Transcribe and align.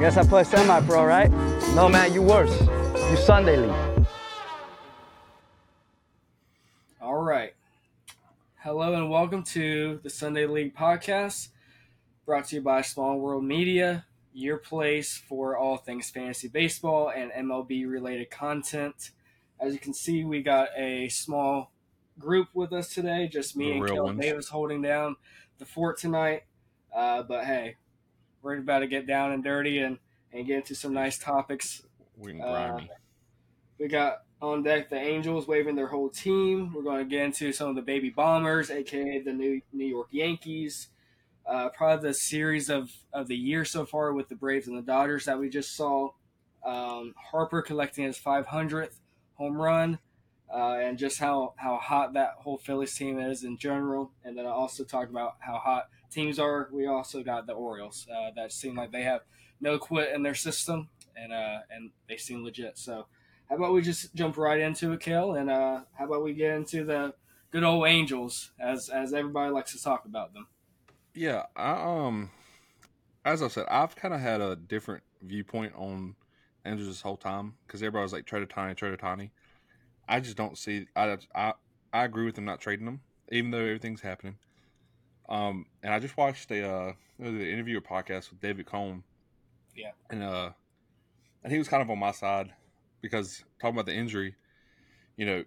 guess 0.00 0.16
I 0.16 0.24
play 0.24 0.44
semi-pro, 0.44 1.04
right? 1.04 1.30
No, 1.74 1.86
man, 1.86 2.14
you 2.14 2.22
worse. 2.22 2.58
You 3.10 3.16
Sunday 3.16 3.58
league. 3.58 4.06
All 7.02 7.18
right. 7.18 7.52
Hello 8.60 8.94
and 8.94 9.10
welcome 9.10 9.42
to 9.42 10.00
the 10.02 10.08
Sunday 10.08 10.46
League 10.46 10.74
podcast, 10.74 11.48
brought 12.24 12.46
to 12.46 12.56
you 12.56 12.62
by 12.62 12.80
Small 12.80 13.18
World 13.18 13.44
Media, 13.44 14.06
your 14.32 14.56
place 14.56 15.18
for 15.18 15.58
all 15.58 15.76
things 15.76 16.08
fantasy 16.08 16.48
baseball 16.48 17.12
and 17.14 17.30
MLB 17.32 17.86
related 17.86 18.30
content. 18.30 19.10
As 19.60 19.74
you 19.74 19.78
can 19.78 19.92
see, 19.92 20.24
we 20.24 20.42
got 20.42 20.68
a 20.78 21.10
small 21.10 21.72
group 22.18 22.48
with 22.54 22.72
us 22.72 22.88
today, 22.88 23.28
just 23.28 23.54
me 23.54 23.66
The 23.66 23.72
and 23.72 23.86
Kel 23.86 24.04
ones. 24.04 24.20
Davis 24.20 24.48
holding 24.48 24.80
down 24.80 25.16
the 25.58 25.66
fort 25.66 25.98
tonight. 25.98 26.44
Uh, 26.94 27.22
but 27.22 27.44
hey, 27.44 27.76
we're 28.42 28.58
about 28.58 28.80
to 28.80 28.86
get 28.86 29.06
down 29.06 29.32
and 29.32 29.44
dirty 29.44 29.78
and, 29.78 29.98
and 30.32 30.46
get 30.46 30.56
into 30.56 30.74
some 30.74 30.92
nice 30.92 31.18
topics 31.18 31.82
We 32.16 32.40
Uh, 32.40 32.80
we 33.78 33.88
got 33.88 34.22
on 34.42 34.62
deck 34.62 34.90
the 34.90 34.96
Angels 34.96 35.46
waving 35.46 35.74
their 35.74 35.86
whole 35.86 36.10
team. 36.10 36.72
We're 36.74 36.82
going 36.82 36.98
to 36.98 37.08
get 37.08 37.24
into 37.24 37.52
some 37.52 37.70
of 37.70 37.76
the 37.76 37.82
baby 37.82 38.10
bombers, 38.10 38.70
aka 38.70 39.20
the 39.20 39.32
New 39.32 39.62
New 39.72 39.86
York 39.86 40.08
Yankees. 40.10 40.88
Uh, 41.46 41.68
probably 41.70 42.08
the 42.08 42.14
series 42.14 42.68
of, 42.68 42.90
of 43.12 43.26
the 43.26 43.36
year 43.36 43.64
so 43.64 43.84
far 43.84 44.12
with 44.12 44.28
the 44.28 44.34
Braves 44.34 44.68
and 44.68 44.76
the 44.76 44.82
Dodgers 44.82 45.24
that 45.24 45.38
we 45.38 45.48
just 45.48 45.74
saw. 45.74 46.10
Um, 46.64 47.14
Harper 47.16 47.62
collecting 47.62 48.04
his 48.04 48.18
500th 48.18 48.98
home 49.34 49.56
run, 49.56 49.98
uh, 50.52 50.76
and 50.80 50.98
just 50.98 51.18
how, 51.18 51.54
how 51.56 51.78
hot 51.78 52.12
that 52.12 52.34
whole 52.40 52.58
Phillies 52.58 52.94
team 52.94 53.18
is 53.18 53.42
in 53.42 53.56
general. 53.56 54.12
And 54.22 54.36
then 54.36 54.44
I 54.46 54.50
also 54.50 54.84
talked 54.84 55.10
about 55.10 55.36
how 55.40 55.56
hot 55.56 55.88
teams 56.10 56.38
are. 56.38 56.68
We 56.72 56.86
also 56.86 57.22
got 57.22 57.46
the 57.46 57.52
Orioles 57.52 58.06
uh, 58.12 58.30
that 58.36 58.52
seem 58.52 58.76
like 58.76 58.92
they 58.92 59.02
have 59.02 59.22
no 59.60 59.78
quit 59.78 60.14
in 60.14 60.22
their 60.22 60.34
system, 60.34 60.88
and 61.16 61.32
uh, 61.32 61.60
and 61.70 61.90
they 62.08 62.16
seem 62.16 62.44
legit. 62.44 62.78
So 62.78 63.06
how 63.48 63.56
about 63.56 63.72
we 63.72 63.82
just 63.82 64.14
jump 64.14 64.36
right 64.36 64.60
into 64.60 64.92
it, 64.92 65.00
Cale, 65.00 65.34
and 65.34 65.50
uh, 65.50 65.80
how 65.94 66.04
about 66.04 66.22
we 66.22 66.34
get 66.34 66.54
into 66.54 66.84
the 66.84 67.14
good 67.50 67.64
old 67.64 67.86
Angels 67.86 68.50
as 68.58 68.88
as 68.88 69.12
everybody 69.12 69.52
likes 69.52 69.72
to 69.72 69.82
talk 69.82 70.04
about 70.04 70.32
them. 70.32 70.46
Yeah, 71.14 71.46
I 71.56 71.72
um, 71.72 72.30
as 73.24 73.42
I 73.42 73.48
said, 73.48 73.66
I've 73.68 73.96
kind 73.96 74.14
of 74.14 74.20
had 74.20 74.40
a 74.40 74.56
different 74.56 75.02
viewpoint 75.22 75.74
on 75.76 76.14
Angels 76.64 76.88
this 76.88 77.00
whole 77.00 77.16
time 77.16 77.54
because 77.66 77.82
everybody 77.82 78.02
was 78.02 78.12
like 78.12 78.26
trade 78.26 78.48
Ohtani, 78.48 78.76
trade 78.76 78.98
Tiny. 78.98 79.32
I 80.08 80.20
just 80.20 80.36
don't 80.36 80.56
see. 80.56 80.86
I 80.94 81.18
I 81.34 81.54
I 81.92 82.04
agree 82.04 82.24
with 82.24 82.36
them 82.36 82.44
not 82.44 82.60
trading 82.60 82.86
them, 82.86 83.00
even 83.30 83.50
though 83.50 83.58
everything's 83.58 84.00
happening. 84.00 84.36
Um, 85.30 85.66
and 85.82 85.94
I 85.94 85.98
just 86.00 86.16
watched 86.16 86.50
a 86.50 86.68
uh, 86.68 86.92
an 87.18 87.40
interview 87.40 87.78
or 87.78 87.80
podcast 87.80 88.30
with 88.30 88.40
David 88.40 88.66
Cone. 88.66 89.04
Yeah. 89.76 89.92
and 90.10 90.22
uh, 90.22 90.50
and 91.44 91.52
he 91.52 91.58
was 91.58 91.68
kind 91.68 91.82
of 91.82 91.88
on 91.88 91.98
my 91.98 92.10
side 92.10 92.52
because 93.00 93.44
talking 93.60 93.76
about 93.76 93.86
the 93.86 93.94
injury, 93.94 94.34
you 95.16 95.24
know, 95.24 95.44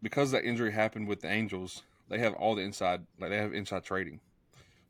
because 0.00 0.30
that 0.30 0.44
injury 0.44 0.72
happened 0.72 1.08
with 1.08 1.20
the 1.20 1.28
Angels, 1.28 1.82
they 2.08 2.18
have 2.18 2.34
all 2.34 2.54
the 2.54 2.62
inside, 2.62 3.02
like 3.18 3.30
they 3.30 3.36
have 3.36 3.52
inside 3.52 3.84
trading. 3.84 4.20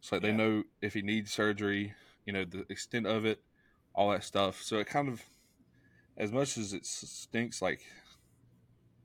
So 0.00 0.16
like, 0.16 0.22
Yeah. 0.22 0.30
they 0.30 0.36
know 0.36 0.62
if 0.82 0.94
he 0.94 1.02
needs 1.02 1.32
surgery, 1.32 1.94
you 2.26 2.32
know, 2.32 2.44
the 2.44 2.66
extent 2.68 3.06
of 3.06 3.24
it, 3.24 3.40
all 3.94 4.10
that 4.10 4.22
stuff. 4.22 4.62
So 4.62 4.78
it 4.78 4.86
kind 4.86 5.08
of, 5.08 5.22
as 6.16 6.30
much 6.30 6.58
as 6.58 6.72
it 6.72 6.84
stinks, 6.84 7.62
like 7.62 7.80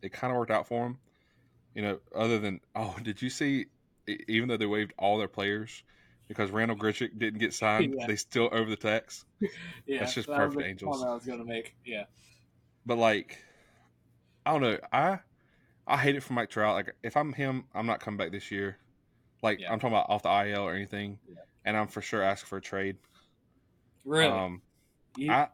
it 0.02 0.12
kind 0.12 0.31
of 0.31 0.38
worked 0.38 0.52
out 0.52 0.67
for 0.67 0.86
him. 0.86 1.00
You 1.73 1.81
know, 1.84 2.00
other 2.14 2.38
than 2.38 2.59
oh, 2.75 2.97
did 3.02 3.22
you 3.22 3.30
see? 3.30 3.67
Even 4.28 4.50
though 4.50 4.58
they 4.58 4.66
waived 4.66 4.94
all 4.98 5.17
their 5.17 5.28
players 5.28 5.84
because 6.28 6.50
Randal 6.52 6.78
Grichuk 6.78 7.17
didn't 7.17 7.40
get 7.40 7.54
signed, 7.64 7.96
Yeah. 7.97 8.08
they 8.08 8.16
still 8.16 8.50
over 8.52 8.69
the 8.69 8.75
tax. 8.75 9.25
Yeah, 9.85 10.00
That's 10.00 10.13
just 10.13 10.28
that 10.28 10.38
was 10.38 10.56
perfect 10.56 10.59
the 10.63 10.66
Angels. 10.69 10.97
point 10.97 11.09
I 11.09 11.13
was 11.13 11.25
going 11.25 11.40
to 11.40 11.46
make. 11.46 11.75
Yeah, 11.85 12.06
But 12.85 12.97
like, 12.97 13.38
I 14.46 14.52
don't 14.53 14.62
know. 14.62 14.78
I 14.94 15.19
I 15.88 15.97
hate 15.97 16.16
it 16.16 16.24
for 16.24 16.34
Mike 16.34 16.50
Trout. 16.50 16.75
Like, 16.75 16.96
if 17.03 17.18
I'm 17.18 17.34
him, 17.34 17.66
I'm 17.74 17.85
not 17.88 18.00
coming 18.00 18.18
back 18.18 18.31
this 18.31 18.52
year. 18.52 18.78
Like, 19.41 19.59
Yeah. 19.59 19.72
I'm 19.74 19.80
talking 19.80 19.96
about 19.96 20.09
off 20.09 20.24
the 20.24 20.30
IL 20.30 20.62
or 20.62 20.74
anything, 20.74 21.18
Yeah. 21.28 21.40
and 21.66 21.75
I'm 21.75 21.88
for 21.88 22.02
sure 22.02 22.22
asking 22.22 22.47
for 22.47 22.58
a 22.58 22.62
trade. 22.62 22.97
really. 24.06 24.31
Um, 24.31 24.62
You- 25.18 25.31
I 25.31 25.50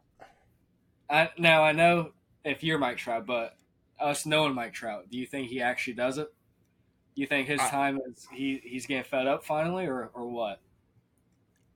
I, 1.09 1.29
now 1.37 1.63
I 1.63 1.71
know 1.71 2.11
if 2.43 2.63
you're 2.63 2.77
Mike 2.77 2.97
Trout, 2.97 3.25
but 3.25 3.55
us 3.99 4.25
knowing 4.25 4.53
Mike 4.53 4.73
Trout, 4.73 5.09
do 5.09 5.17
you 5.17 5.25
think 5.25 5.47
he 5.49 5.61
actually 5.61 5.93
does 5.93 6.17
it? 6.17 6.31
You 7.17 7.25
think 7.25 7.47
his 7.47 7.59
I- 7.59 7.69
time 7.71 7.99
is 8.05 8.27
he 8.31 8.61
he's 8.63 8.85
getting 8.85 9.03
fed 9.03 9.25
up 9.25 9.43
finally, 9.43 9.87
or 9.87 10.11
or 10.13 10.27
what? 10.27 10.61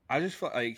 I 0.07 0.19
just 0.19 0.35
feel 0.35 0.51
like 0.53 0.77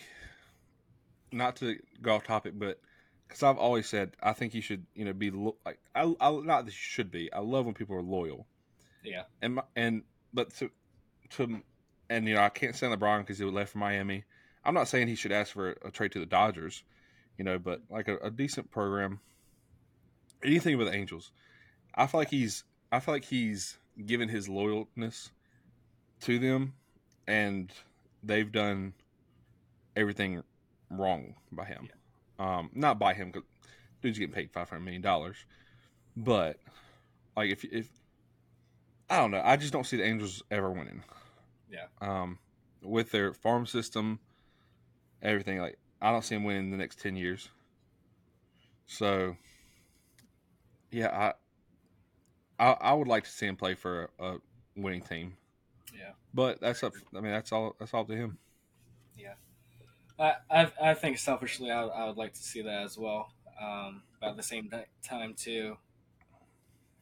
not 1.34 1.58
to 1.58 1.78
go 2.02 2.16
off 2.16 2.24
topic, 2.24 2.54
but 2.58 2.80
because 3.28 3.44
I've 3.44 3.58
always 3.58 3.90
said 3.90 4.16
I 4.24 4.32
think 4.32 4.54
you 4.54 4.62
should, 4.62 4.86
you 4.96 5.04
know, 5.04 5.12
be 5.12 5.32
lo- 5.32 5.58
like 5.66 5.80
I, 5.94 6.14
I 6.22 6.32
not 6.32 6.64
that 6.64 6.72
you 6.72 6.72
should 6.72 7.12
be. 7.12 7.32
I 7.34 7.40
love 7.40 7.66
when 7.66 7.74
people 7.74 7.98
are 7.98 8.02
loyal. 8.02 8.48
Yeah. 9.04 9.24
And 9.42 9.56
my, 9.56 9.64
and 9.76 10.04
but 10.34 10.54
to 10.56 10.72
to 11.32 11.62
and 12.10 12.26
you 12.26 12.36
know 12.36 12.42
I 12.42 12.48
can't 12.48 12.74
stand 12.74 12.98
LeBron 12.98 13.20
because 13.20 13.38
he 13.38 13.44
left 13.44 13.74
for 13.74 13.80
Miami. 13.80 14.24
I'm 14.64 14.74
not 14.74 14.88
saying 14.88 15.10
he 15.10 15.16
should 15.16 15.34
ask 15.34 15.52
for 15.52 15.72
a, 15.84 15.92
trade 15.92 16.14
to 16.14 16.20
the 16.20 16.26
Dodgers, 16.26 16.84
you 17.38 17.44
know, 17.44 17.60
but 17.60 17.82
like 17.90 18.08
a, 18.08 18.16
a 18.20 18.32
decent 18.32 18.72
program, 18.72 19.20
anything 20.42 20.78
with 20.78 20.88
the 20.88 20.94
Angels. 20.94 21.32
I 21.94 22.08
feel 22.08 22.22
like 22.22 22.30
he's 22.30 22.64
I 22.94 23.02
feel 23.02 23.14
like 23.14 23.26
he's 23.26 23.78
given 24.06 24.30
his 24.30 24.48
loyalness 24.48 25.32
to 26.22 26.40
them, 26.40 26.74
and 27.28 27.72
they've 28.24 28.52
done 28.52 28.94
everything 29.96 30.44
wrong 30.90 31.36
by 31.52 31.66
him. 31.66 31.90
Um, 32.40 32.70
not 32.74 33.00
by 33.00 33.14
him 33.14 33.32
because 33.32 33.48
dude's 34.02 34.20
getting 34.20 34.34
paid 34.34 34.52
five 34.52 34.70
hundred 34.70 34.82
million 34.82 35.02
dollars, 35.02 35.38
but 36.16 36.58
like 37.36 37.52
if 37.52 37.64
if 37.66 37.88
I 39.10 39.18
don't 39.18 39.32
know, 39.32 39.42
I 39.44 39.58
just 39.58 39.74
don't 39.74 39.86
see 39.86 39.98
the 39.98 40.06
Angels 40.06 40.42
ever 40.50 40.72
winning. 40.72 41.04
Yeah. 41.70 41.86
Um, 42.02 42.40
with 42.82 43.12
their 43.12 43.34
farm 43.34 43.66
system, 43.66 44.20
everything 45.22 45.60
like 45.60 45.78
I 46.02 46.12
don't 46.12 46.24
see 46.24 46.36
them 46.36 46.44
winning 46.44 46.72
the 46.72 46.78
next 46.78 47.00
ten 47.00 47.16
years. 47.16 47.50
So, 48.86 49.38
yeah, 50.92 51.34
I 52.64 52.90
I, 52.90 52.94
would 52.94 53.08
like 53.08 53.24
to 53.26 53.30
see 53.30 53.46
him 53.46 53.56
play 53.56 53.76
for 53.76 54.10
a, 54.20 54.26
a 54.26 54.38
winning 54.76 55.02
team. 55.02 55.38
Yeah. 55.94 56.12
But 56.34 56.62
that's 56.62 56.84
up. 56.84 56.94
I 57.16 57.22
mean, 57.22 57.32
that's 57.32 57.52
all. 57.52 57.76
That's 57.80 57.94
all 57.94 58.06
to 58.06 58.16
him. 58.16 58.38
I, 60.20 60.36
I, 60.50 60.72
I 60.82 60.94
think 60.94 61.18
selfishly, 61.18 61.72
I, 61.72 61.84
I 61.84 62.06
would 62.06 62.18
like 62.18 62.34
to 62.34 62.44
see 62.44 62.62
that 62.62 62.84
as 62.84 62.98
well. 62.98 63.34
Um, 63.62 64.04
but 64.20 64.32
at 64.32 64.38
the 64.38 64.44
same 64.44 64.70
time, 65.04 65.34
too, 65.36 65.78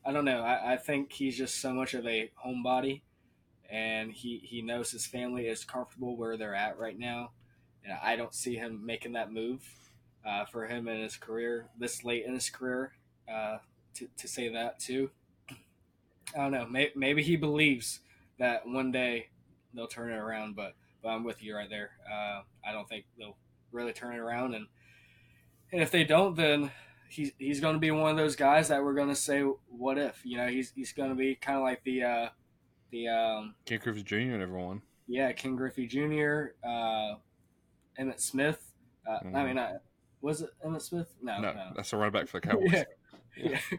I 0.06 0.12
don't 0.12 0.26
know. 0.26 0.42
I, 0.42 0.74
I 0.74 0.78
think 0.78 1.12
he's 1.12 1.38
just 1.38 1.62
so 1.62 1.74
much 1.74 1.94
of 1.94 2.06
a 2.08 2.32
homebody, 2.46 3.02
and 3.70 4.12
he, 4.12 4.42
he 4.44 4.62
knows 4.62 4.92
his 4.92 5.06
family 5.06 5.48
is 5.48 5.64
comfortable 5.64 6.16
where 6.16 6.38
they're 6.38 6.56
at 6.56 6.78
right 6.78 6.98
now. 6.98 7.32
And 7.84 7.94
I 8.02 8.16
don't 8.16 8.34
see 8.34 8.56
him 8.56 8.86
making 8.86 9.14
that 9.14 9.32
move 9.32 9.64
uh, 10.26 10.46
for 10.46 10.68
him 10.68 10.88
in 10.88 11.02
his 11.02 11.16
career 11.16 11.68
this 11.78 12.04
late 12.04 12.26
in 12.26 12.34
his 12.34 12.50
career. 12.50 12.94
Uh, 13.32 13.58
to, 13.96 14.08
to 14.18 14.28
say 14.28 14.50
that 14.50 14.80
too, 14.80 15.10
I 16.36 16.38
don't 16.40 16.52
know. 16.52 16.66
May, 16.68 16.92
maybe 16.96 17.22
he 17.24 17.36
believes 17.36 18.00
that 18.40 18.66
one 18.68 18.92
day 18.92 19.28
they'll 19.74 19.88
turn 19.88 20.12
it 20.12 20.16
around, 20.18 20.56
but 20.56 20.76
but 21.04 21.10
I'm 21.10 21.24
with 21.24 21.42
you 21.44 21.56
right 21.56 21.70
there. 21.70 21.92
Uh, 22.12 22.42
I 22.66 22.72
don't 22.72 22.88
think 22.88 23.06
they'll 23.18 23.38
really 23.72 23.94
turn 23.94 24.14
it 24.16 24.20
around, 24.20 24.54
and 24.56 24.68
and 25.72 25.82
if 25.82 25.92
they 25.92 26.04
don't, 26.04 26.36
then 26.36 26.72
he's 27.10 27.32
he's 27.38 27.60
going 27.60 27.74
to 27.76 27.80
be 27.80 27.92
one 27.92 28.12
of 28.12 28.18
those 28.18 28.36
guys 28.36 28.68
that 28.70 28.84
we're 28.84 28.94
going 28.94 29.10
to 29.10 29.16
say, 29.16 29.42
what 29.42 29.98
if? 29.98 30.22
You 30.24 30.38
know, 30.38 30.48
he's 30.48 30.72
he's 30.76 30.94
going 30.94 31.10
to 31.10 31.16
be 31.16 31.36
kind 31.36 31.58
of 31.58 31.64
like 31.64 31.84
the 31.84 32.04
uh, 32.04 32.30
the 32.92 33.08
um, 33.08 33.56
Ken 33.66 33.80
Griffey 33.82 34.04
Jr. 34.04 34.16
and 34.16 34.42
everyone. 34.42 34.82
yeah 35.08 35.32
King 35.32 35.56
Griffey 35.56 35.88
Jr., 35.88 36.54
uh, 36.68 37.16
Emmitt 38.00 38.20
Smith. 38.20 38.60
Uh, 39.08 39.20
I 39.24 39.26
Mhm. 39.26 39.46
mean, 39.48 39.58
uh, 39.58 39.80
was 40.22 40.42
it 40.42 40.52
Emmitt 40.66 40.82
Smith? 40.84 41.14
No, 41.22 41.40
No, 41.42 41.54
no. 41.54 41.72
that's 41.76 41.92
a 41.94 41.98
running 41.98 42.14
back 42.14 42.28
for 42.28 42.40
the 42.40 42.48
Cowboys. 42.48 42.72
Yeah. 42.74 42.84
Yeah. 43.38 43.60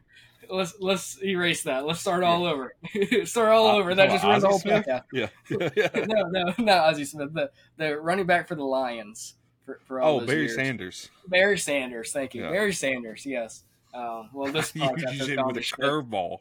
Let's 0.50 0.74
let's 0.80 1.22
erase 1.22 1.62
that. 1.62 1.86
Let's 1.86 2.00
start 2.00 2.24
all 2.24 2.44
over. 2.44 2.74
start 3.24 3.52
all 3.52 3.68
Uh, 3.68 3.74
over. 3.76 3.94
That 3.94 4.10
just 4.10 4.22
the 4.22 4.48
whole 4.48 4.58
podcast. 4.60 5.04
Yeah, 5.12 5.28
yeah. 5.76 6.04
no, 6.06 6.24
no, 6.28 6.54
not 6.58 6.78
Ozzie 6.90 7.04
Smith. 7.06 7.32
The 7.32 7.50
the 7.78 7.98
running 7.98 8.26
back 8.26 8.48
for 8.48 8.54
the 8.56 8.64
Lions 8.64 9.34
for, 9.64 9.80
for 9.86 10.00
all 10.02 10.20
Oh, 10.20 10.26
Barry 10.26 10.40
years. 10.40 10.54
Sanders. 10.56 11.10
Barry 11.26 11.58
Sanders. 11.58 12.12
Thank 12.12 12.34
you, 12.34 12.42
Yeah. 12.42 12.50
Barry 12.50 12.72
Sanders. 12.74 13.24
Yes. 13.24 13.62
Um, 13.94 14.28
well, 14.34 14.52
this 14.52 14.74
you 14.74 14.82
podcast 14.82 14.98
just 15.00 15.14
has 15.20 15.28
hit 15.28 15.46
with 15.46 15.56
a 15.56 15.60
curveball. 15.60 16.38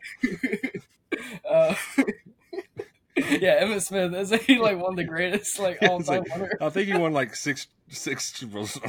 Uh, 1.49 1.75
yeah, 3.39 3.63
Emmitt 3.63 3.83
Smith 3.83 4.13
isn't 4.13 4.41
he 4.41 4.57
like 4.57 4.77
one 4.77 4.93
of 4.93 4.97
the 4.97 5.03
greatest 5.05 5.57
like 5.59 5.77
all 5.83 6.01
time? 6.01 6.23
like- 6.37 6.51
I 6.59 6.69
think 6.69 6.87
he 6.87 6.97
won 6.97 7.13
like 7.13 7.35
six 7.35 7.67
six 7.87 8.33
Super 8.33 8.53
Bowls. 8.55 8.79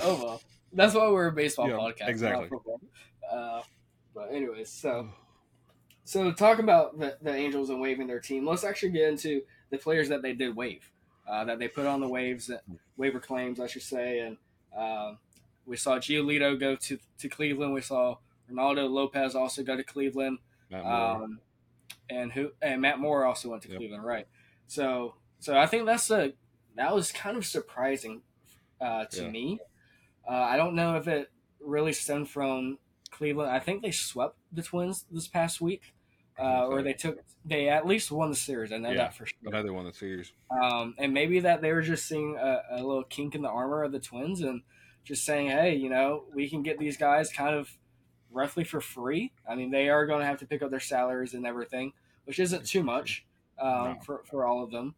oh 0.00 0.24
well, 0.24 0.40
that's 0.72 0.94
why 0.94 1.08
we're 1.08 1.28
a 1.28 1.32
baseball 1.32 1.68
Yeah, 1.68 1.76
podcast, 1.76 2.08
exactly. 2.08 2.48
Uh, 3.30 3.62
but 4.14 4.32
anyways, 4.32 4.70
so 4.70 5.08
so 6.04 6.32
talking 6.32 6.64
about 6.64 6.98
the, 6.98 7.16
the 7.22 7.34
Angels 7.34 7.70
and 7.70 7.80
waiving 7.80 8.06
their 8.06 8.20
team, 8.20 8.46
let's 8.46 8.64
actually 8.64 8.90
get 8.90 9.08
into 9.08 9.42
the 9.70 9.78
players 9.78 10.08
that 10.08 10.22
they 10.22 10.32
did 10.32 10.56
waive. 10.56 10.90
uh, 11.28 11.44
that 11.44 11.58
they 11.58 11.68
put 11.68 11.86
on 11.86 12.00
the 12.00 12.08
waves, 12.08 12.50
waiver 12.96 13.20
claims, 13.20 13.60
I 13.60 13.66
should 13.66 13.82
say. 13.82 14.20
And 14.20 14.36
um, 14.76 15.18
we 15.66 15.76
saw 15.76 15.98
Giolito 15.98 16.58
go 16.58 16.74
to, 16.76 16.98
to 17.18 17.28
Cleveland. 17.28 17.74
We 17.74 17.82
saw 17.82 18.16
Reynaldo 18.50 18.88
Lopez 18.88 19.34
also 19.34 19.62
go 19.62 19.76
to 19.76 19.84
Cleveland. 19.84 20.38
Um, 20.72 21.40
and 22.10 22.32
who 22.32 22.52
and 22.62 22.80
Matt 22.80 22.98
Moore 22.98 23.24
also 23.24 23.50
went 23.50 23.62
to 23.62 23.68
yep. 23.68 23.78
Cleveland, 23.78 24.04
right? 24.04 24.26
So 24.66 25.14
so 25.38 25.56
I 25.58 25.66
think 25.66 25.84
that's 25.86 26.10
a 26.10 26.32
that 26.76 26.94
was 26.94 27.12
kind 27.12 27.36
of 27.36 27.44
surprising 27.44 28.22
uh, 28.80 29.04
to 29.06 29.24
yeah. 29.24 29.30
me. 29.30 29.60
Uh, 30.28 30.34
I 30.34 30.56
don't 30.56 30.74
know 30.74 30.96
if 30.96 31.08
it 31.08 31.30
really 31.60 31.92
stemmed 31.92 32.28
from 32.28 32.78
Cleveland. 33.10 33.50
I 33.50 33.58
think 33.58 33.82
they 33.82 33.90
swept 33.90 34.36
the 34.52 34.62
Twins 34.62 35.06
this 35.10 35.28
past 35.28 35.60
week, 35.60 35.94
uh, 36.38 36.66
or 36.66 36.82
they 36.82 36.92
took 36.92 37.18
they 37.44 37.68
at 37.68 37.86
least 37.86 38.10
won 38.10 38.30
the 38.30 38.36
series. 38.36 38.72
I 38.72 38.78
know 38.78 38.90
yeah, 38.90 38.96
that 38.98 39.14
for 39.14 39.26
sure. 39.26 39.38
I 39.46 39.50
know 39.50 39.62
they 39.62 39.70
won 39.70 39.86
the 39.86 39.92
series. 39.92 40.32
Um, 40.50 40.94
and 40.98 41.14
maybe 41.14 41.40
that 41.40 41.62
they 41.62 41.72
were 41.72 41.82
just 41.82 42.06
seeing 42.06 42.36
a, 42.36 42.62
a, 42.72 42.76
little 42.76 43.04
kink 43.04 43.34
in 43.34 43.42
the 43.42 43.48
armor 43.48 43.82
of 43.82 43.92
the 43.92 44.00
Twins 44.00 44.42
and 44.42 44.62
just 45.04 45.24
saying, 45.24 45.48
hey, 45.48 45.74
you 45.74 45.88
know, 45.88 46.24
we 46.34 46.48
can 46.48 46.62
get 46.62 46.78
these 46.78 46.98
guys 46.98 47.32
kind 47.32 47.54
of 47.54 47.70
roughly 48.30 48.64
for 48.64 48.80
free. 48.80 49.32
I 49.48 49.54
mean, 49.54 49.70
they 49.70 49.88
are 49.88 50.04
going 50.06 50.20
to 50.20 50.26
have 50.26 50.38
to 50.38 50.46
pick 50.46 50.62
up 50.62 50.70
their 50.70 50.80
salaries 50.80 51.32
and 51.32 51.46
everything, 51.46 51.92
which 52.24 52.38
isn't 52.38 52.66
too 52.66 52.82
much 52.82 53.24
um, 53.58 53.70
no. 53.70 53.96
for 54.04 54.22
for 54.24 54.46
all 54.46 54.62
of 54.62 54.70
them. 54.70 54.94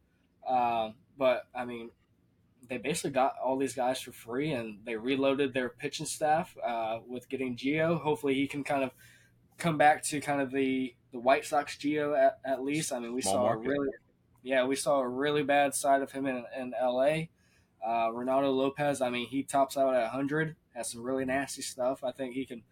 Um, 0.49 0.95
but 1.17 1.47
I 1.55 1.65
mean, 1.65 1.91
they 2.71 2.79
basically 2.79 3.11
got 3.11 3.35
all 3.45 3.59
these 3.59 3.75
guys 3.75 4.01
for 4.01 4.13
free, 4.13 4.53
and 4.53 4.79
they 4.87 4.97
reloaded 4.97 5.53
their 5.53 5.69
pitching 5.69 6.07
staff 6.07 6.57
uh, 6.65 7.01
with 7.07 7.29
getting 7.29 7.57
Geo. 7.57 7.99
Hopefully, 7.99 8.35
he 8.35 8.47
can 8.47 8.63
kind 8.65 8.85
of 8.85 8.93
come 9.59 9.77
back 9.77 10.03
to 10.05 10.21
kind 10.21 10.41
of 10.41 10.53
the 10.53 10.95
the 11.13 11.19
White 11.19 11.45
Sox 11.45 11.77
Geo 11.77 12.15
at, 12.15 12.39
at 12.45 12.63
least. 12.63 12.93
I 12.93 13.01
mean, 13.01 13.13
we 13.13 13.23
Small 13.23 13.35
saw 13.35 13.43
market. 13.43 13.67
a 13.67 13.71
really, 13.71 13.89
yeah, 14.45 14.65
we 14.65 14.77
saw 14.77 15.01
a 15.01 15.09
really 15.09 15.43
bad 15.43 15.75
side 15.75 16.01
of 16.01 16.13
him 16.13 16.27
in, 16.27 16.45
in 16.57 16.73
L.A. 16.81 17.29
Uh, 17.85 18.09
Reynaldo 18.11 18.55
Lopez, 18.55 19.01
I 19.01 19.11
mean, 19.11 19.27
he 19.27 19.43
tops 19.43 19.77
out 19.77 19.95
at 19.95 20.03
100, 20.03 20.55
has 20.75 20.91
some 20.93 21.03
really 21.03 21.25
nasty 21.25 21.63
stuff. 21.63 22.05
I 22.05 22.13
think 22.13 22.35
he 22.35 22.45
can 22.45 22.63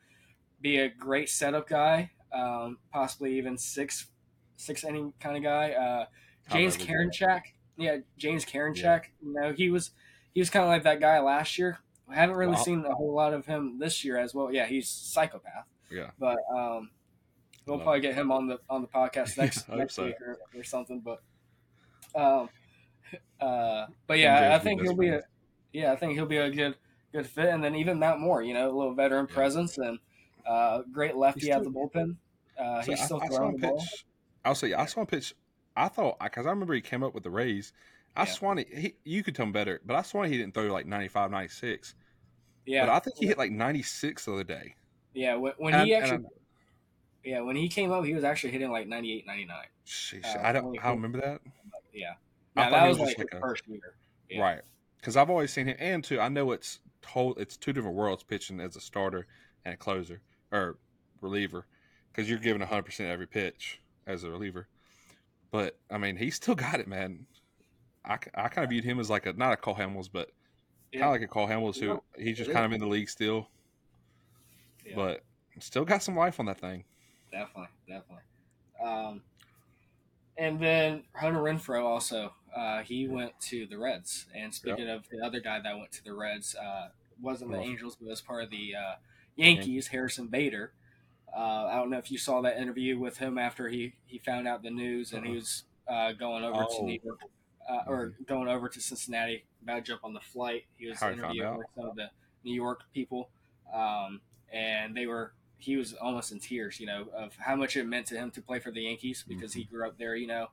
be 0.61 0.79
a 0.79 0.89
great 0.89 1.29
setup 1.29 1.69
guy, 1.69 2.11
um, 2.33 2.79
possibly 2.93 3.37
even 3.37 3.59
six 3.59 4.07
six 4.57 4.85
inning 4.85 5.13
kind 5.19 5.37
of 5.37 5.43
guy. 5.43 5.73
Uh, 5.73 6.07
James 6.53 6.77
Karinchak, 6.77 7.43
yeah, 7.79 7.99
James 8.17 8.45
Karinchak. 8.45 8.83
Yeah. 8.83 9.01
You 9.23 9.33
know, 9.33 9.53
he 9.53 9.71
was 9.71 9.93
he 10.35 10.41
was 10.41 10.51
kind 10.51 10.65
of 10.65 10.69
like 10.69 10.83
that 10.83 11.01
guy 11.01 11.21
last 11.21 11.59
year. 11.59 11.79
I 12.09 12.17
haven't 12.17 12.37
really 12.37 12.53
wow. 12.53 12.63
seen 12.63 12.85
a 12.85 12.95
whole 12.95 13.15
lot 13.15 13.33
of 13.33 13.47
him 13.47 13.79
this 13.79 14.05
year 14.05 14.19
as 14.19 14.35
well. 14.35 14.53
Yeah, 14.53 14.67
he's 14.67 14.89
psychopath. 14.89 15.67
Yeah, 15.91 16.11
but 16.19 16.39
um, 16.55 16.91
we'll 17.67 17.79
probably 17.79 18.01
get 18.01 18.15
him 18.15 18.33
on 18.33 18.49
the 18.49 18.59
on 18.69 18.83
the 18.83 18.89
podcast 18.89 19.39
next 19.39 19.69
next 19.69 19.95
so. 19.95 20.07
week 20.07 20.17
or, 20.21 20.39
or, 20.55 20.65
something. 20.65 21.01
But 21.01 21.23
um, 22.15 22.49
uh, 23.41 23.87
but 24.07 24.19
yeah, 24.19 24.55
I 24.55 24.59
think 24.59 24.83
he'll 24.83 24.97
be 24.97 25.11
a 25.11 25.23
yeah, 25.73 25.93
I 25.93 25.97
think 25.97 26.15
he'll 26.15 26.27
be 26.27 26.39
a 26.39 26.51
good 26.51 26.75
good 27.13 27.27
fit. 27.27 27.47
And 27.47 27.63
then 27.63 27.77
even 27.77 27.99
Matt 27.99 28.19
Moore, 28.19 28.43
you 28.43 28.55
know, 28.55 28.71
a 28.71 28.77
little 28.77 28.95
veteran 28.95 29.27
yeah. 29.29 29.35
presence 29.35 29.79
and 29.79 29.99
uh, 30.47 30.83
great 30.91 31.15
lefty 31.15 31.43
still, 31.43 31.59
at 31.59 31.65
the 31.65 31.71
bullpen. 31.71 32.17
Uh, 32.59 32.83
he's 32.83 33.03
still 33.03 33.21
I, 33.23 33.29
throwing 33.29 33.55
I 33.57 33.61
the 33.61 33.67
ball. 33.69 33.85
I'll 34.45 34.55
say 34.55 34.73
I 34.73 34.87
saw 34.87 35.01
him 35.01 35.07
pitch 35.07 35.35
I 35.79 35.89
thought 35.89 36.19
because 36.23 36.47
I 36.47 36.51
remember 36.51 36.75
he 36.75 36.81
came 36.81 37.03
up 37.03 37.15
with 37.15 37.23
the 37.23 37.31
Rays. 37.31 37.73
I 38.17 38.23
yeah. 38.23 38.27
swan 38.27 38.59
he, 38.59 38.65
he, 38.65 38.95
you 39.05 39.23
could 39.23 39.35
tell 39.35 39.47
him 39.47 39.53
better, 39.53 39.81
but 39.87 39.95
I 39.95 40.03
swan 40.03 40.31
he 40.31 40.37
didn't 40.37 40.55
throw 40.55 40.65
like 40.65 40.87
95, 40.87 41.31
96. 41.31 41.95
Yeah, 42.67 42.85
but 42.85 42.93
I 42.93 42.99
think 42.99 43.17
he 43.17 43.27
hit 43.27 43.39
like 43.39 43.51
ninety 43.51 43.83
six 43.83 44.27
the 44.27 44.33
other 44.33 44.45
day. 44.45 44.75
Yeah, 45.15 45.37
when, 45.37 45.55
when 45.57 45.87
he 45.87 45.95
actually, 45.95 46.27
yeah, 47.25 47.41
when 47.41 47.57
he 47.57 47.69
came 47.69 47.91
up, 47.91 48.05
he 48.05 48.13
was 48.13 48.25
actually 48.25 48.51
hitting 48.51 48.71
like 48.71 48.87
98, 48.87 49.27
99. 49.27 49.57
Sheesh, 49.87 50.37
uh, 50.37 50.41
I 50.43 50.53
don't, 50.53 50.79
I 50.85 50.91
remember 50.91 51.19
that. 51.19 51.41
Yeah, 51.95 52.15
yeah, 52.57 52.71
that 52.71 52.89
was, 52.89 52.99
was 52.99 53.09
like, 53.09 53.19
like 53.19 53.29
a, 53.33 53.41
first 53.41 53.67
year, 53.67 53.95
yeah. 54.29 54.43
right? 54.43 54.61
Because 55.01 55.17
I've 55.17 55.31
always 55.31 55.51
seen 55.51 55.67
him, 55.67 55.77
and 55.79 56.05
too, 56.05 56.21
I 56.21 56.29
know 56.29 56.53
it's 56.53 56.81
whole, 57.07 57.35
it's 57.37 57.57
two 57.57 57.73
different 57.73 57.97
worlds 57.97 58.23
pitching 58.23 58.61
as 58.61 58.77
a 58.77 58.81
starter 58.81 59.27
and 59.65 59.75
a 59.75 59.77
closer 59.77 60.21
or 60.53 60.77
reliever, 61.23 61.65
because 62.13 62.29
you're 62.29 62.39
giving 62.39 62.61
hundred 62.61 62.85
percent 62.85 63.09
every 63.09 63.27
pitch 63.27 63.81
as 64.07 64.25
a 64.25 64.31
reliever. 64.31 64.69
But 65.51 65.79
I 65.91 65.99
mean, 65.99 66.17
he 66.17 66.31
still 66.31 66.55
got 66.55 66.81
it, 66.81 66.89
man. 66.89 67.27
I, 68.05 68.19
I 68.35 68.49
kind 68.49 68.65
of 68.65 68.71
viewed 68.71 68.85
him 68.85 69.01
as 69.01 69.11
like 69.11 69.27
a 69.27 69.33
not 69.33 69.53
a 69.53 69.57
Cole 69.57 69.75
Hamels, 69.75 70.09
but 70.13 70.31
yeah. 70.93 71.01
kind 71.01 71.09
of 71.09 71.21
like 71.21 71.29
a 71.29 71.33
Cole 71.33 71.49
Hamels 71.49 71.79
who 71.79 72.03
he's 72.17 72.39
just 72.39 72.51
kind 72.51 72.65
of 72.65 72.73
in 72.73 72.81
the 72.81 72.87
league 72.87 73.09
still, 73.09 73.49
yeah. 74.87 74.95
but 74.95 75.25
still 75.59 75.85
got 75.85 76.03
some 76.03 76.17
life 76.17 76.39
on 76.41 76.47
that 76.47 76.61
thing. 76.61 76.85
Definitely, 77.33 77.69
definitely. 77.87 78.23
Um, 78.83 79.23
and 80.37 80.61
then 80.61 81.03
Hunter 81.15 81.41
Renfroe 81.41 81.83
also 81.83 82.33
uh, 82.55 82.83
he 82.83 83.09
went 83.09 83.33
to 83.41 83.67
the 83.67 83.79
Reds. 83.79 84.27
And 84.35 84.55
speaking 84.55 84.87
yep. 84.87 84.99
of 84.99 85.09
the 85.11 85.25
other 85.25 85.41
guy 85.41 85.61
that 85.61 85.77
went 85.77 85.93
to 85.93 86.05
the 86.05 86.15
Reds, 86.15 86.55
uh, 86.55 86.89
wasn't 87.21 87.51
the 87.51 87.59
Angels, 87.59 87.97
but 87.97 88.09
was 88.09 88.21
part 88.21 88.45
of 88.45 88.51
the 88.51 88.75
uh, 88.75 88.95
Yankees, 89.37 89.89
Harrison 89.89 90.29
Bader. 90.29 90.73
Uh, 91.39 91.67
I 91.67 91.77
don't 91.77 91.91
know 91.91 91.99
if 91.99 92.11
you 92.11 92.19
saw 92.19 92.41
that 92.43 92.59
interview 92.59 92.99
with 92.99 93.19
him 93.19 93.39
after 93.39 93.69
he, 93.69 93.95
he 94.07 94.19
found 94.19 94.49
out 94.49 94.65
the 94.65 94.71
news 94.71 95.13
and 95.13 95.25
he 95.25 95.31
uh-huh. 95.31 95.37
was 95.37 95.65
uh, 95.89 96.13
going 96.13 96.43
over 96.43 96.67
oh. 96.69 96.79
to 96.79 96.85
New 96.85 96.99
York 97.03 97.21
uh, 97.69 97.81
or 97.87 98.07
mm-hmm. 98.07 98.25
going 98.25 98.49
over 98.49 98.69
to 98.69 98.81
Cincinnati 98.81 99.45
about 99.63 99.77
to 99.77 99.83
jump 99.83 100.05
on 100.05 100.15
the 100.15 100.21
flight. 100.21 100.65
He 100.77 100.89
was 100.89 101.01
interviewing 101.03 101.59
with 101.59 101.67
some 101.77 101.87
of 101.87 101.97
the 101.97 102.11
New 102.45 102.55
York 102.55 102.83
people, 102.93 103.31
um, 103.75 104.21
and 104.53 104.97
they 104.97 105.07
were 105.07 105.33
he 105.59 105.77
was 105.77 105.93
almost 105.95 106.33
in 106.33 106.39
tears, 106.39 106.79
you 106.79 106.87
know, 106.87 107.07
of 107.15 107.35
how 107.37 107.57
much 107.57 107.77
it 107.77 107.85
meant 107.85 108.07
to 108.07 108.15
him 108.15 108.31
to 108.31 108.41
play 108.41 108.61
for 108.61 108.71
the 108.71 108.83
Yankees 108.83 109.25
because 109.27 109.51
mm-hmm. 109.51 109.61
he 109.61 109.65
grew 109.65 109.87
up 109.87 109.99
there, 109.99 110.15
you 110.15 110.27
know, 110.27 110.49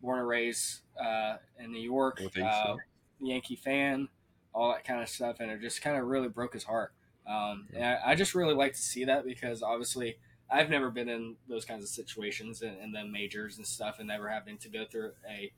born 0.00 0.20
and 0.20 0.28
raised 0.28 0.82
uh, 0.98 1.36
in 1.58 1.72
New 1.72 1.82
York, 1.82 2.20
uh, 2.40 2.76
Yankee 3.20 3.56
fan, 3.56 4.08
all 4.54 4.72
that 4.72 4.84
kind 4.84 5.02
of 5.02 5.08
stuff, 5.08 5.36
and 5.40 5.50
it 5.50 5.60
just 5.60 5.82
kind 5.82 5.96
of 5.96 6.04
really 6.04 6.28
broke 6.28 6.54
his 6.54 6.64
heart. 6.64 6.92
Um, 7.26 7.68
and 7.74 7.84
I, 7.84 7.98
I, 8.08 8.14
just 8.14 8.34
really 8.34 8.54
like 8.54 8.74
to 8.74 8.80
see 8.80 9.04
that 9.06 9.24
because 9.24 9.62
obviously 9.62 10.18
I've 10.50 10.68
never 10.68 10.90
been 10.90 11.08
in 11.08 11.36
those 11.48 11.64
kinds 11.64 11.82
of 11.82 11.88
situations 11.88 12.60
and, 12.60 12.76
and 12.78 12.94
the 12.94 13.04
majors 13.04 13.56
and 13.56 13.66
stuff, 13.66 13.98
and 13.98 14.08
never 14.08 14.28
having 14.28 14.58
to 14.58 14.68
go 14.68 14.84
through 14.84 15.12
a 15.28 15.52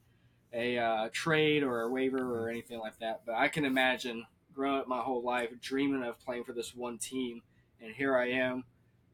a 0.53 0.79
uh, 0.79 1.09
trade 1.13 1.63
or 1.63 1.83
a 1.83 1.89
waiver 1.89 2.19
or 2.19 2.49
anything 2.49 2.79
like 2.79 2.99
that. 3.01 3.23
But 3.27 3.35
I 3.35 3.49
can 3.49 3.65
imagine 3.65 4.25
growing 4.55 4.81
up 4.81 4.89
my 4.89 5.01
whole 5.01 5.23
life 5.23 5.51
dreaming 5.61 6.03
of 6.03 6.19
playing 6.21 6.45
for 6.45 6.53
this 6.53 6.75
one 6.75 6.99
team, 6.99 7.43
and 7.83 7.93
here 7.93 8.17
I 8.17 8.31
am, 8.31 8.65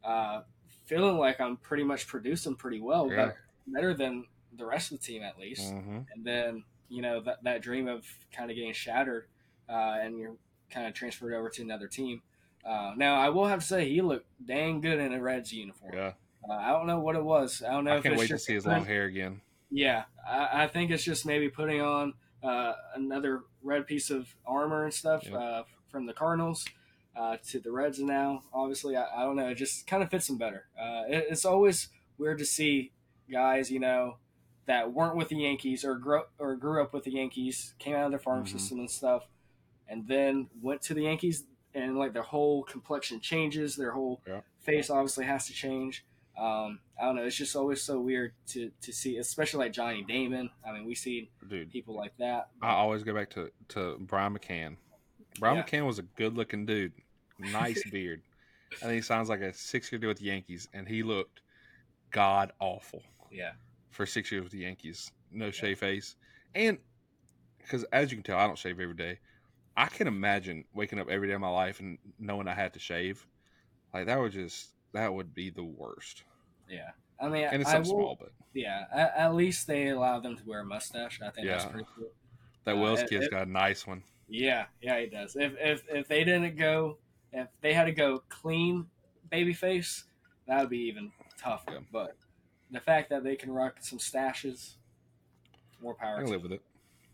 uh, 0.04 0.42
feeling 0.86 1.16
like 1.16 1.40
I'm 1.40 1.56
pretty 1.56 1.84
much 1.84 2.06
producing 2.06 2.54
pretty 2.54 2.80
well, 2.80 3.10
yeah. 3.10 3.26
but 3.26 3.36
better 3.66 3.94
than 3.94 4.26
the 4.56 4.66
rest 4.66 4.92
of 4.92 5.00
the 5.00 5.06
team 5.06 5.22
at 5.22 5.38
least. 5.38 5.72
Mm-hmm. 5.72 5.98
And 6.14 6.24
then 6.24 6.64
you 6.88 7.02
know 7.02 7.20
that 7.22 7.42
that 7.44 7.62
dream 7.62 7.88
of 7.88 8.06
kind 8.32 8.50
of 8.50 8.56
getting 8.56 8.72
shattered, 8.72 9.26
uh, 9.68 9.98
and 10.00 10.18
you're 10.18 10.36
kind 10.70 10.86
of 10.86 10.94
transferred 10.94 11.34
over 11.34 11.48
to 11.48 11.62
another 11.62 11.88
team. 11.88 12.22
Uh, 12.64 12.92
now 12.96 13.16
I 13.16 13.28
will 13.30 13.46
have 13.46 13.60
to 13.60 13.66
say 13.66 13.88
he 13.88 14.00
looked 14.00 14.26
dang 14.44 14.80
good 14.80 14.98
in 14.98 15.12
a 15.12 15.20
Reds 15.20 15.52
uniform. 15.52 15.92
Yeah. 15.94 16.12
Uh, 16.48 16.52
I 16.52 16.72
don't 16.72 16.86
know 16.86 17.00
what 17.00 17.16
it 17.16 17.24
was. 17.24 17.62
I 17.66 17.72
don't 17.72 17.84
know. 17.84 17.96
I 17.96 18.00
can't 18.00 18.16
wait 18.16 18.28
to 18.28 18.38
see 18.38 18.54
his 18.54 18.66
long 18.66 18.84
hair 18.84 19.04
again. 19.04 19.40
Yeah, 19.70 20.04
I, 20.28 20.64
I, 20.64 20.66
think 20.66 20.90
it's 20.90 21.02
just 21.02 21.24
maybe 21.24 21.48
putting 21.48 21.80
on 21.80 22.14
uh, 22.42 22.74
another 22.94 23.44
red 23.62 23.86
piece 23.86 24.10
of 24.10 24.34
armor 24.44 24.84
and 24.84 24.92
stuff 24.92 25.24
yep. 25.24 25.34
Uh, 25.34 25.62
from 25.88 26.04
the 26.04 26.12
Cardinals 26.12 26.66
uh, 27.16 27.36
to 27.48 27.60
the 27.60 27.70
Reds 27.70 27.98
now. 27.98 28.42
Obviously, 28.52 28.96
I, 28.96 29.06
I, 29.16 29.22
don't 29.22 29.36
know. 29.36 29.48
It 29.48 29.54
just 29.54 29.86
kind 29.86 30.02
of 30.02 30.10
fits 30.10 30.28
him 30.28 30.36
better. 30.36 30.66
Uh, 30.78 31.04
it, 31.08 31.26
it's 31.30 31.44
always 31.44 31.88
weird 32.18 32.38
to 32.38 32.44
see 32.44 32.92
guys, 33.30 33.70
you 33.70 33.80
know, 33.80 34.16
that 34.66 34.92
weren't 34.92 35.16
with 35.16 35.28
the 35.28 35.36
Yankees 35.36 35.84
or 35.84 35.94
grew 35.94 36.22
or 36.38 36.56
grew 36.56 36.82
up 36.82 36.92
with 36.92 37.04
the 37.04 37.12
Yankees, 37.12 37.74
came 37.78 37.94
out 37.94 38.04
of 38.04 38.10
their 38.10 38.18
farm 38.18 38.44
mm-hmm. 38.44 38.58
system 38.58 38.78
and 38.78 38.90
stuff, 38.90 39.26
and 39.88 40.06
then 40.06 40.48
went 40.60 40.82
to 40.82 40.94
the 40.94 41.02
Yankees 41.02 41.44
and 41.74 41.98
like 41.98 42.12
their 42.12 42.22
whole 42.22 42.62
complexion 42.64 43.20
changes, 43.20 43.76
their 43.76 43.92
whole 43.92 44.20
yeah. 44.26 44.40
face 44.60 44.90
obviously 44.90 45.24
has 45.24 45.46
to 45.46 45.52
change. 45.52 46.04
Um, 46.38 46.80
I 47.00 47.04
don't 47.04 47.16
know. 47.16 47.24
It's 47.24 47.36
just 47.36 47.56
always 47.56 47.82
so 47.82 48.00
weird 48.00 48.32
to, 48.48 48.70
to 48.80 48.92
see, 48.92 49.18
especially 49.18 49.64
like 49.64 49.72
Johnny 49.72 50.02
Damon. 50.02 50.50
I 50.66 50.72
mean, 50.72 50.86
we 50.86 50.94
see 50.94 51.30
Dude, 51.48 51.70
people 51.70 51.94
like 51.94 52.16
that. 52.18 52.48
I 52.62 52.70
always 52.70 53.02
go 53.02 53.14
back 53.14 53.30
to, 53.30 53.50
to 53.68 53.96
Brian 54.00 54.36
McCann. 54.36 54.76
Brian 55.38 55.56
yeah. 55.56 55.62
McCann 55.62 55.86
was 55.86 55.98
a 55.98 56.02
good 56.02 56.36
looking 56.36 56.66
dude, 56.66 56.92
nice 57.38 57.82
beard. 57.90 58.22
I 58.76 58.86
think 58.86 58.94
he 58.94 59.00
sounds 59.02 59.28
like 59.28 59.40
a 59.40 59.52
six 59.52 59.92
year 59.92 59.98
deal 59.98 60.08
with 60.08 60.18
the 60.18 60.24
Yankees, 60.24 60.68
and 60.72 60.88
he 60.88 61.02
looked 61.02 61.40
god 62.10 62.52
awful. 62.60 63.02
Yeah. 63.30 63.52
For 63.90 64.06
six 64.06 64.32
years 64.32 64.44
with 64.44 64.52
the 64.52 64.58
Yankees, 64.58 65.10
no 65.30 65.46
yeah. 65.46 65.50
shave 65.50 65.78
face, 65.78 66.16
and 66.54 66.78
because 67.58 67.84
as 67.92 68.10
you 68.10 68.16
can 68.16 68.24
tell, 68.24 68.38
I 68.38 68.46
don't 68.46 68.58
shave 68.58 68.80
every 68.80 68.94
day. 68.94 69.18
I 69.76 69.86
can 69.86 70.06
imagine 70.06 70.64
waking 70.74 70.98
up 70.98 71.08
every 71.08 71.28
day 71.28 71.34
of 71.34 71.40
my 71.40 71.48
life 71.48 71.80
and 71.80 71.98
knowing 72.18 72.48
I 72.48 72.54
had 72.54 72.74
to 72.74 72.78
shave. 72.78 73.26
Like 73.92 74.06
that 74.06 74.18
would 74.18 74.32
just 74.32 74.68
that 74.92 75.12
would 75.12 75.34
be 75.34 75.50
the 75.50 75.64
worst. 75.64 76.24
Yeah, 76.68 76.90
I 77.20 77.28
mean, 77.28 77.44
and 77.44 77.62
it's 77.62 77.70
I 77.70 77.78
will, 77.78 77.84
small, 77.84 78.16
but 78.18 78.32
yeah, 78.54 78.84
at, 78.92 79.14
at, 79.16 79.34
least 79.34 79.66
they 79.66 79.88
allow 79.88 80.20
them 80.20 80.36
to 80.36 80.42
wear 80.46 80.60
a 80.60 80.64
mustache. 80.64 81.20
I 81.22 81.30
think 81.30 81.46
yeah. 81.46 81.58
that's 81.58 81.66
pretty 81.66 81.86
cool. 81.96 82.08
That 82.64 82.78
Wells 82.78 83.00
uh, 83.00 83.06
kid's 83.06 83.26
it, 83.26 83.30
got 83.30 83.46
a 83.46 83.50
nice 83.50 83.86
one. 83.86 84.02
Yeah, 84.28 84.66
yeah, 84.80 85.00
he 85.00 85.06
does. 85.06 85.36
If 85.36 85.54
if 85.58 85.82
if 85.88 86.08
they 86.08 86.24
didn't 86.24 86.56
go, 86.56 86.98
if 87.32 87.48
they 87.60 87.74
had 87.74 87.84
to 87.84 87.92
go 87.92 88.22
clean 88.28 88.86
baby 89.30 89.52
face, 89.52 90.04
that 90.46 90.60
would 90.60 90.70
be 90.70 90.78
even 90.88 91.12
tougher. 91.38 91.72
Yeah. 91.72 91.78
But 91.90 92.16
the 92.70 92.80
fact 92.80 93.10
that 93.10 93.24
they 93.24 93.36
can 93.36 93.50
rock 93.50 93.76
some 93.80 93.98
stashes, 93.98 94.74
more 95.82 95.94
power. 95.94 96.18
I 96.18 96.22
live 96.22 96.42
with 96.42 96.52
it. 96.52 96.62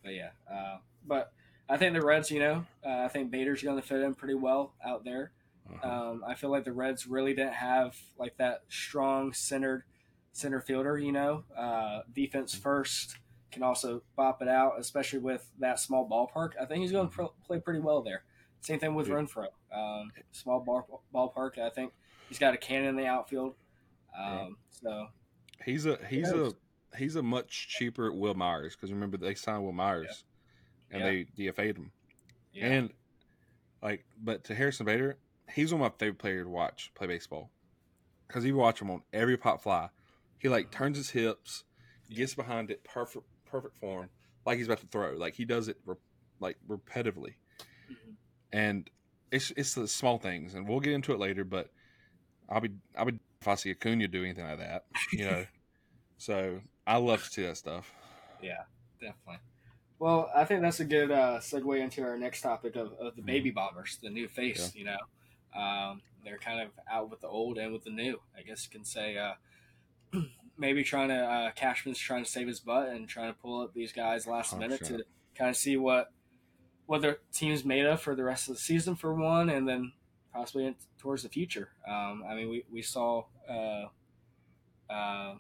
but 0.05 0.15
yeah, 0.15 0.31
uh, 0.53 0.79
but 1.07 1.33
I 1.69 1.77
think 1.77 1.95
the 1.95 2.05
Reds, 2.05 2.31
you 2.31 2.41
know, 2.41 2.65
uh, 2.85 3.03
I 3.05 3.09
think 3.09 3.31
Bader's 3.31 3.63
going 3.63 3.81
to 3.81 3.87
fit 3.87 4.01
in 4.01 4.15
pretty 4.15 4.35
well 4.35 4.75
out 4.85 5.05
there. 5.05 5.33
Uh-huh. 5.71 6.11
Um, 6.11 6.25
I 6.27 6.35
feel 6.35 6.51
like 6.51 6.65
the 6.65 6.73
Reds 6.73 7.07
really 7.07 7.35
didn't 7.35 7.55
have 7.55 7.95
like 8.19 8.37
that 8.39 8.63
strong 8.69 9.33
centered 9.35 9.85
center 10.33 10.61
fielder. 10.63 10.97
You 10.99 11.13
know, 11.13 11.45
uh, 11.57 12.01
defense 12.15 12.55
first 12.55 13.17
can 13.53 13.63
also 13.63 14.03
bop 14.17 14.41
it 14.43 14.49
out, 14.49 14.75
especially 14.79 15.19
with 15.19 15.47
that 15.59 15.79
small 15.79 16.09
ballpark. 16.09 16.53
I 16.61 16.65
think 16.65 16.81
he's 16.83 16.93
going 16.93 17.09
to 17.09 17.15
pro- 17.15 17.33
play 17.47 17.61
pretty 17.61 17.81
well 17.81 18.03
there. 18.03 18.25
Same 18.61 18.79
thing 18.79 18.95
with 18.95 19.09
Yeah. 19.09 19.15
Renfroe. 19.15 19.49
Um, 19.73 20.11
small 20.33 20.61
ball, 20.61 21.03
ballpark. 21.15 21.59
I 21.59 21.71
think 21.71 21.93
he's 22.29 22.39
got 22.39 22.55
a 22.55 22.57
cannon 22.59 22.89
in 22.91 22.97
the 22.97 23.07
outfield. 23.07 23.55
Um, 24.19 24.57
So 24.71 25.09
He's 25.65 25.87
a 25.87 25.99
he's 26.09 26.31
a 26.31 26.53
he's 26.97 27.17
a 27.17 27.23
much 27.23 27.69
cheaper 27.69 28.11
Wil 28.13 28.35
Myers 28.35 28.75
because 28.75 28.91
remember 28.93 29.17
they 29.19 29.35
signed 29.35 29.63
Wil 29.65 29.73
Myers 29.73 30.25
and 30.91 31.01
Yeah. 31.01 31.07
they 31.07 31.25
DFA'd 31.37 31.77
him. 31.77 31.93
yeah, 32.53 32.67
And 32.67 32.93
like, 33.83 34.05
but 34.23 34.45
to 34.45 34.55
Harrison 34.55 34.87
Bader, 34.87 35.19
he's 35.53 35.73
one 35.73 35.81
of 35.83 35.93
my 35.93 35.99
favorite 35.99 36.19
players 36.19 36.45
to 36.47 36.51
watch 36.51 36.91
play 36.95 37.07
baseball 37.07 37.51
because 38.27 38.45
you 38.45 38.57
watch 38.57 38.81
him 38.81 38.91
on 38.91 39.03
every 39.13 39.37
pop 39.37 39.63
fly. 39.63 39.89
He 40.39 40.49
like 40.49 40.71
turns 40.71 40.97
his 40.97 41.11
hips, 41.11 41.65
gets 42.11 42.35
behind 42.35 42.71
it, 42.71 42.85
perfect 42.85 43.25
perfect 43.47 43.77
form, 43.77 44.11
like 44.45 44.59
he's 44.59 44.67
about 44.67 44.81
to 44.81 44.87
throw. 44.87 45.13
Like 45.13 45.35
he 45.35 45.45
does 45.45 45.69
it 45.69 45.79
re- 45.85 45.97
like 46.41 46.57
repetitively, 46.69 47.35
Mhm. 47.91 48.15
and 48.53 48.91
it's 49.31 49.51
it's 49.57 49.75
the 49.75 49.89
small 49.89 50.19
things, 50.19 50.55
and 50.55 50.69
we'll 50.69 50.81
get 50.81 50.93
into 50.93 51.13
it 51.13 51.19
later. 51.19 51.45
But 51.45 51.71
I'll 52.49 52.61
be 52.61 52.71
I'll 52.97 53.05
be 53.07 53.19
if 53.41 53.49
I 53.49 53.55
see 53.55 53.71
Acuna 53.71 54.09
do 54.09 54.25
anything 54.25 54.45
like 54.45 54.59
that, 54.59 54.85
you 55.13 55.25
know. 55.25 55.47
so 56.19 56.61
I 56.87 56.97
love 56.99 57.23
to 57.25 57.31
see 57.31 57.43
that 57.43 57.57
stuff. 57.57 57.93
Yeah, 58.43 58.63
definitely. 59.01 59.39
Well, 59.99 60.31
I 60.35 60.45
think 60.45 60.63
that's 60.63 60.81
a 60.81 60.85
good 60.85 61.11
uh, 61.11 61.39
segue 61.41 61.81
into 61.81 62.03
our 62.03 62.17
next 62.17 62.43
topic 62.43 62.77
of, 62.77 62.93
of 63.01 63.17
the 63.17 63.23
baby 63.23 63.51
bombers, 63.51 63.99
the 64.01 64.11
new 64.11 64.29
face. 64.29 64.73
You 64.75 64.85
know, 64.85 65.61
um, 65.61 66.03
they're 66.25 66.39
kind 66.39 66.61
of 66.61 66.69
out 66.91 67.11
with 67.11 67.21
the 67.21 67.29
old 67.29 67.59
and 67.59 67.73
with 67.73 67.85
the 67.85 67.91
new. 67.91 68.21
I 68.37 68.43
guess 68.43 68.65
you 68.65 68.71
can 68.71 68.85
say 68.85 69.17
uh, 69.17 70.21
maybe 70.59 70.85
trying 70.85 71.09
to 71.09 71.17
uh, 71.17 71.51
Cashman's 71.53 71.99
trying 71.99 72.25
to 72.25 72.31
save 72.31 72.47
his 72.47 72.61
butt 72.61 72.91
and 72.91 73.09
trying 73.09 73.33
to 73.33 73.39
pull 73.39 73.63
up 73.63 73.75
these 73.75 73.93
guys 73.93 74.27
last 74.27 74.57
minute 74.57 74.83
100%. 74.83 74.87
to 74.89 75.05
kind 75.35 75.51
of 75.51 75.57
see 75.57 75.77
what 75.77 76.13
what 76.87 77.03
their 77.03 77.19
team's 77.33 77.65
made 77.65 77.85
of 77.85 78.01
for 78.01 78.15
the 78.15 78.25
rest 78.25 78.49
of 78.49 78.55
the 78.55 78.61
season 78.61 78.95
for 78.95 79.13
one, 79.13 79.51
and 79.51 79.69
then 79.69 79.93
possibly 80.33 80.75
towards 80.99 81.23
the 81.25 81.29
future. 81.29 81.71
Um, 81.87 82.25
I 82.29 82.35
mean, 82.35 82.49
we 82.49 82.65
we 82.71 82.83
saw. 82.83 83.25
Uh, 83.49 83.87
uh, 84.91 85.35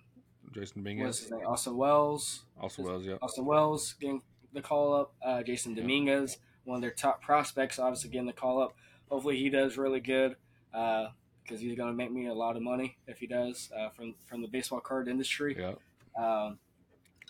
Jason 0.53 0.61
what's 0.61 0.75
Dominguez 0.75 1.19
his 1.21 1.31
name? 1.31 1.47
Austin 1.47 1.77
Wells, 1.77 2.45
also 2.61 2.83
was 2.83 3.05
yeah. 3.05 3.17
Austin 3.21 3.45
Wells 3.45 3.95
getting 4.00 4.23
the 4.52 4.62
call 4.62 4.95
up. 4.95 5.12
Uh, 5.23 5.43
Jason. 5.43 5.75
Dominguez, 5.75 6.38
one 6.64 6.76
of 6.76 6.83
their 6.83 6.90
top 6.90 7.23
prospects, 7.23 7.78
obviously 7.78 8.11
getting 8.11 8.26
the 8.26 8.33
call 8.33 8.62
up. 8.62 8.75
Hopefully, 9.11 9.37
he 9.38 9.49
does 9.50 9.76
really 9.78 10.00
good 10.00 10.37
because 10.71 11.61
he's 11.61 11.76
going 11.76 11.90
to 11.90 11.97
make 11.97 12.12
me 12.12 12.26
a 12.26 12.35
lot 12.35 12.57
of 12.57 12.62
money 12.62 12.99
if 13.07 13.19
he 13.19 13.26
does 13.26 13.71
uh, 13.76 13.88
from 13.90 14.14
from 14.26 14.43
the 14.43 14.49
baseball 14.49 14.81
card 14.81 15.09
industry. 15.09 15.57
Yeah, 15.59 15.75
Um, 16.17 16.59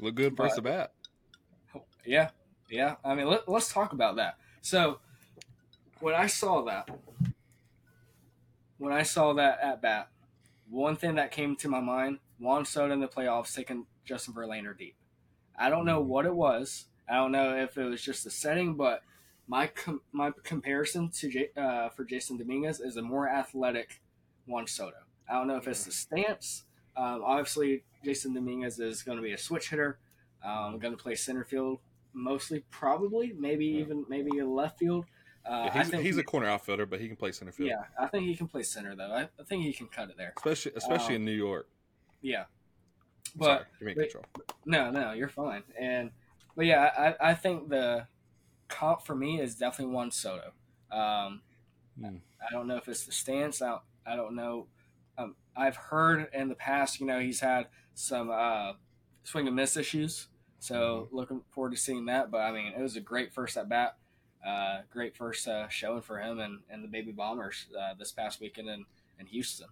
look 0.01 0.15
good 0.15 0.37
first 0.37 0.57
the 0.57 0.63
bat. 0.63 0.93
yeah, 2.05 2.31
yeah. 2.69 2.97
I 3.05 3.15
mean, 3.15 3.27
let, 3.29 3.49
let's 3.49 3.73
talk 3.73 3.93
about 3.93 4.17
that. 4.17 4.37
So, 4.61 4.99
when 6.01 6.15
I 6.15 6.27
saw 6.27 6.63
that, 6.65 6.89
when 8.79 8.93
I 8.93 9.03
saw 9.03 9.35
that 9.35 9.61
at 9.63 9.81
bat, 9.83 10.09
one 10.69 10.97
thing 10.97 11.15
that 11.17 11.31
came 11.31 11.55
to 11.57 11.69
my 11.69 11.81
mind: 11.81 12.19
Juan 12.41 12.65
Soto 12.65 12.93
in 12.93 13.01
the 13.01 13.09
playoffs 13.09 13.55
taking 13.55 13.87
Justin 14.05 14.35
Verlander 14.35 14.77
deep. 14.77 14.97
I 15.57 15.71
don't 15.71 15.85
know 15.85 16.01
what 16.01 16.27
it 16.27 16.35
was. 16.35 16.87
I 17.11 17.15
don't 17.17 17.33
know 17.33 17.57
if 17.57 17.77
it 17.79 17.85
was 17.85 18.03
just 18.03 18.25
the 18.25 18.31
setting, 18.31 18.75
but 18.75 19.03
my 19.47 19.67
com- 19.69 20.03
my 20.13 20.31
comparison 20.43 21.09
to 21.11 21.29
J- 21.31 21.51
uh, 21.57 21.89
for 21.91 22.05
Jason 22.05 22.37
Dominguez 22.37 22.81
is 22.81 22.97
a 22.97 23.03
more 23.03 23.29
athletic 23.29 24.01
Juan 24.47 24.67
Soto. 24.67 24.97
I 25.29 25.35
don't 25.35 25.47
know 25.49 25.57
if 25.57 25.67
it's 25.69 25.85
the 25.85 25.93
stance. 25.93 26.65
Um, 26.97 27.23
obviously, 27.25 27.85
Jason 28.05 28.35
Dominguez 28.35 28.79
is 28.79 29.03
going 29.03 29.17
to 29.17 29.23
be 29.23 29.33
a 29.33 29.39
switch 29.39 29.71
hitter. 29.71 29.99
Um, 30.45 30.79
going 30.79 30.97
to 30.97 31.03
play 31.03 31.15
center 31.15 31.45
field 31.45 31.81
mostly, 32.13 32.65
probably, 32.71 33.33
maybe 33.39 33.67
Yeah. 33.67 33.81
even 33.81 34.05
maybe 34.09 34.31
left 34.43 34.79
field. 34.79 35.05
Uh, 35.47 35.71
Yeah, 35.75 35.83
he's, 35.83 35.93
he's 35.93 36.15
he- 36.17 36.21
a 36.21 36.25
corner 36.25 36.47
outfielder, 36.47 36.85
but 36.87 37.01
he 37.01 37.07
can 37.09 37.17
play 37.17 37.33
center 37.33 37.53
field. 37.53 37.71
yeah, 37.71 37.85
I 37.99 38.07
think 38.07 38.25
he 38.27 38.37
can 38.37 38.49
play 38.49 38.63
center 38.63 38.95
though. 38.95 39.11
I, 39.13 39.23
I 39.41 39.45
think 39.49 39.63
he 39.65 39.73
can 39.73 39.87
cut 39.89 40.11
it 40.11 40.17
there. 40.19 40.33
especially 40.37 40.73
especially 40.77 41.15
Um, 41.17 41.23
in 41.23 41.25
New 41.25 41.33
York. 41.33 41.69
Yeah, 42.21 42.45
But 43.37 43.67
but 43.79 43.79
Sorry, 43.79 43.95
control. 43.95 44.25
No, 44.67 44.91
no, 44.91 45.13
you're 45.13 45.29
fine. 45.29 45.63
And 45.81 46.11
but 46.59 46.67
yeah, 46.67 47.15
I, 47.23 47.31
I 47.31 47.35
think 47.35 47.71
the 47.71 48.07
comp 48.69 49.07
for 49.07 49.15
me 49.15 49.41
is 49.41 49.55
definitely 49.55 49.95
Juan 49.95 50.11
Soto. 50.11 50.53
Um, 50.91 51.41
Hmm. 51.99 52.17
I 52.41 52.53
don't 52.53 52.67
know 52.67 52.77
if 52.77 52.89
it's 52.89 53.05
the 53.05 53.13
stance. 53.13 53.61
I 53.61 53.69
don't, 53.69 53.83
I 54.07 54.17
don't 54.17 54.35
know. 54.35 54.67
Um, 55.17 55.35
I've 55.57 55.77
heard 55.77 56.29
in 56.33 56.49
the 56.49 56.55
past, 56.55 57.01
you 57.01 57.07
know, 57.07 57.19
he's 57.19 57.41
had 57.41 57.67
some 57.95 58.31
uh, 58.31 58.75
swing 59.25 59.47
and 59.47 59.57
miss 59.57 59.77
issues. 59.77 60.29
So 60.61 61.09
looking 61.13 61.43
forward 61.51 61.71
to 61.71 61.77
seeing 61.77 62.07
that. 62.07 62.31
But 62.31 62.39
I 62.39 62.53
mean, 62.53 62.73
it 62.77 62.81
was 62.81 62.97
a 62.97 63.01
great 63.01 63.33
first 63.33 63.57
at 63.57 63.69
bat. 63.69 63.97
Uh, 64.47 64.83
great 64.91 65.17
first 65.17 65.49
uh, 65.49 65.69
showing 65.69 66.01
for 66.01 66.19
him 66.19 66.39
and, 66.39 66.61
and 66.71 66.85
the 66.85 66.89
Baby 66.89 67.11
Bombers 67.11 67.67
uh, 67.79 67.95
this 67.99 68.13
past 68.13 68.41
weekend 68.41 68.69
in, 68.69 68.85
in 69.19 69.27
Houston. 69.27 69.67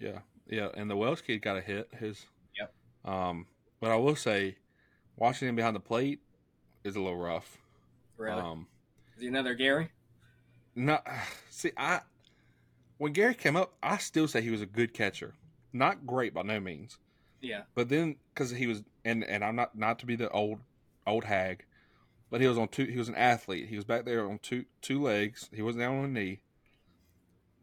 Yeah, 0.00 0.20
yeah, 0.48 0.68
and 0.74 0.88
the 0.88 0.96
Wells 0.96 1.20
kid 1.20 1.42
got 1.42 1.56
a 1.56 1.60
hit. 1.60 1.88
His. 1.98 2.26
Yep. 2.58 2.72
Um, 3.04 3.46
but 3.80 3.90
I 3.90 3.96
will 3.96 4.14
say, 4.14 4.56
watching 5.20 5.48
him 5.48 5.54
behind 5.54 5.76
the 5.76 5.80
plate 5.80 6.18
is 6.82 6.96
a 6.96 7.00
little 7.00 7.18
rough. 7.18 7.58
Really, 8.16 8.40
Um, 8.40 8.66
is 9.14 9.22
he 9.22 9.28
another 9.28 9.54
Gary? 9.54 9.90
No. 10.74 10.98
see 11.50 11.70
I. 11.76 12.00
When 12.98 13.12
Gary 13.12 13.34
came 13.34 13.56
up, 13.56 13.74
I 13.82 13.98
still 13.98 14.26
say 14.26 14.42
he 14.42 14.50
was 14.50 14.60
a 14.60 14.66
good 14.66 14.92
catcher. 14.92 15.34
Not 15.72 16.06
great 16.06 16.34
by 16.34 16.42
no 16.42 16.58
means, 16.58 16.98
Yeah, 17.40 17.62
but 17.74 17.88
then 17.88 18.16
because 18.34 18.50
he 18.50 18.66
was 18.66 18.82
and 19.04 19.22
and 19.24 19.44
I'm 19.44 19.54
not 19.54 19.78
not 19.78 20.00
to 20.00 20.06
be 20.06 20.16
the 20.16 20.28
old 20.30 20.58
old 21.06 21.24
hag, 21.24 21.64
but 22.28 22.40
he 22.40 22.48
was 22.48 22.58
on 22.58 22.68
two. 22.68 22.84
He 22.86 22.98
was 22.98 23.08
an 23.08 23.14
athlete. 23.14 23.68
He 23.68 23.76
was 23.76 23.84
back 23.84 24.04
there 24.04 24.28
on 24.28 24.38
two 24.40 24.64
two 24.82 25.00
legs. 25.00 25.48
He 25.52 25.62
wasn't 25.62 25.82
down 25.82 25.98
on 25.98 26.04
a 26.06 26.08
knee, 26.08 26.40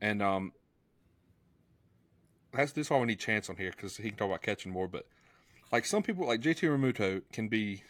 and 0.02 0.24
um, 0.24 0.54
that's 2.54 2.72
this 2.72 2.88
is 2.88 2.90
why 2.90 3.00
we 3.00 3.08
need 3.08 3.20
Chance 3.20 3.50
on 3.50 3.58
here 3.58 3.72
because 3.72 3.98
he 3.98 4.10
can 4.10 4.18
talk 4.18 4.28
about 4.30 4.42
catching 4.42 4.72
more. 4.72 4.88
But 4.88 5.06
like 5.72 5.86
some 5.86 6.04
people, 6.04 6.28
like 6.28 6.42
JT 6.42 6.62
Realmuto, 6.62 7.22
can 7.32 7.48
be 7.48 7.84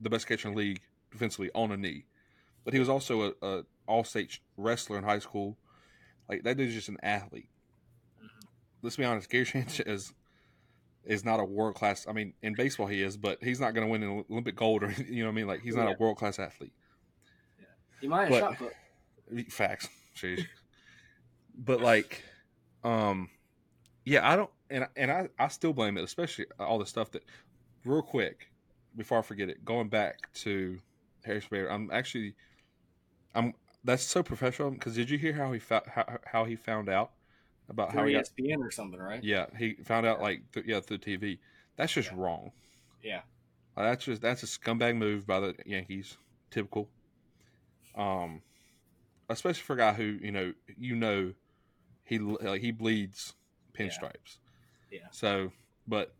the 0.00 0.10
best 0.10 0.26
catcher 0.26 0.48
in 0.48 0.54
the 0.54 0.58
league 0.60 0.80
defensively 1.12 1.50
on 1.54 1.70
a 1.72 1.76
knee, 1.76 2.04
but 2.64 2.72
he 2.74 2.80
was 2.80 2.88
also 2.88 3.22
a, 3.42 3.46
a 3.46 3.62
all 3.86 4.04
state 4.04 4.38
wrestler 4.56 4.98
in 4.98 5.04
high 5.04 5.18
school. 5.18 5.56
Like 6.28 6.42
that 6.44 6.56
dude's 6.56 6.74
just 6.74 6.88
an 6.88 6.96
athlete. 7.02 7.48
Let's 8.82 8.96
be 8.96 9.04
honest, 9.04 9.30
Gary 9.30 9.44
Chance 9.46 9.80
is 9.80 10.12
is 11.04 11.24
not 11.24 11.38
a 11.38 11.44
world 11.44 11.74
class. 11.74 12.06
I 12.08 12.12
mean, 12.12 12.32
in 12.42 12.54
baseball 12.54 12.86
he 12.86 13.02
is, 13.02 13.16
but 13.18 13.42
he's 13.42 13.60
not 13.60 13.74
going 13.74 13.86
to 13.86 13.90
win 13.90 14.02
an 14.02 14.24
Olympic 14.30 14.56
gold 14.56 14.82
or 14.82 14.90
you 15.08 15.20
know 15.22 15.26
what 15.28 15.32
I 15.32 15.34
mean. 15.36 15.46
Like 15.46 15.60
he's 15.60 15.76
not 15.76 15.86
Yeah. 15.88 15.94
a 15.94 15.98
world 15.98 16.16
class 16.16 16.38
athlete. 16.38 16.72
Yeah. 17.58 17.66
he 18.00 18.08
might 18.08 18.22
have 18.22 18.30
But- 18.30 18.40
shot 18.40 18.56
but 18.58 18.72
Facts. 19.52 19.88
Jeez. 20.16 20.46
but 21.56 21.80
like, 21.80 22.22
um, 22.84 23.28
yeah, 24.04 24.28
I 24.28 24.36
don't, 24.36 24.50
and 24.70 24.86
and 24.96 25.10
I 25.10 25.28
I 25.38 25.48
still 25.48 25.72
blame 25.72 25.96
it, 25.98 26.04
especially 26.04 26.46
all 26.58 26.78
the 26.78 26.86
stuff 26.86 27.10
that. 27.12 27.24
Real 27.84 28.00
quick, 28.02 28.50
before 28.96 29.18
I 29.18 29.22
forget 29.22 29.50
it, 29.50 29.62
going 29.62 29.88
back 29.88 30.32
to 30.36 30.80
Harris 31.22 31.46
Bader, 31.46 31.70
I'm 31.70 31.90
actually, 31.92 32.34
I'm 33.34 33.52
that's 33.84 34.02
so 34.02 34.22
professional. 34.22 34.70
Because 34.70 34.94
did 34.94 35.10
you 35.10 35.18
hear 35.18 35.34
how 35.34 35.52
he 35.52 35.58
found 35.58 35.84
how, 35.86 36.18
how 36.24 36.44
he 36.46 36.56
found 36.56 36.88
out 36.88 37.12
about 37.68 37.92
how 37.92 38.00
through 38.00 38.06
he 38.06 38.14
got? 38.14 38.24
ESPN 38.24 38.58
or 38.60 38.70
something, 38.70 38.98
right? 38.98 39.22
Yeah, 39.22 39.46
he 39.58 39.74
found 39.84 40.06
out 40.06 40.20
like 40.22 40.50
th- 40.52 40.64
yeah 40.66 40.80
through 40.80 40.98
TV. 40.98 41.40
That's 41.76 41.92
just 41.92 42.10
Yeah. 42.10 42.16
wrong. 42.16 42.52
Yeah. 43.02 43.22
Like, 43.76 43.86
that's 43.86 44.04
just 44.06 44.22
that's 44.22 44.42
a 44.42 44.46
scumbag 44.46 44.96
move 44.96 45.26
by 45.26 45.40
the 45.40 45.54
Yankees. 45.66 46.16
Typical. 46.50 46.88
Um, 47.94 48.42
especially 49.28 49.62
for 49.62 49.74
a 49.74 49.76
guy 49.76 49.92
who 49.92 50.18
you 50.22 50.32
know 50.32 50.52
you 50.78 50.96
know 50.96 51.34
he 52.04 52.18
like 52.18 52.60
he 52.60 52.70
bleeds 52.70 53.34
pinstripes. 53.78 54.38
Yeah. 54.90 55.06
So, 55.10 55.52
but 55.86 56.14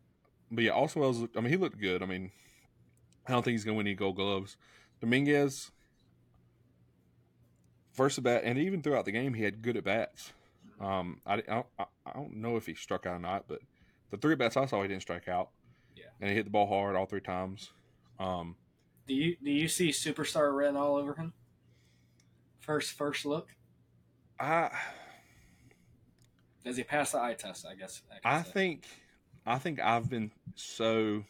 but 0.51 0.63
yeah, 0.63 0.71
looked- 1.19 1.37
I 1.37 1.41
mean, 1.41 1.49
he 1.51 1.57
looked 1.57 1.79
good. 1.79 2.03
I 2.03 2.05
mean, 2.05 2.31
I 3.27 3.31
don't 3.31 3.43
think 3.43 3.53
he's 3.53 3.63
gonna 3.63 3.77
win 3.77 3.87
any 3.87 3.95
Gold 3.95 4.15
Gloves. 4.17 4.57
Dominguez. 5.01 5.71
First 7.93 8.17
at 8.17 8.25
bat, 8.25 8.41
and 8.43 8.57
even 8.59 8.81
throughout 8.81 9.05
the 9.05 9.11
game, 9.11 9.33
he 9.33 9.43
had 9.43 9.61
good 9.61 9.77
at 9.77 9.85
bats. 9.85 10.33
Um, 10.81 11.21
I, 11.25 11.35
I, 11.35 11.37
don't, 11.41 11.65
I 11.79 12.11
don't 12.13 12.35
know 12.35 12.57
if 12.57 12.65
he 12.65 12.75
struck 12.75 13.05
out 13.05 13.15
or 13.15 13.19
not, 13.19 13.45
but 13.47 13.59
the 14.11 14.17
three 14.17 14.33
at 14.33 14.39
bats 14.39 14.57
I 14.57 14.65
saw, 14.65 14.81
he 14.81 14.89
didn't 14.89 15.01
strike 15.03 15.29
out. 15.29 15.49
Yeah. 15.95 16.03
and 16.19 16.29
he 16.29 16.35
hit 16.35 16.43
the 16.43 16.51
ball 16.51 16.67
hard 16.67 16.97
all 16.97 17.05
three 17.05 17.21
times. 17.21 17.69
Um, 18.19 18.57
Do 19.07 19.13
you 19.13 19.37
do 19.41 19.49
you 19.49 19.69
see 19.69 19.89
superstar 19.89 20.53
written 20.55 20.75
all 20.75 20.97
over 20.97 21.13
him? 21.15 21.31
First 22.59 22.91
first 22.93 23.25
look, 23.25 23.55
I 24.37 24.71
does 26.65 26.77
he 26.77 26.83
pass 26.83 27.11
the 27.11 27.21
eye 27.21 27.35
test? 27.35 27.65
I 27.65 27.75
guess. 27.75 28.01
could 28.09 28.19
I 28.23 28.41
think 28.41 28.85
I 29.45 29.57
think 29.59 29.79
I've 29.79 30.09
been 30.09 30.31
so 30.55 31.23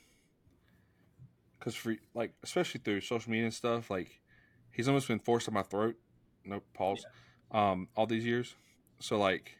because 1.59 1.75
for 1.75 1.95
like 2.13 2.33
especially 2.41 2.81
through 2.83 3.01
social 3.01 3.31
media 3.31 3.45
and 3.45 3.53
stuff, 3.53 3.91
like 3.91 4.21
he's 4.71 4.87
almost 4.87 5.07
been 5.07 5.19
forced 5.19 5.47
on 5.47 5.53
my 5.53 5.63
throat. 5.63 5.95
No 6.45 6.61
pause. 6.73 7.05
Um, 7.51 7.89
all 7.95 8.07
these 8.07 8.25
years, 8.25 8.55
so 8.99 9.17
like, 9.17 9.57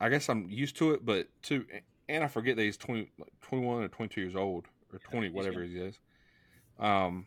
I 0.00 0.08
guess 0.08 0.28
I'm 0.28 0.48
used 0.48 0.76
to 0.78 0.92
it, 0.92 1.04
but 1.04 1.28
to 1.44 1.66
and 2.08 2.24
I 2.24 2.28
forget 2.28 2.56
that 2.56 2.62
he's 2.62 2.76
20, 2.76 3.10
like 3.18 3.32
21 3.42 3.82
or 3.82 3.88
twenty 3.88 4.14
two 4.14 4.20
years 4.20 4.36
old 4.36 4.66
or 4.92 4.98
twenty 4.98 5.26
he's 5.26 5.34
whatever 5.34 5.62
he 5.62 5.78
is. 5.78 5.98
Um, 6.78 7.26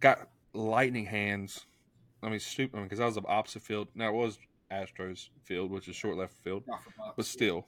got 0.00 0.28
lightning 0.52 1.06
hands. 1.06 1.66
I 2.22 2.28
mean, 2.28 2.40
stupid. 2.40 2.76
I 2.76 2.78
mean, 2.80 2.86
because 2.86 3.00
I 3.00 3.06
was 3.06 3.16
the 3.16 3.26
opposite 3.26 3.62
field. 3.62 3.88
Now 3.94 4.08
it 4.08 4.14
was 4.14 4.38
Astros 4.72 5.28
field, 5.44 5.70
which 5.70 5.88
is 5.88 5.96
short 5.96 6.16
left 6.16 6.34
field 6.44 6.64
Off 6.70 6.84
the 6.84 6.92
box. 6.96 7.12
but 7.16 7.24
still, 7.26 7.66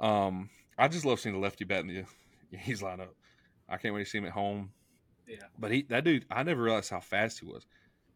um, 0.00 0.50
I 0.78 0.88
just 0.88 1.04
love 1.04 1.20
seeing 1.20 1.34
the 1.34 1.40
lefty 1.40 1.64
bat 1.64 1.80
in 1.80 1.86
the 1.88 2.04
Yankees 2.50 2.82
lineup. 2.82 3.08
I 3.68 3.76
can't 3.76 3.94
wait 3.94 4.04
to 4.04 4.10
see 4.10 4.18
him 4.18 4.24
at 4.26 4.32
home. 4.32 4.72
Yeah. 5.26 5.36
But 5.58 5.70
he, 5.70 5.82
that 5.88 6.04
dude, 6.04 6.26
I 6.30 6.42
never 6.42 6.62
realized 6.62 6.90
how 6.90 7.00
fast 7.00 7.38
he 7.40 7.46
was. 7.46 7.66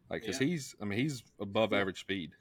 Like, 0.09 0.25
cause 0.25 0.39
Yeah. 0.41 0.47
he's, 0.47 0.75
I 0.81 0.85
mean, 0.85 0.99
he's 0.99 1.23
above 1.39 1.73
average 1.73 1.99
speed. 2.01 2.31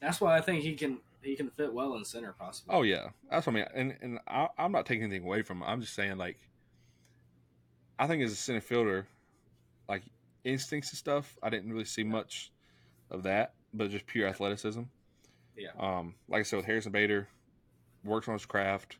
That's 0.00 0.20
why 0.20 0.36
I 0.36 0.40
think 0.40 0.62
he 0.62 0.74
can 0.74 0.98
he 1.22 1.34
can 1.34 1.50
fit 1.50 1.72
well 1.72 1.96
in 1.96 2.04
center 2.04 2.32
possibly. 2.38 2.74
Oh 2.74 2.82
yeah, 2.82 3.08
that's 3.30 3.46
what 3.46 3.54
I 3.54 3.56
mean. 3.56 3.64
And 3.74 3.96
and 4.00 4.18
I, 4.28 4.48
I'm 4.58 4.70
not 4.70 4.86
taking 4.86 5.04
anything 5.04 5.24
away 5.24 5.42
from 5.42 5.58
him. 5.58 5.64
I'm 5.64 5.80
just 5.80 5.94
saying, 5.94 6.16
like, 6.18 6.38
I 7.98 8.06
think 8.06 8.22
as 8.22 8.30
a 8.32 8.36
center 8.36 8.60
fielder, 8.60 9.06
like 9.88 10.02
instincts 10.44 10.90
and 10.90 10.98
stuff, 10.98 11.36
I 11.42 11.50
didn't 11.50 11.72
really 11.72 11.84
see 11.86 12.04
much 12.04 12.52
of 13.10 13.22
that, 13.24 13.54
but 13.76 13.90
just 13.90 14.06
pure 14.06 14.28
athleticism. 14.28 14.82
Yeah. 15.56 15.70
Um, 15.78 16.14
like 16.28 16.40
I 16.40 16.42
said 16.42 16.56
with 16.56 16.66
Harrison 16.66 16.92
Bader, 16.92 17.28
works 18.04 18.28
on 18.28 18.34
his 18.34 18.46
craft. 18.46 18.96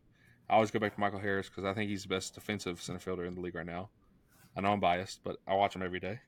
I 0.49 0.55
always 0.55 0.71
go 0.71 0.79
back 0.79 0.95
to 0.95 1.01
Michael 1.01 1.19
Harris 1.19 1.49
because 1.49 1.65
I 1.65 1.75
think 1.75 1.91
he's 1.91 2.03
the 2.03 2.09
best 2.09 2.35
defensive 2.35 2.81
center 2.81 2.99
fielder 2.99 3.25
in 3.25 3.35
the 3.35 3.41
league 3.41 3.55
right 3.55 3.67
now. 3.67 3.91
I 4.57 4.61
know 4.61 4.73
I'm 4.73 4.81
biased, 4.81 5.23
but 5.25 5.37
I 5.47 5.55
watch 5.55 5.75
him 5.75 5.83
every 5.83 6.01
day. 6.01 6.21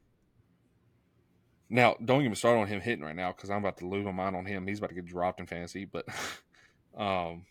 Now, 1.70 1.96
don't 2.04 2.22
even 2.22 2.34
start 2.34 2.58
on 2.58 2.66
him 2.66 2.80
hitting 2.80 3.04
right 3.04 3.16
now 3.16 3.32
because 3.32 3.50
I'm 3.50 3.58
about 3.58 3.76
to 3.78 3.86
lose 3.86 4.04
my 4.04 4.12
mind 4.12 4.36
on 4.36 4.46
him. 4.46 4.66
He's 4.66 4.78
about 4.78 4.88
to 4.88 4.94
get 4.94 5.06
dropped 5.06 5.38
in 5.38 5.46
fantasy, 5.46 5.84
but, 5.84 6.06
um, 6.96 7.44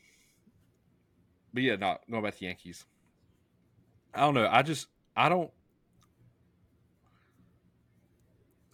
but 1.54 1.64
yeah, 1.64 1.76
not 1.76 2.02
going 2.10 2.24
back 2.24 2.34
to 2.34 2.40
the 2.40 2.46
Yankees. 2.48 2.86
I 4.14 4.22
don't 4.22 4.34
know. 4.34 4.48
I 4.52 4.64
just 4.64 4.88
I 5.16 5.30
don't 5.30 5.52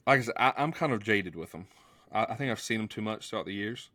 like 0.07 0.19
I 0.19 0.23
said. 0.23 0.35
I, 0.37 0.53
I'm 0.57 0.71
kind 0.71 0.93
of 0.93 1.03
jaded 1.03 1.35
with 1.35 1.51
him. 1.51 1.67
I, 2.13 2.25
I 2.25 2.35
think 2.35 2.51
I've 2.51 2.61
seen 2.61 2.79
him 2.79 2.87
too 2.87 3.01
much 3.01 3.29
throughout 3.29 3.45
the 3.45 3.53
years, 3.53 3.89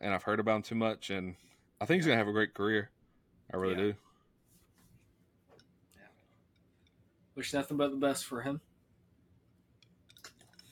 and 0.00 0.14
I've 0.14 0.24
heard 0.24 0.40
about 0.40 0.56
him 0.56 0.62
too 0.62 0.74
much. 0.74 1.10
And 1.10 1.36
I 1.80 1.84
think 1.84 1.98
he's 1.98 2.06
gonna 2.06 2.18
have 2.18 2.28
a 2.28 2.32
great 2.32 2.54
career. 2.54 2.90
I 3.52 3.56
really 3.56 3.74
Yeah. 3.74 3.80
do. 3.80 3.94
Wish 7.36 7.52
nothing 7.52 7.76
but 7.76 7.90
the 7.90 7.96
best 7.96 8.24
for 8.24 8.40
him. 8.40 8.60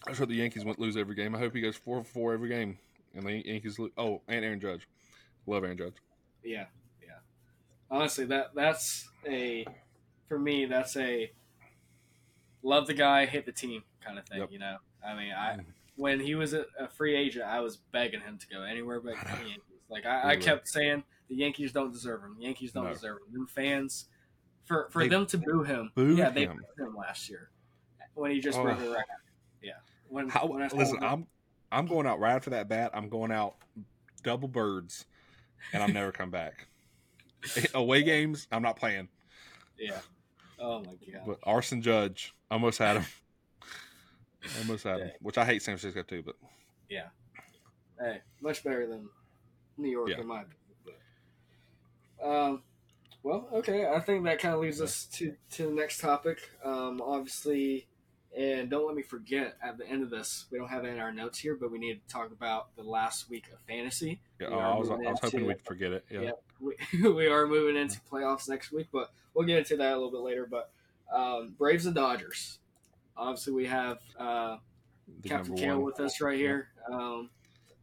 I 0.06 0.14
hope 0.14 0.28
the 0.28 0.34
Yankees 0.34 0.64
won't 0.64 0.78
lose 0.78 0.96
every 0.96 1.14
game. 1.14 1.34
I 1.34 1.38
hope 1.38 1.54
he 1.54 1.60
goes 1.60 1.76
four 1.76 2.02
for 2.02 2.10
four 2.10 2.32
every 2.32 2.48
game, 2.48 2.78
and 3.14 3.24
the 3.24 3.46
Yankees. 3.46 3.78
Lose. 3.78 3.92
Oh, 3.96 4.22
and 4.28 4.44
Aaron 4.44 4.60
Judge. 4.60 4.88
Love 5.46 5.64
Aaron 5.64 5.76
Judge. 5.76 5.94
Yeah, 6.42 6.66
yeah. 7.02 7.18
Honestly, 7.90 8.24
that 8.26 8.54
that's 8.54 9.08
a 9.26 9.66
for 10.28 10.38
me. 10.38 10.64
That's 10.64 10.96
a 10.96 11.30
love 12.62 12.86
the 12.86 12.94
guy, 12.94 13.26
hit 13.26 13.46
the 13.46 13.52
team 13.52 13.84
kind 14.04 14.18
of 14.18 14.26
thing. 14.26 14.40
Yep. 14.40 14.52
You 14.52 14.58
know, 14.58 14.76
I 15.06 15.14
mean, 15.14 15.32
I 15.32 15.52
mm-hmm. 15.52 15.70
When 15.96 16.18
he 16.20 16.34
was 16.34 16.54
a, 16.54 16.66
a 16.78 16.88
free 16.88 17.14
agent, 17.14 17.44
I 17.44 17.60
was 17.60 17.76
begging 17.76 18.20
him 18.20 18.38
to 18.38 18.46
go 18.48 18.62
anywhere 18.62 19.00
but 19.00 19.14
the 19.14 19.30
Yankees. 19.48 19.58
Like 19.88 20.06
I, 20.06 20.30
I 20.32 20.36
kept 20.36 20.66
saying, 20.68 21.04
the 21.28 21.36
Yankees 21.36 21.72
don't 21.72 21.92
deserve 21.92 22.22
him. 22.22 22.34
The 22.38 22.44
Yankees 22.44 22.72
don't 22.72 22.84
No. 22.84 22.92
deserve 22.92 23.18
him. 23.28 23.32
Them 23.32 23.46
fans, 23.46 24.06
for 24.64 24.88
for 24.90 25.02
They 25.02 25.08
them 25.08 25.26
to 25.26 25.38
boo 25.38 25.62
him, 25.62 25.92
yeah, 25.96 26.30
they 26.30 26.46
him. 26.46 26.56
booed 26.76 26.88
him 26.88 26.96
last 26.96 27.28
year 27.30 27.50
when 28.14 28.30
he 28.32 28.40
just 28.40 28.58
Oh. 28.58 28.62
broke 28.64 28.78
the 28.80 28.90
record. 28.90 29.04
Yeah, 29.62 29.72
when, 30.08 30.28
How, 30.28 30.46
when 30.46 30.62
I 30.62 30.68
listen, 30.68 30.96
him- 30.96 31.04
I'm 31.04 31.26
I'm 31.70 31.86
going 31.86 32.06
out 32.06 32.18
right 32.18 32.34
after 32.34 32.50
that 32.50 32.68
bat. 32.68 32.90
I'm 32.94 33.08
going 33.08 33.30
out 33.30 33.54
double 34.22 34.48
birds, 34.48 35.04
and 35.72 35.82
I'm 35.82 35.92
never 35.92 36.10
come 36.12 36.30
back. 36.30 36.66
Away 37.74 38.02
games, 38.02 38.48
I'm 38.50 38.62
not 38.62 38.76
playing. 38.76 39.08
yeah. 39.78 40.00
Oh 40.58 40.78
my 40.80 40.92
god. 41.12 41.22
But 41.26 41.38
Aaron 41.46 41.82
Judge 41.82 42.34
almost 42.50 42.78
had 42.78 42.96
him. 42.96 43.04
Almost 44.58 44.84
had 44.84 44.98
Yeah. 44.98 45.10
which 45.20 45.38
I 45.38 45.44
hate 45.44 45.62
San 45.62 45.76
Francisco 45.76 46.02
too. 46.02 46.22
But 46.22 46.36
yeah, 46.88 47.08
Hey, 47.98 48.20
much 48.40 48.64
better 48.64 48.86
than 48.86 49.08
New 49.76 49.88
York 49.90 50.08
Yeah. 50.10 50.20
in 50.20 50.26
my 50.26 50.42
opinion. 50.42 50.58
But, 52.18 52.28
um, 52.28 52.62
well, 53.22 53.48
okay. 53.52 53.86
I 53.86 54.00
think 54.00 54.24
that 54.24 54.38
kind 54.38 54.54
of 54.54 54.60
leads 54.60 54.80
us 54.80 55.06
to 55.14 55.34
to 55.52 55.66
the 55.66 55.72
next 55.72 55.98
topic. 56.00 56.50
Um, 56.62 57.00
obviously, 57.00 57.86
and 58.36 58.68
don't 58.68 58.86
let 58.86 58.96
me 58.96 59.02
forget 59.02 59.56
at 59.62 59.78
the 59.78 59.86
end 59.88 60.02
of 60.02 60.10
this, 60.10 60.46
we 60.50 60.58
don't 60.58 60.68
have 60.68 60.84
it 60.84 60.88
in 60.88 60.98
our 60.98 61.12
notes 61.12 61.38
here, 61.38 61.54
but 61.56 61.70
we 61.70 61.78
need 61.78 62.00
to 62.06 62.12
talk 62.12 62.32
about 62.32 62.74
the 62.76 62.82
last 62.82 63.30
week 63.30 63.46
of 63.52 63.60
fantasy. 63.60 64.20
yeah, 64.40 64.48
oh, 64.48 64.58
I 64.58 64.76
was 64.78 64.90
I 64.90 64.94
was 64.96 65.20
hoping 65.20 65.46
we'd 65.46 65.60
forget 65.62 65.92
it. 65.92 66.04
Yeah, 66.10 66.20
Yeah. 66.20 66.30
We, 66.60 66.76
we 67.12 67.26
are 67.28 67.46
moving 67.46 67.76
into 67.80 68.00
playoffs 68.10 68.48
next 68.48 68.72
week, 68.72 68.88
but 68.92 69.10
we'll 69.34 69.46
get 69.46 69.58
into 69.58 69.76
that 69.76 69.92
a 69.92 69.94
little 69.96 70.10
bit 70.10 70.20
later. 70.20 70.46
But 70.50 70.70
um, 71.12 71.54
Braves 71.56 71.86
and 71.86 71.94
Dodgers. 71.94 72.58
Obviously, 73.16 73.52
we 73.52 73.66
have 73.66 73.98
uh, 74.18 74.56
Captain 75.24 75.52
number 75.52 75.62
Cale 75.62 75.76
one. 75.76 75.84
with 75.84 76.00
us 76.00 76.20
right 76.20 76.38
here. 76.38 76.68
Um, 76.90 77.30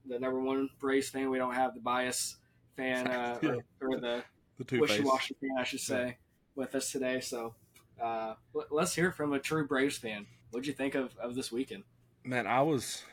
the 0.05 0.19
number 0.19 0.39
one 0.39 0.69
Braves 0.79 1.09
fan. 1.09 1.29
We 1.29 1.37
don't 1.37 1.53
have 1.53 1.73
the 1.73 1.79
bias 1.79 2.37
fan 2.75 3.07
uh, 3.07 3.37
Yeah. 3.41 3.49
or, 3.81 3.89
or 3.95 3.99
the 3.99 4.23
the 4.63 4.79
wishy-washy 4.79 5.35
fan, 5.41 5.51
I 5.57 5.63
should 5.63 5.79
say, 5.79 6.17
with 6.55 6.75
us 6.75 6.91
today. 6.91 7.19
So 7.19 7.55
uh, 8.01 8.35
let- 8.53 8.71
let's 8.71 8.93
hear 8.95 9.11
from 9.11 9.33
a 9.33 9.39
true 9.39 9.65
Braves 9.67 9.97
fan. 9.97 10.25
What'd 10.51 10.67
you 10.67 10.73
think 10.73 10.95
of, 10.95 11.15
of 11.17 11.33
this 11.35 11.51
weekend? 11.51 11.83
Man, 12.23 12.45
I 12.45 12.61
was 12.61 13.03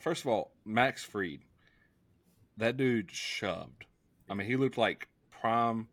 first 0.00 0.22
of 0.22 0.28
all 0.28 0.52
Max 0.64 1.02
Fried. 1.04 1.40
That 2.58 2.76
dude 2.76 3.10
shoved. 3.10 3.86
I 4.28 4.34
mean, 4.34 4.46
he 4.46 4.56
looked 4.56 4.76
like 4.78 5.08
prime, 5.30 5.88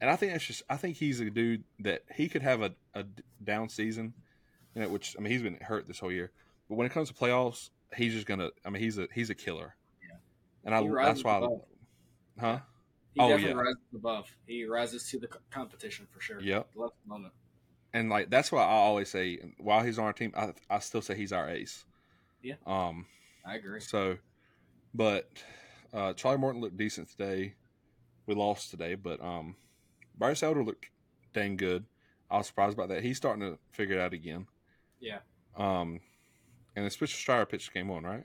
and 0.00 0.10
I 0.10 0.16
think 0.16 0.32
that's 0.32 0.44
just. 0.46 0.62
I 0.68 0.76
think 0.76 0.96
he's 0.96 1.20
a 1.20 1.30
dude 1.30 1.64
that 1.80 2.02
he 2.16 2.28
could 2.28 2.42
have 2.42 2.62
a, 2.62 2.72
a 2.94 3.04
down 3.44 3.68
season, 3.68 4.14
you 4.74 4.82
know. 4.82 4.88
Which 4.88 5.16
I 5.18 5.22
mean, 5.22 5.32
he's 5.32 5.42
been 5.42 5.56
hurt 5.60 5.86
this 5.86 5.98
whole 5.98 6.12
year, 6.12 6.30
but 6.68 6.76
when 6.76 6.86
it 6.86 6.92
comes 6.92 7.08
to 7.08 7.14
playoffs, 7.14 7.70
he's 7.96 8.12
just 8.14 8.26
gonna. 8.26 8.50
I 8.64 8.70
mean, 8.70 8.82
he's 8.82 8.98
a 8.98 9.08
he's 9.14 9.30
a 9.30 9.34
killer. 9.34 9.74
Yeah. 10.02 10.16
and 10.64 10.74
I 10.74 10.82
He 10.82 10.88
rises 10.88 11.22
that's 11.22 11.24
why. 11.24 11.36
above. 11.38 11.60
I, 12.38 12.40
huh? 12.40 12.58
He 13.14 13.20
Oh, 13.20 13.28
definitely 13.28 13.54
yeah. 13.54 13.60
rises 13.60 13.82
above. 13.94 14.36
He 14.46 14.64
rises 14.64 15.08
to 15.10 15.18
the 15.18 15.28
competition 15.50 16.06
for 16.10 16.20
sure. 16.20 16.40
Yep. 16.40 16.68
Love 16.76 16.92
the 17.04 17.08
moment. 17.08 17.32
and 17.92 18.08
like 18.08 18.30
that's 18.30 18.52
why 18.52 18.62
I 18.62 18.70
always 18.70 19.08
say 19.10 19.38
while 19.58 19.82
he's 19.84 19.98
on 19.98 20.04
our 20.04 20.12
team, 20.12 20.32
I 20.36 20.52
I 20.70 20.78
still 20.78 21.02
say 21.02 21.16
he's 21.16 21.32
our 21.32 21.48
ace. 21.50 21.84
Yeah. 22.42 22.54
Um. 22.66 23.06
I 23.44 23.56
agree. 23.56 23.80
So, 23.80 24.18
but 24.94 25.28
uh, 25.92 26.12
Charlie 26.12 26.38
Morton 26.38 26.60
looked 26.60 26.76
decent 26.76 27.08
today. 27.10 27.54
We 28.26 28.34
lost 28.34 28.70
today, 28.70 28.94
but 28.94 29.20
um, 29.22 29.56
Bryce 30.16 30.42
Elder 30.42 30.62
looked 30.62 30.86
dang 31.32 31.56
good. 31.56 31.84
I 32.30 32.36
was 32.38 32.46
surprised 32.46 32.74
about 32.74 32.90
that. 32.90 33.02
He's 33.02 33.16
starting 33.16 33.40
to 33.42 33.58
figure 33.72 33.96
it 33.96 34.00
out 34.00 34.12
again. 34.12 34.46
Yeah. 35.00 35.18
Um, 35.56 36.00
and 36.76 36.86
the 36.86 36.90
Spencer 36.90 37.16
Strider 37.16 37.46
pitch 37.46 37.72
came 37.72 37.90
on 37.90 38.04
right, 38.04 38.24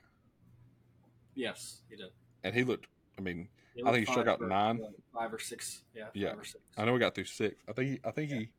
Yes, 1.34 1.82
he 1.90 1.96
did. 1.96 2.10
and 2.44 2.54
he 2.56 2.64
looked. 2.64 2.88
I 3.18 3.22
mean, 3.22 3.48
I 3.86 3.92
think 3.92 4.06
he 4.08 4.12
struck 4.12 4.28
out 4.28 4.42
nine. 4.42 4.82
uh, 4.84 4.88
five 5.18 5.34
or 5.34 5.40
six. 5.40 5.84
Yeah, 5.94 6.06
Yeah. 6.14 6.30
five 6.30 6.40
or 6.40 6.44
six. 6.46 6.64
I 6.78 6.86
know 6.86 6.94
we 6.94 7.00
got 7.00 7.16
through 7.16 7.26
six. 7.26 7.56
I 7.68 7.74
think. 7.74 7.90
He, 7.90 8.00
I 8.06 8.12
think 8.12 8.32
he. 8.32 8.50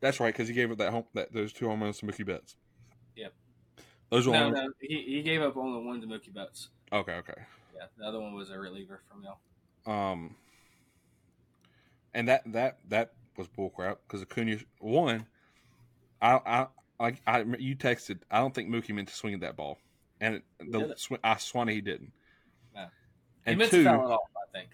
That's 0.00 0.18
right 0.20 0.32
because 0.32 0.48
he 0.48 0.54
gave 0.54 0.70
up 0.70 0.78
that 0.78 0.90
home 0.90 1.04
that 1.14 1.32
those 1.32 1.52
two 1.52 1.68
home 1.68 1.82
runs 1.82 1.98
to 1.98 2.06
Mookie 2.06 2.26
Betts. 2.26 2.56
Yep. 3.16 3.32
Those 4.10 4.26
were 4.26 4.32
No, 4.32 4.50
no, 4.50 4.68
he, 4.80 5.02
he 5.06 5.22
gave 5.22 5.42
up 5.42 5.56
only 5.56 5.84
one 5.86 6.00
to 6.00 6.06
Mookie 6.06 6.32
Betts. 6.34 6.68
okay. 6.92 7.14
Okay. 7.14 7.34
Yeah, 7.74 7.86
the 7.98 8.04
other 8.04 8.20
one 8.20 8.34
was 8.34 8.50
a 8.50 8.58
reliever 8.58 9.00
from 9.10 9.24
y'all. 9.24 9.38
Um, 9.84 10.36
and 12.14 12.28
that 12.28 12.42
that 12.52 12.78
that 12.88 13.12
was 13.36 13.48
bullcrap 13.48 13.96
because 14.06 14.22
Acuna 14.22 14.58
one, 14.78 15.26
I 16.20 16.40
I 16.44 16.66
I, 17.02 17.16
I 17.26 17.40
you 17.58 17.74
texted. 17.76 18.20
I 18.30 18.38
don't 18.38 18.54
think 18.54 18.68
Mookie 18.70 18.94
meant 18.94 19.08
to 19.08 19.14
swing 19.14 19.34
at 19.34 19.40
that 19.40 19.56
ball, 19.56 19.78
and 20.20 20.42
the 20.60 20.94
sw- 20.96 21.12
I 21.24 21.36
swan 21.36 21.68
he 21.68 21.80
didn't. 21.80 22.12
No. 22.74 22.82
He 23.44 23.50
And 23.50 23.58
meant 23.58 23.70
two, 23.70 23.82
to 23.82 23.90
foul 23.90 24.08
it 24.08 24.12
off, 24.12 24.20
I 24.36 24.58
think. 24.58 24.70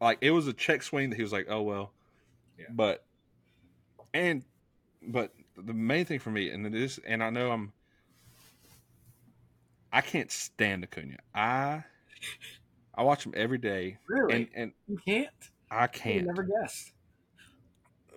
like 0.00 0.18
it 0.22 0.30
was 0.30 0.46
a 0.48 0.52
check 0.52 0.82
swing 0.82 1.10
that 1.10 1.16
he 1.16 1.22
was 1.22 1.32
like, 1.32 1.46
oh 1.50 1.62
well, 1.62 1.92
Yeah. 2.58 2.66
but 2.70 3.04
and 4.14 4.42
but 5.02 5.32
the 5.56 5.74
main 5.74 6.04
thing 6.06 6.18
for 6.20 6.30
me, 6.30 6.50
and 6.50 6.66
it 6.66 6.74
is, 6.74 6.98
and 7.06 7.22
I 7.22 7.30
know 7.30 7.50
I'm, 7.50 7.72
I 9.92 10.00
can't 10.00 10.30
stand 10.30 10.84
Acuna. 10.84 11.18
I 11.34 11.84
I 12.94 13.02
watch 13.02 13.24
him 13.24 13.34
every 13.36 13.58
day, 13.58 13.98
Really? 14.08 14.32
and 14.34 14.48
and 14.54 14.72
you 14.86 14.98
can't? 15.06 15.28
I 15.70 15.86
can't. 15.86 16.26
never 16.26 16.42
guessed. 16.44 16.92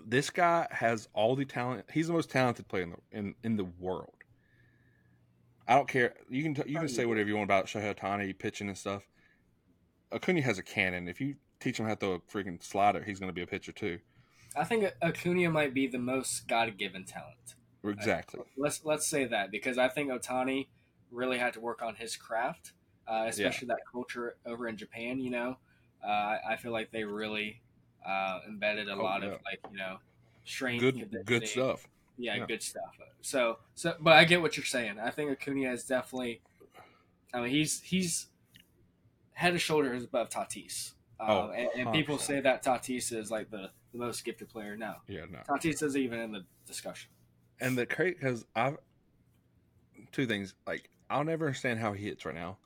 This 0.05 0.29
guy 0.29 0.67
has 0.71 1.07
all 1.13 1.35
the 1.35 1.45
talent. 1.45 1.85
He's 1.91 2.07
the 2.07 2.13
most 2.13 2.29
talented 2.29 2.67
player 2.67 2.83
in 2.83 2.89
the 2.91 2.97
in, 3.11 3.35
in 3.43 3.57
the 3.57 3.65
world. 3.79 4.13
I 5.67 5.75
don't 5.75 5.87
care. 5.87 6.13
You 6.29 6.43
can 6.43 6.55
t- 6.55 6.69
you 6.69 6.77
can 6.77 6.89
say 6.89 7.05
whatever 7.05 7.29
you 7.29 7.35
want 7.35 7.45
about 7.45 7.67
Shohei 7.67 7.95
Ohtani 7.95 8.37
pitching 8.37 8.67
and 8.67 8.77
stuff. 8.77 9.03
Acuna 10.11 10.41
has 10.41 10.57
a 10.57 10.63
cannon. 10.63 11.07
If 11.07 11.21
you 11.21 11.35
teach 11.59 11.79
him 11.79 11.85
how 11.85 11.93
to 11.93 11.99
throw 11.99 12.13
a 12.13 12.19
freaking 12.19 12.61
slider, 12.61 13.03
he's 13.03 13.19
going 13.19 13.29
to 13.29 13.33
be 13.33 13.41
a 13.41 13.47
pitcher 13.47 13.71
too. 13.71 13.99
I 14.55 14.65
think 14.65 14.91
Acuna 15.01 15.49
might 15.49 15.73
be 15.73 15.87
the 15.87 15.99
most 15.99 16.47
God 16.47 16.77
given 16.77 17.05
talent. 17.05 17.55
Exactly. 17.83 18.41
Let's 18.57 18.83
let's 18.83 19.09
say 19.09 19.25
that 19.25 19.51
because 19.51 19.77
I 19.77 19.87
think 19.87 20.11
Ohtani 20.11 20.67
really 21.09 21.37
had 21.37 21.53
to 21.53 21.59
work 21.59 21.81
on 21.81 21.95
his 21.95 22.15
craft, 22.15 22.73
uh, 23.07 23.25
especially 23.27 23.67
that 23.69 23.79
culture 23.91 24.35
over 24.45 24.67
in 24.67 24.77
Japan. 24.77 25.19
You 25.19 25.31
know, 25.31 25.57
uh, 26.05 26.37
I 26.47 26.57
feel 26.59 26.71
like 26.71 26.91
they 26.91 27.03
really 27.03 27.61
uh, 28.05 28.39
embedded 28.47 28.87
a 28.89 28.93
Oh, 28.93 29.03
lot 29.03 29.21
yeah. 29.23 29.29
of 29.29 29.39
like 29.45 29.59
you 29.71 29.77
know 29.77 29.97
strength, 30.45 30.81
Good 30.81 31.25
good 31.25 31.47
stuff. 31.47 31.87
Yeah, 32.17 32.37
Yeah. 32.37 32.45
good 32.45 32.63
stuff. 32.63 32.99
So 33.21 33.59
so, 33.75 33.95
but 33.99 34.13
I 34.13 34.25
get 34.25 34.41
what 34.41 34.57
you're 34.57 34.65
saying. 34.65 34.99
I 34.99 35.11
think 35.11 35.31
Acuna 35.31 35.71
is 35.71 35.83
definitely. 35.85 36.41
I 37.33 37.41
mean, 37.41 37.49
he's 37.51 37.81
he's 37.81 38.27
head 39.33 39.53
and 39.53 39.61
shoulders 39.61 40.03
above 40.03 40.29
Tatis. 40.29 40.93
Um, 41.19 41.29
Oh, 41.29 41.51
and, 41.51 41.69
and 41.75 41.93
people 41.93 42.17
say 42.17 42.41
that 42.41 42.63
Tatis 42.63 43.13
is 43.13 43.29
like 43.31 43.49
the, 43.51 43.69
the 43.91 43.99
most 43.99 44.25
gifted 44.25 44.49
player. 44.49 44.75
No, 44.75 44.95
Yeah, 45.07 45.25
no. 45.29 45.39
Tatis 45.47 45.83
isn't 45.83 46.01
even 46.01 46.19
in 46.19 46.31
the 46.31 46.43
discussion. 46.65 47.09
And 47.59 47.77
the 47.77 47.85
crazy 47.85 48.15
because 48.15 48.45
I've 48.55 48.77
two 50.11 50.25
things 50.25 50.55
like 50.65 50.89
I'll 51.09 51.23
never 51.23 51.45
understand 51.45 51.79
how 51.79 51.93
he 51.93 52.05
hits 52.05 52.25
right 52.25 52.35
now 52.35 52.57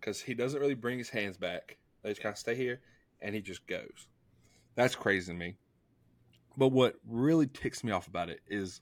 because 0.00 0.20
he 0.20 0.34
doesn't 0.34 0.60
really 0.60 0.74
bring 0.74 0.98
his 0.98 1.10
hands 1.10 1.36
back. 1.36 1.76
They 2.02 2.10
just 2.10 2.22
kind 2.22 2.32
of 2.32 2.38
stay 2.38 2.56
here 2.56 2.80
and 3.20 3.34
he 3.34 3.40
just 3.40 3.66
goes. 3.66 4.08
That's 4.74 4.94
crazy 4.94 5.32
to 5.32 5.38
me. 5.38 5.56
But 6.56 6.68
what 6.68 6.96
really 7.06 7.46
ticks 7.46 7.82
me 7.82 7.92
off 7.92 8.06
about 8.08 8.28
it 8.28 8.40
is, 8.46 8.80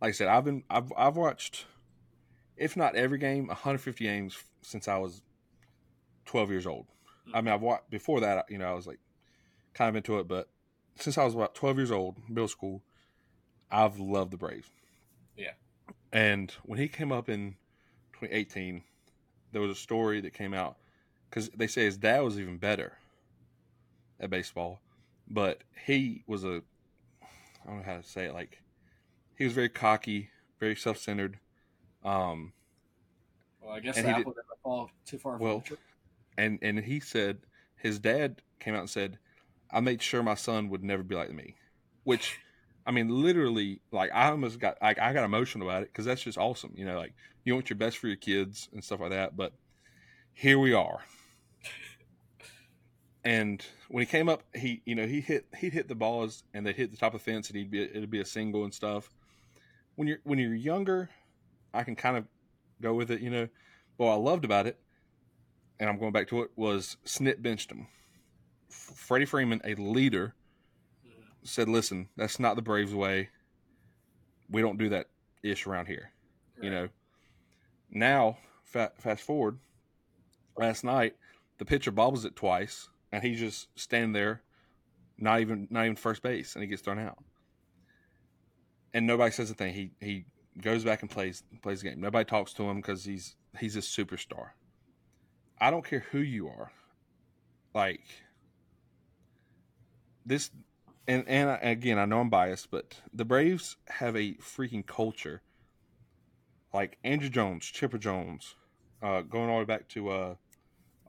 like 0.00 0.10
I 0.10 0.12
said, 0.12 0.28
I've 0.28 0.44
been 0.44 0.62
I've 0.68 0.92
I've 0.96 1.16
watched, 1.16 1.66
if 2.56 2.76
not 2.76 2.94
every 2.94 3.18
game, 3.18 3.48
150 3.48 4.04
games 4.04 4.36
since 4.62 4.88
I 4.88 4.98
was 4.98 5.22
12 6.26 6.50
years 6.50 6.66
old. 6.66 6.86
I 7.32 7.40
mean, 7.40 7.52
I've 7.52 7.62
watched 7.62 7.90
before 7.90 8.20
that. 8.20 8.46
You 8.50 8.58
know, 8.58 8.70
I 8.70 8.74
was 8.74 8.86
like 8.86 9.00
kind 9.74 9.88
of 9.88 9.96
into 9.96 10.18
it, 10.18 10.28
but 10.28 10.48
since 10.96 11.16
I 11.16 11.24
was 11.24 11.34
about 11.34 11.54
12 11.54 11.76
years 11.76 11.90
old, 11.90 12.16
middle 12.28 12.48
school, 12.48 12.82
I've 13.70 13.98
loved 13.98 14.32
the 14.32 14.36
Braves. 14.36 14.70
Yeah. 15.36 15.52
And 16.12 16.52
when 16.64 16.78
he 16.78 16.88
came 16.88 17.12
up 17.12 17.28
in 17.28 17.56
2018, 18.14 18.82
there 19.52 19.62
was 19.62 19.70
a 19.70 19.80
story 19.80 20.20
that 20.20 20.34
came 20.34 20.52
out 20.52 20.76
because 21.28 21.48
they 21.50 21.66
say 21.66 21.84
his 21.84 21.96
dad 21.96 22.20
was 22.20 22.38
even 22.38 22.58
better 22.58 22.98
at 24.20 24.30
baseball, 24.30 24.80
but 25.30 25.62
he 25.86 26.24
was 26.26 26.44
a 26.44 26.62
I 27.22 27.66
don't 27.70 27.78
know 27.78 27.82
how 27.84 27.96
to 27.98 28.02
say 28.02 28.26
it. 28.26 28.34
Like 28.34 28.62
he 29.36 29.44
was 29.44 29.52
very 29.52 29.68
cocky, 29.68 30.30
very 30.60 30.74
self-centered. 30.76 31.38
Um, 32.04 32.52
Well, 33.60 33.74
I 33.74 33.80
guess 33.80 33.96
the 33.96 34.02
he 34.02 34.06
did- 34.08 34.16
apple 34.20 34.32
didn't 34.32 34.46
fall 34.62 34.90
too 35.04 35.18
far 35.18 35.36
Well, 35.36 35.60
from 35.60 35.62
the 35.62 35.76
tree. 35.76 35.84
and 36.38 36.58
and 36.62 36.78
he 36.80 37.00
said 37.00 37.38
his 37.76 37.98
dad 37.98 38.42
came 38.60 38.74
out 38.74 38.80
and 38.80 38.90
said, 38.90 39.18
"I 39.70 39.80
made 39.80 40.02
sure 40.02 40.22
my 40.22 40.34
son 40.34 40.68
would 40.70 40.82
never 40.82 41.02
be 41.02 41.14
like 41.14 41.30
me," 41.32 41.56
which, 42.04 42.38
I 42.86 42.90
mean, 42.90 43.08
literally, 43.08 43.80
like 43.92 44.10
I 44.12 44.30
almost 44.30 44.58
got 44.58 44.80
like 44.82 44.98
I 44.98 45.12
got 45.12 45.24
emotional 45.24 45.68
about 45.68 45.82
it 45.82 45.90
because 45.92 46.04
that's 46.06 46.22
just 46.22 46.38
awesome. 46.38 46.72
You 46.76 46.86
know, 46.86 46.96
like 46.98 47.14
you 47.44 47.54
want 47.54 47.68
your 47.70 47.76
best 47.76 47.98
for 47.98 48.06
your 48.08 48.16
kids 48.16 48.68
and 48.72 48.82
stuff 48.82 49.00
like 49.00 49.10
that. 49.10 49.36
But 49.36 49.52
here 50.32 50.58
we 50.58 50.72
are. 50.72 51.00
And 53.28 53.62
when 53.88 54.00
he 54.00 54.06
came 54.06 54.26
up, 54.26 54.42
he 54.54 54.80
you 54.86 54.94
know 54.94 55.06
he 55.06 55.20
hit 55.20 55.44
he'd 55.58 55.74
hit 55.74 55.86
the 55.86 55.94
balls 55.94 56.44
and 56.54 56.64
they'd 56.64 56.74
hit 56.74 56.90
the 56.90 56.96
top 56.96 57.12
of 57.12 57.22
the 57.22 57.30
fence 57.30 57.50
and 57.50 57.58
he'd 57.58 57.70
be 57.70 57.82
it'd 57.82 58.10
be 58.10 58.20
a 58.20 58.24
single 58.24 58.64
and 58.64 58.72
stuff. 58.72 59.10
When 59.96 60.08
you're 60.08 60.20
when 60.24 60.38
you're 60.38 60.54
younger, 60.54 61.10
I 61.74 61.82
can 61.82 61.94
kind 61.94 62.16
of 62.16 62.24
go 62.80 62.94
with 62.94 63.10
it, 63.10 63.20
you 63.20 63.28
know. 63.28 63.46
But 63.98 64.04
what 64.06 64.12
I 64.12 64.16
loved 64.16 64.46
about 64.46 64.66
it 64.66 64.78
and 65.78 65.90
I'm 65.90 65.98
going 65.98 66.12
back 66.12 66.28
to 66.28 66.40
it, 66.40 66.52
was 66.56 66.96
Snit 67.04 67.42
benched 67.42 67.70
him. 67.70 67.88
Freddie 68.70 69.26
Freeman, 69.26 69.60
a 69.62 69.74
leader, 69.74 70.34
said, 71.42 71.68
"Listen, 71.68 72.08
that's 72.16 72.40
not 72.40 72.56
the 72.56 72.62
Braves 72.62 72.94
way. 72.94 73.28
We 74.48 74.62
don't 74.62 74.78
do 74.78 74.88
that 74.88 75.10
ish 75.42 75.66
around 75.66 75.84
here." 75.84 76.12
You 76.62 76.70
know. 76.70 76.88
Now, 77.90 78.38
fa- 78.64 78.92
fast 78.96 79.22
forward. 79.22 79.58
Last 80.56 80.82
night, 80.82 81.14
the 81.58 81.66
pitcher 81.66 81.90
bobbles 81.90 82.24
it 82.24 82.34
twice, 82.34 82.88
and 83.12 83.22
he's 83.22 83.38
just 83.38 83.68
standing 83.76 84.12
there, 84.12 84.42
not 85.18 85.40
even 85.40 85.68
not 85.70 85.84
even 85.84 85.96
first 85.96 86.22
base, 86.22 86.54
and 86.54 86.62
he 86.62 86.68
gets 86.68 86.82
thrown 86.82 86.98
out. 86.98 87.18
And 88.94 89.06
nobody 89.06 89.30
says 89.30 89.50
a 89.50 89.54
thing. 89.54 89.74
He 89.74 89.90
he 90.00 90.24
goes 90.60 90.84
back 90.84 91.02
and 91.02 91.10
plays 91.10 91.42
plays 91.62 91.82
the 91.82 91.90
game. 91.90 92.00
Nobody 92.00 92.24
talks 92.24 92.52
to 92.54 92.64
him 92.64 92.76
because 92.76 93.04
he's 93.04 93.36
he's 93.58 93.76
a 93.76 93.80
superstar. 93.80 94.50
I 95.60 95.70
don't 95.70 95.84
care 95.84 96.04
who 96.10 96.18
you 96.18 96.48
are. 96.48 96.72
Like 97.74 98.04
this 100.24 100.50
and 101.06 101.26
and 101.26 101.58
again, 101.62 101.98
I 101.98 102.04
know 102.04 102.20
I'm 102.20 102.30
biased, 102.30 102.70
but 102.70 102.96
the 103.12 103.24
Braves 103.24 103.76
have 103.86 104.14
a 104.14 104.34
freaking 104.34 104.86
culture. 104.86 105.42
Like 106.74 106.98
Andruw 107.02 107.30
Jones, 107.30 107.64
Chipper 107.64 107.96
Jones, 107.96 108.54
uh, 109.02 109.22
going 109.22 109.48
all 109.48 109.56
the 109.56 109.60
way 109.60 109.64
back 109.64 109.88
to 109.88 110.10
uh, 110.10 110.34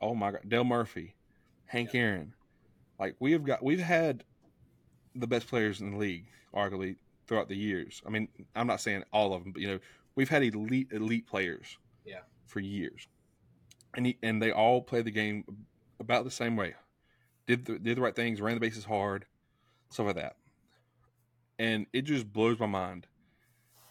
oh 0.02 0.16
my 0.16 0.32
god, 0.32 0.42
Dale 0.48 0.64
Murphy, 0.64 1.16
Hank 1.70 1.94
Aaron. 1.94 2.34
Like 3.00 3.16
we 3.20 3.32
have 3.32 3.44
got, 3.44 3.64
we've 3.64 3.80
had 3.80 4.24
the 5.16 5.28
best 5.28 5.48
players 5.48 5.80
in 5.82 5.92
the 5.92 5.98
league, 5.98 6.26
arguably 6.54 6.98
throughout 7.28 7.48
the 7.48 7.56
years. 7.56 8.02
I 8.06 8.10
mean, 8.10 8.28
I'm 8.56 8.68
not 8.68 8.82
saying 8.82 9.04
all 9.14 9.34
of 9.34 9.44
them, 9.44 9.54
but 9.54 9.62
you 9.62 9.68
know, 9.68 9.80
we've 10.16 10.30
had 10.30 10.44
elite 10.44 10.90
elite 10.92 11.28
players, 11.28 11.78
Yeah. 12.06 12.22
for 12.48 12.60
years, 12.60 13.08
and 13.96 14.08
he, 14.08 14.18
and 14.24 14.42
they 14.42 14.52
all 14.52 14.82
play 14.82 15.02
the 15.04 15.12
game 15.12 15.46
about 16.00 16.26
the 16.26 16.32
same 16.32 16.56
way. 16.56 16.74
Did 17.46 17.66
the, 17.66 17.80
did 17.80 17.98
the 17.98 18.02
right 18.02 18.16
things, 18.16 18.42
ran 18.42 18.56
the 18.56 18.60
bases 18.60 18.86
hard, 18.86 19.26
stuff 19.92 20.08
like 20.08 20.16
that. 20.16 20.36
And 21.60 21.86
it 21.94 22.04
just 22.04 22.32
blows 22.32 22.60
my 22.60 22.66
mind 22.66 23.06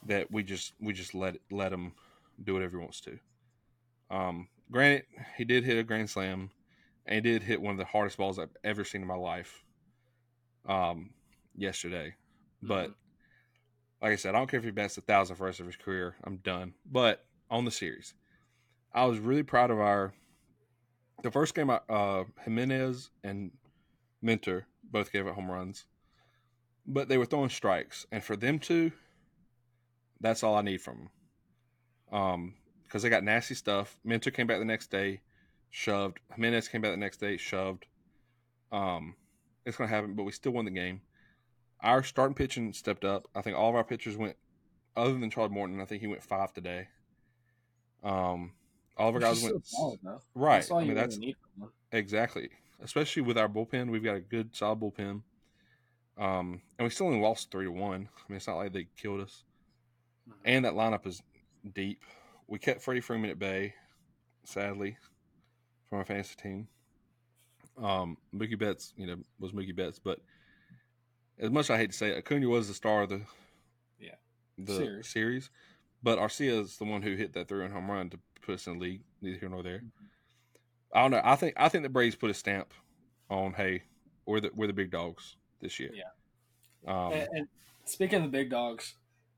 that 0.07 0.31
we 0.31 0.43
just 0.43 0.73
we 0.81 0.93
just 0.93 1.15
let 1.15 1.37
let 1.51 1.73
him 1.73 1.93
do 2.43 2.55
whatever 2.55 2.79
he 2.79 2.83
wants 2.83 3.01
to. 3.03 3.19
Um, 4.11 4.49
granted, 4.71 5.05
he 5.37 5.45
did 5.45 5.65
hit 5.65 5.79
a 5.79 5.83
grand 5.83 6.09
slam, 6.11 6.51
and 7.09 7.25
did 7.25 7.43
hit 7.43 7.61
one 7.61 7.73
of 7.73 7.79
the 7.79 7.85
hardest 7.85 8.19
balls 8.19 8.39
I've 8.39 8.57
ever 8.63 8.85
seen 8.85 9.03
in 9.03 9.09
my 9.09 9.15
life. 9.17 9.65
Um, 10.67 11.15
yesterday, 11.55 12.15
but 12.63 12.91
Mhm. 12.91 12.95
like 14.03 14.13
I 14.13 14.17
said, 14.17 14.35
I 14.35 14.39
don't 14.39 14.49
care 14.49 14.59
if 14.59 14.65
he 14.65 14.71
bats 14.71 14.99
a 14.99 15.01
thousand 15.01 15.37
for 15.37 15.45
the 15.45 15.47
rest 15.47 15.61
of 15.61 15.67
his 15.67 15.77
career. 15.77 16.17
I'm 16.23 16.37
done. 16.37 16.75
But 16.85 17.27
on 17.51 17.65
the 17.65 17.71
series, 17.71 18.15
I 18.93 19.07
was 19.07 19.19
really 19.19 19.43
proud 19.43 19.71
of 19.71 19.81
our. 19.81 20.15
The 21.23 21.31
first 21.31 21.55
game, 21.55 21.71
uh, 21.71 22.25
Jimenez 22.45 23.11
and 23.25 23.57
Minter 24.23 24.67
both 24.85 25.11
gave 25.11 25.27
up 25.27 25.35
home 25.35 25.51
runs, 25.51 25.87
but 26.87 27.09
they 27.09 27.19
were 27.19 27.27
throwing 27.27 27.51
strikes, 27.51 28.07
and 28.13 28.23
for 28.23 28.37
them 28.37 28.59
to, 28.61 28.93
that's 30.21 30.43
all 30.43 30.55
I 30.55 30.63
need 30.63 30.81
from 30.81 30.99
them. 30.99 31.11
Um, 32.13 32.57
because 32.85 33.03
they 33.03 33.11
got 33.11 33.25
nasty 33.25 33.55
stuff. 33.55 33.99
Minter 34.05 34.31
came 34.31 34.47
back 34.47 34.59
the 34.59 34.65
next 34.65 34.91
day, 34.91 35.23
shoved. 35.71 36.21
Jimenez 36.35 36.69
came 36.69 36.81
back 36.81 36.93
the 36.93 36.97
next 36.97 37.19
day, 37.19 37.37
shoved. 37.37 37.87
Um, 38.73 39.15
it's 39.65 39.77
gonna 39.77 39.91
happen, 39.91 40.15
but 40.15 40.25
we 40.25 40.33
still 40.33 40.53
won 40.53 40.65
the 40.65 40.71
game. 40.71 41.01
Our 41.81 42.03
starting 42.03 42.35
pitching 42.35 42.73
stepped 42.73 43.05
up. 43.05 43.29
I 43.35 43.43
think 43.43 43.57
all 43.57 43.71
of 43.71 43.77
our 43.77 43.85
pitchers 43.85 44.17
went, 44.17 44.37
other 44.97 45.17
than 45.17 45.31
Charlie 45.31 45.51
Morton. 45.51 45.81
I 45.81 45.85
think 45.85 46.01
he 46.01 46.09
went 46.09 46.23
five 46.23 46.53
today. 46.53 46.89
Um, 48.03 48.53
all 48.97 49.11
of 49.11 49.15
our 49.15 49.21
guys 49.21 49.43
went 49.43 49.65
solid, 49.67 50.01
right. 50.35 50.57
That's 50.57 50.71
I 50.71 50.79
mean, 50.79 50.89
really 50.89 51.01
that's 51.01 51.19
need 51.19 51.37
exactly, 51.93 52.51
especially 52.83 53.23
with 53.23 53.39
our 53.39 53.49
bullpen. 53.49 53.91
We've 53.91 54.03
got 54.03 54.17
a 54.17 54.21
good, 54.21 54.55
solid 54.57 54.81
bullpen. 54.81 55.23
Um, 56.17 56.63
and 56.79 56.85
we 56.85 56.91
still 56.91 57.07
only 57.07 57.21
lost 57.21 57.51
three 57.51 57.67
to 57.67 57.71
one. 57.71 58.09
I 58.17 58.23
mean, 58.29 58.37
it's 58.37 58.49
not 58.49 58.57
like 58.57 58.73
they 58.73 58.89
killed 58.97 59.21
us. 59.21 59.45
Mhm. 60.29 60.35
And 60.45 60.65
that 60.65 60.73
lineup 60.73 61.07
is 61.07 61.23
deep. 61.73 62.03
We 62.49 62.59
kept 62.59 62.83
Freddie 62.83 63.01
Freeman 63.01 63.31
at 63.31 63.39
bay, 63.39 63.75
sadly, 64.45 64.97
from 65.89 65.99
our 65.99 66.05
fantasy 66.05 66.35
team. 66.37 66.69
Um, 67.77 68.17
Mookie 68.35 68.59
Betts, 68.59 68.93
you 68.97 69.07
know, 69.07 69.17
was 69.39 69.53
Mookie 69.53 69.75
Betts, 69.75 69.99
but 69.99 70.21
as 71.39 71.51
much 71.51 71.67
as 71.67 71.71
I 71.71 71.79
hate 71.79 71.93
to 71.93 71.97
say 71.97 72.11
it, 72.11 72.19
Acuna 72.19 72.49
was 72.49 72.69
the 72.69 72.75
star 72.75 73.03
of 73.03 73.11
the 73.11 73.21
Yeah. 74.01 74.17
the 74.59 74.75
Series. 74.75 75.09
series. 75.09 75.51
But 76.03 76.19
Arcia 76.19 76.61
is 76.61 76.77
the 76.77 76.85
one 76.85 77.03
who 77.03 77.15
hit 77.15 77.33
that 77.35 77.49
three 77.49 77.61
run 77.61 77.71
home 77.71 77.91
run 77.91 78.11
to 78.11 78.19
put 78.43 78.55
us 78.55 78.67
in 78.67 78.79
the 78.79 78.85
league. 78.85 79.03
Neither 79.21 79.39
here 79.39 79.49
nor 79.49 79.63
there. 79.63 79.83
I 80.93 81.03
don't 81.03 81.11
know. 81.11 81.21
I 81.23 81.37
think 81.37 81.55
I 81.57 81.69
think 81.69 81.83
the 81.83 81.89
Braves 81.89 82.17
put 82.17 82.31
a 82.31 82.35
stamp 82.35 82.73
on 83.31 83.53
hey, 83.53 83.83
we're 84.27 84.41
the 84.41 84.51
we're 84.55 84.69
the 84.69 84.73
big 84.73 84.91
dogs 84.91 85.37
this 85.61 85.79
year. 85.79 85.91
Yeah. 85.93 86.11
Um, 86.87 87.13
and, 87.13 87.29
and 87.33 87.49
speaking 87.85 88.19
of 88.19 88.23
the 88.23 88.37
big 88.37 88.51
dogs, 88.51 88.95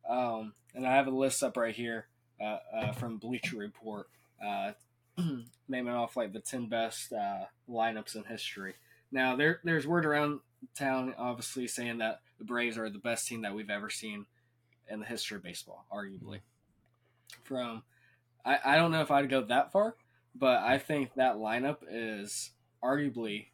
um, 0.08 0.52
and 0.74 0.86
I 0.86 0.94
have 0.94 1.06
a 1.06 1.10
list 1.10 1.42
up 1.42 1.56
right 1.56 1.74
here 1.74 2.06
uh, 2.40 2.58
uh, 2.74 2.92
from 2.92 3.16
Bleacher 3.16 3.56
Report, 3.56 4.06
uh, 4.44 4.72
naming 5.68 5.94
off 5.94 6.16
like 6.16 6.32
the 6.32 6.40
ten 6.40 6.66
best 6.66 7.12
uh, 7.12 7.44
lineups 7.68 8.16
in 8.16 8.24
history. 8.24 8.74
Now 9.12 9.36
there 9.36 9.60
there's 9.64 9.86
word 9.86 10.06
around 10.06 10.40
town, 10.76 11.14
obviously 11.18 11.66
saying 11.66 11.98
that 11.98 12.20
the 12.38 12.44
Braves 12.44 12.78
are 12.78 12.90
the 12.90 12.98
best 12.98 13.26
team 13.26 13.42
that 13.42 13.54
we've 13.54 13.70
ever 13.70 13.90
seen 13.90 14.26
in 14.88 15.00
the 15.00 15.06
history 15.06 15.36
of 15.36 15.42
baseball, 15.42 15.84
arguably. 15.92 16.40
From 17.44 17.82
I, 18.44 18.58
I 18.64 18.76
don't 18.76 18.90
know 18.90 19.02
if 19.02 19.10
I'd 19.10 19.28
go 19.28 19.42
that 19.42 19.72
far, 19.72 19.96
but 20.34 20.62
I 20.62 20.78
think 20.78 21.14
that 21.14 21.36
lineup 21.36 21.78
is 21.90 22.50
arguably 22.82 23.46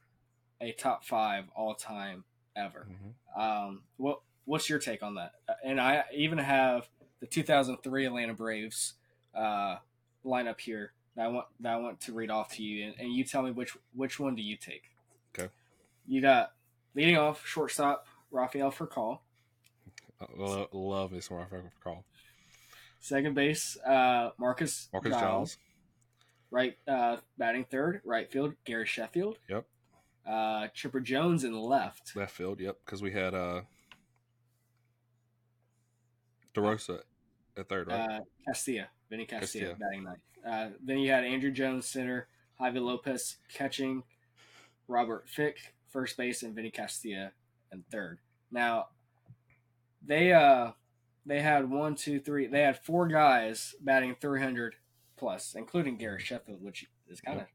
a 0.61 0.73
top 0.73 1.05
five 1.05 1.45
all 1.55 1.75
time 1.75 2.25
ever. 2.55 2.87
Mhm. 2.91 3.41
Um, 3.41 3.83
what 3.97 4.21
what's 4.45 4.71
your 4.71 4.79
take 4.79 5.03
on 5.03 5.17
that? 5.17 5.33
And 5.65 5.81
I 5.81 6.05
even 6.15 6.39
have 6.39 6.89
the 7.21 7.27
2003 7.27 8.07
Atlanta 8.07 8.35
Braves 8.35 8.95
uh, 9.35 9.77
lineup 10.25 10.61
here 10.61 10.93
that 11.17 11.25
I 11.25 11.29
want 11.29 11.47
that 11.61 11.73
I 11.73 11.77
want 11.77 12.01
to 12.03 12.13
read 12.13 12.31
off 12.31 12.53
to 12.55 12.63
you, 12.63 12.87
and, 12.87 12.95
and 12.99 13.13
you 13.13 13.25
tell 13.25 13.43
me 13.43 13.51
which 13.51 13.77
which 13.95 14.21
one 14.21 14.35
do 14.35 14.43
you 14.43 14.57
take? 14.57 14.85
Okay. 15.37 15.51
You 16.07 16.21
got 16.21 16.53
leading 16.95 17.17
off 17.17 17.45
shortstop 17.47 18.07
Rafael 18.31 18.71
Furcal, 18.71 19.21
I 20.21 20.27
lo- 20.37 20.69
love 20.73 21.11
this 21.11 21.31
Rafael 21.31 21.63
call 21.83 22.05
second 23.01 23.35
base 23.35 23.77
uh, 23.87 24.31
Marcus 24.39 24.89
Marcus 24.93 25.13
Giles, 25.13 25.23
Giles. 25.23 25.59
right 26.51 26.77
uh, 26.89 27.17
batting 27.39 27.65
third, 27.71 28.01
right 28.05 28.31
field 28.31 28.55
Gary 28.65 28.87
Sheffield, 28.87 29.39
Yep. 29.49 29.65
uh, 30.29 30.69
Chipper 30.75 31.01
Jones 31.01 31.45
in 31.45 31.53
the 31.53 31.59
left, 31.61 32.15
Left 32.17 32.33
field. 32.35 32.61
Yep. 32.61 32.79
Because 32.85 33.01
we 33.03 33.13
had 33.13 33.33
uh, 33.35 33.63
DeRosa 36.55 37.01
at 37.57 37.69
third, 37.69 37.89
right? 37.89 38.01
uh, 38.01 38.21
Castilla, 38.47 38.87
Vinny 39.11 39.25
Castilla, 39.27 39.69
Castilla. 39.71 39.75
batting 39.79 40.05
ninth. 40.05 40.19
Uh, 40.49 40.69
then 40.83 40.99
you 40.99 41.11
had 41.11 41.25
Andruw 41.25 41.53
Jones 41.53 41.87
center, 41.87 42.29
Javi 42.61 42.81
Lopez 42.81 43.37
catching, 43.53 44.05
Robert 44.89 45.29
Fick 45.29 45.75
first 45.89 46.17
base, 46.17 46.43
and 46.43 46.55
Vinny 46.55 46.71
Castilla 46.71 47.33
in 47.73 47.85
third. 47.91 48.19
Now, 48.51 48.87
they 50.05 50.33
uh 50.33 50.73
they 51.25 51.41
had 51.41 51.69
one, 51.69 51.97
two, 51.97 52.21
three. 52.21 52.47
They 52.47 52.63
had 52.63 52.85
four 52.85 53.09
guys 53.09 53.75
batting 53.81 54.15
300 54.21 54.77
plus, 55.17 55.55
including 55.57 55.97
Gary 55.97 56.21
Sheffield, 56.21 56.63
which 56.63 56.87
is 57.09 57.21
kind 57.21 57.41
of 57.41 57.47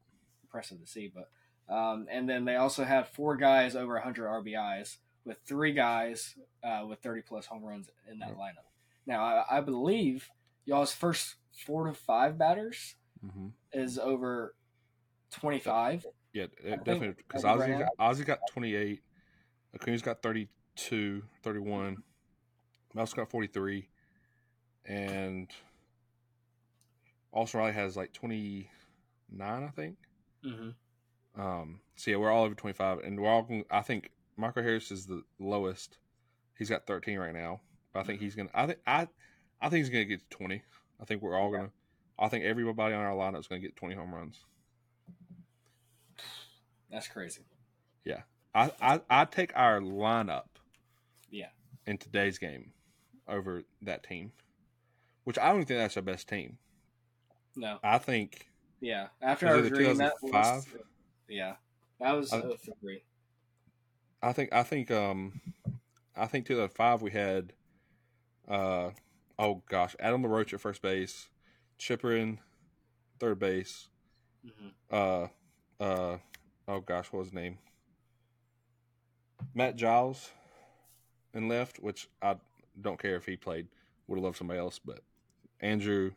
impressive 0.42 0.80
to 0.80 0.86
see. 0.86 1.10
But 1.12 1.30
um, 1.74 2.06
and 2.10 2.28
then 2.28 2.44
they 2.44 2.56
also 2.56 2.84
had 2.84 3.08
four 3.08 3.36
guys 3.36 3.74
over 3.74 3.94
100 3.94 4.28
RBIs, 4.28 4.98
with 5.24 5.38
three 5.46 5.72
guys 5.72 6.34
uh, 6.62 6.84
with 6.86 7.00
30 7.00 7.22
plus 7.22 7.46
home 7.46 7.64
runs 7.64 7.88
in 8.10 8.18
that 8.18 8.36
lineup. 8.36 8.66
Now, 9.06 9.24
I, 9.24 9.58
I 9.58 9.60
believe 9.60 10.28
y'all's 10.64 10.92
first 10.92 11.36
four 11.52 11.86
to 11.86 11.94
five 11.94 12.38
batters 12.38 12.96
hmm 13.20 13.48
is 13.72 13.98
over 13.98 14.54
25. 15.32 16.06
Yeah, 16.32 16.44
it 16.62 16.84
definitely. 16.84 17.14
Because 17.16 17.44
Ozzie, 17.44 17.72
right 17.72 17.80
got, 17.80 17.88
Ozzie 17.98 18.24
got 18.24 18.38
28. 18.52 19.02
Acuna's 19.74 20.02
got 20.02 20.22
32, 20.22 21.22
31. 21.42 22.02
Mouse 22.94 23.12
got 23.12 23.30
43. 23.30 23.88
And 24.86 25.50
Austin 27.32 27.60
Riley 27.60 27.72
has 27.72 27.96
like 27.96 28.12
29, 28.12 28.68
I 29.40 29.68
think. 29.68 29.96
Mm-hmm. 30.44 31.40
Um, 31.40 31.80
so 31.96 32.10
yeah, 32.10 32.18
we're 32.18 32.30
all 32.30 32.44
over 32.44 32.54
25. 32.54 32.98
And 33.00 33.20
we're 33.20 33.30
all, 33.30 33.48
I 33.70 33.80
think 33.80 34.10
Michael 34.36 34.62
Harris 34.62 34.90
is 34.90 35.06
the 35.06 35.22
lowest. 35.38 35.98
He's 36.58 36.68
got 36.68 36.86
13 36.86 37.18
right 37.18 37.34
now. 37.34 37.60
But 37.92 38.00
I 38.00 38.02
think 38.04 38.20
he's 38.20 38.34
going 38.34 38.48
to, 38.48 38.58
I 38.58 38.66
think, 38.66 38.78
I, 38.86 39.08
I 39.60 39.68
think 39.68 39.84
he's 39.84 39.90
going 39.90 40.04
to 40.04 40.08
get 40.08 40.30
to 40.30 40.36
20. 40.36 40.62
I 41.02 41.04
think 41.04 41.20
we're 41.20 41.36
all 41.36 41.50
going 41.50 41.66
to, 41.66 41.72
I 42.18 42.28
think 42.28 42.44
everybody 42.44 42.94
on 42.94 43.02
our 43.02 43.12
lineup 43.12 43.40
is 43.40 43.48
going 43.48 43.60
to 43.60 43.66
get 43.66 43.76
20 43.76 43.96
home 43.96 44.14
runs. 44.14 44.38
That's 46.90 47.08
crazy. 47.08 47.42
Yeah, 48.04 48.20
I, 48.54 48.70
I 48.80 49.00
I 49.08 49.24
take 49.24 49.52
our 49.56 49.80
lineup 49.80 50.44
Yeah. 51.30 51.48
in 51.86 51.96
today's 51.98 52.38
game 52.38 52.72
over 53.26 53.62
that 53.82 54.02
team, 54.02 54.32
which 55.24 55.38
I 55.38 55.48
don't 55.48 55.64
think 55.64 55.78
that's 55.80 55.96
our 55.96 56.02
best 56.02 56.28
team. 56.28 56.58
No. 57.56 57.78
I 57.82 57.98
think 57.98 58.50
Yeah. 58.80 59.08
After 59.22 59.48
I 59.48 59.54
it 59.58 59.62
was 59.62 59.70
reading 59.70 59.98
that 59.98 60.14
list, 60.22 60.68
yeah, 61.28 61.54
that 62.00 62.12
was 62.12 62.32
I- 62.32 62.42
three. 62.80 63.02
I 64.22 64.32
think 64.32 64.52
I 64.52 64.62
think 64.62 64.90
um 64.90 65.40
I 66.14 66.26
think 66.26 66.44
2005 66.46 67.00
we 67.02 67.10
had 67.10 67.52
uh 68.48 68.90
oh 69.42 69.62
gosh 69.68 69.94
Adam 70.00 70.22
LaRoche 70.22 70.54
at 70.54 70.60
first 70.60 70.80
base, 70.82 71.28
Chipper 71.78 72.16
in 72.16 72.38
third 73.18 73.38
base, 73.38 73.88
Mm-hmm. 74.44 74.68
uh 74.90 75.28
uh 75.84 76.18
oh 76.66 76.80
gosh 76.80 77.06
what 77.12 77.20
was 77.20 77.28
his 77.28 77.34
name 77.34 77.58
Matt 79.54 79.76
Giles 79.76 80.30
in 81.34 81.46
left, 81.48 81.78
which 81.78 82.08
I 82.20 82.36
don't 82.80 83.00
care 83.00 83.14
if 83.16 83.24
he 83.26 83.36
played. 83.36 83.68
Would 84.08 84.16
have 84.16 84.24
loved 84.24 84.36
somebody 84.38 84.58
else, 84.58 84.80
but 84.84 85.00
Andruw 85.62 86.12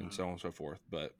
and 0.00 0.12
so 0.12 0.24
on 0.24 0.30
and 0.32 0.40
so 0.40 0.50
forth. 0.50 0.80
But 0.90 1.14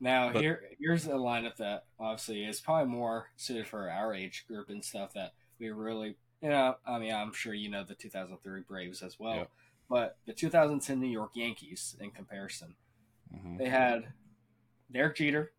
Now 0.00 0.32
But- 0.32 0.40
here 0.42 0.62
here's 0.80 1.06
a 1.06 1.10
lineup 1.10 1.56
that 1.56 1.84
obviously 1.98 2.42
is 2.44 2.60
probably 2.60 2.90
more 2.90 3.26
suited 3.36 3.66
for 3.66 3.90
our 3.90 4.14
age 4.14 4.46
group 4.48 4.70
and 4.70 4.82
stuff 4.84 5.12
that 5.12 5.34
we 5.58 5.68
really 5.70 6.16
you 6.42 6.48
know 6.48 6.76
I 6.86 6.98
mean 6.98 7.12
I'm 7.12 7.32
sure 7.34 7.52
you 7.52 7.68
know 7.68 7.84
the 7.84 7.94
2003 7.94 8.62
Braves 8.62 9.02
as 9.02 9.18
well. 9.20 9.48
But 9.90 10.16
the 10.24 10.32
2010 10.32 11.00
New 11.00 11.08
York 11.08 11.32
Yankees 11.34 11.96
in 12.00 12.12
comparison 12.12 12.76
mhm, 13.34 13.58
they 13.58 13.68
had 13.68 14.12
Derek 14.90 15.16
Jeter, 15.16 15.52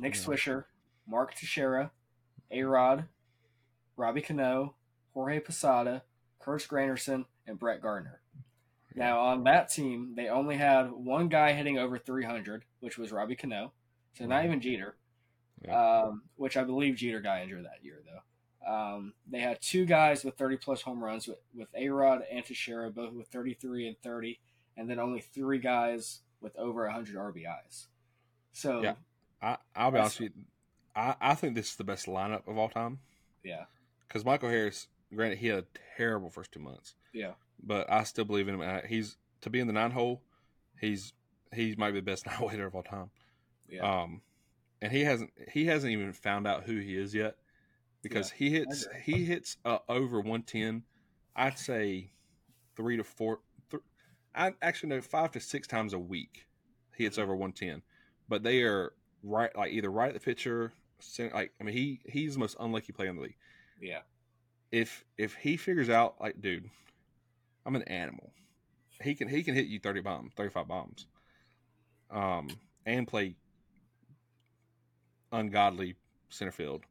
Nick. 0.00 0.14
Swisher, 0.14 0.64
Mark 1.06 1.34
Teixeira, 1.34 1.90
A 2.52 2.62
Rod, 2.62 3.06
Robbie 3.96 4.22
Cano, 4.22 4.74
Jorge 5.12 5.40
Posada, 5.40 6.02
Curtis 6.38 6.66
Granderson, 6.68 7.24
and 7.46 7.58
Brett 7.58 7.82
Gardner. 7.82 8.20
Now 8.94 9.20
on 9.20 9.44
that 9.44 9.70
team, 9.70 10.14
they 10.16 10.28
only 10.28 10.56
had 10.56 10.90
one 10.92 11.28
guy 11.28 11.52
hitting 11.52 11.78
over 11.78 11.98
300, 11.98 12.64
which 12.80 12.96
was 12.96 13.10
Robbie 13.12 13.36
Cano. 13.36 13.72
So 14.14 14.24
not 14.26 14.42
Mhm. 14.42 14.46
even 14.46 14.60
Jeter, 14.60 14.96
Yeah. 15.62 16.02
um, 16.02 16.28
which 16.36 16.56
I 16.56 16.64
believe 16.64 16.96
Jeter 16.96 17.20
got 17.20 17.42
injured 17.42 17.64
that 17.64 17.84
year 17.84 18.02
though. 18.04 18.22
Um, 18.68 19.14
they 19.26 19.40
had 19.40 19.62
two 19.62 19.86
guys 19.86 20.24
with 20.24 20.36
30 20.36 20.58
plus 20.58 20.82
home 20.82 21.02
runs 21.02 21.26
with, 21.26 21.38
with 21.54 21.68
A 21.74 21.88
Rod 21.88 22.22
and 22.30 22.44
Teixeira, 22.44 22.90
both 22.90 23.14
with 23.14 23.28
33 23.28 23.88
and 23.88 23.96
30, 24.02 24.38
and 24.76 24.90
then 24.90 24.98
only 24.98 25.20
three 25.20 25.58
guys 25.58 26.20
with 26.42 26.54
over 26.56 26.84
100 26.84 27.16
RBIs. 27.16 27.86
So 28.52 28.82
Yeah. 28.82 28.94
I 29.40 29.56
I'll 29.74 29.90
be 29.90 29.98
honest 29.98 30.20
with 30.20 30.32
you. 30.36 30.42
I, 30.94 31.14
I 31.20 31.34
think 31.34 31.54
this 31.54 31.70
is 31.70 31.76
the 31.76 31.84
best 31.84 32.06
lineup 32.06 32.46
of 32.46 32.58
all 32.58 32.68
time 32.68 32.98
yeah, 33.44 33.64
because 34.06 34.24
Michael 34.24 34.48
Harris, 34.48 34.88
granted, 35.14 35.38
he 35.38 35.46
had 35.46 35.60
a 35.60 35.66
terrible 35.96 36.28
first 36.28 36.52
two 36.52 36.60
months, 36.60 36.94
yeah. 37.12 37.32
but 37.62 37.90
I 37.90 38.02
still 38.02 38.24
believe 38.24 38.48
in 38.48 38.54
him. 38.54 38.60
Uh, 38.60 38.80
He's 38.86 39.16
to 39.42 39.50
be 39.50 39.60
in 39.60 39.66
the 39.66 39.72
nine 39.72 39.92
hole. 39.92 40.22
He's 40.80 41.12
he 41.54 41.74
might 41.76 41.92
be 41.92 42.00
the 42.00 42.04
best 42.04 42.26
nine 42.26 42.34
hole 42.34 42.48
hitter 42.48 42.66
of 42.66 42.74
all 42.74 42.82
time. 42.82 43.10
Yeah. 43.68 44.02
Um, 44.02 44.22
and 44.82 44.92
he 44.92 45.02
hasn't 45.02 45.32
he 45.52 45.66
hasn't 45.66 45.92
even 45.92 46.12
found 46.12 46.46
out 46.46 46.64
who 46.64 46.78
he 46.78 46.96
is 46.96 47.14
yet 47.14 47.36
because 48.02 48.30
he 48.30 48.50
hits 48.50 48.86
he 49.04 49.24
hits 49.24 49.56
uh, 49.64 49.78
over 49.88 50.20
one 50.20 50.42
ten. 50.42 50.82
I'd 51.36 51.58
say 51.58 52.10
three 52.76 52.96
to 52.96 53.04
four. 53.04 53.40
Th- 53.70 53.82
I 54.34 54.52
actually 54.62 54.90
know 54.90 55.00
five 55.00 55.32
to 55.32 55.40
six 55.40 55.66
times 55.68 55.92
a 55.92 55.98
week 55.98 56.46
he 56.96 57.04
hits 57.04 57.18
over 57.18 57.34
one 57.36 57.52
ten, 57.52 57.82
but 58.28 58.42
they 58.42 58.62
are 58.62 58.92
right 59.22 59.54
like 59.56 59.72
either 59.72 59.90
right 59.90 60.08
at 60.08 60.14
the 60.14 60.20
pitcher. 60.20 60.72
center- 61.00 61.34
Like 61.34 61.52
I 61.60 61.64
mean, 61.64 61.74
he 61.74 62.00
he's 62.06 62.34
the 62.34 62.40
most 62.40 62.56
unlucky 62.60 62.92
player 62.92 63.10
in 63.10 63.16
the 63.16 63.22
league. 63.22 63.36
Yeah. 63.80 64.00
If 64.72 65.04
if 65.16 65.34
he 65.34 65.56
figures 65.56 65.88
out 65.88 66.16
like, 66.20 66.40
dude, 66.40 66.68
I'm 67.64 67.76
an 67.76 67.82
animal. 67.82 68.32
He 69.00 69.14
can 69.14 69.28
he 69.28 69.42
can 69.42 69.54
hit 69.54 69.66
you 69.66 69.78
thirty 69.78 70.00
bombs, 70.00 70.32
thirty 70.36 70.50
five 70.50 70.66
bombs, 70.66 71.06
um, 72.10 72.48
and 72.84 73.06
play 73.06 73.36
ungodly 75.32 75.94
center 76.28 76.50
field. 76.52 76.82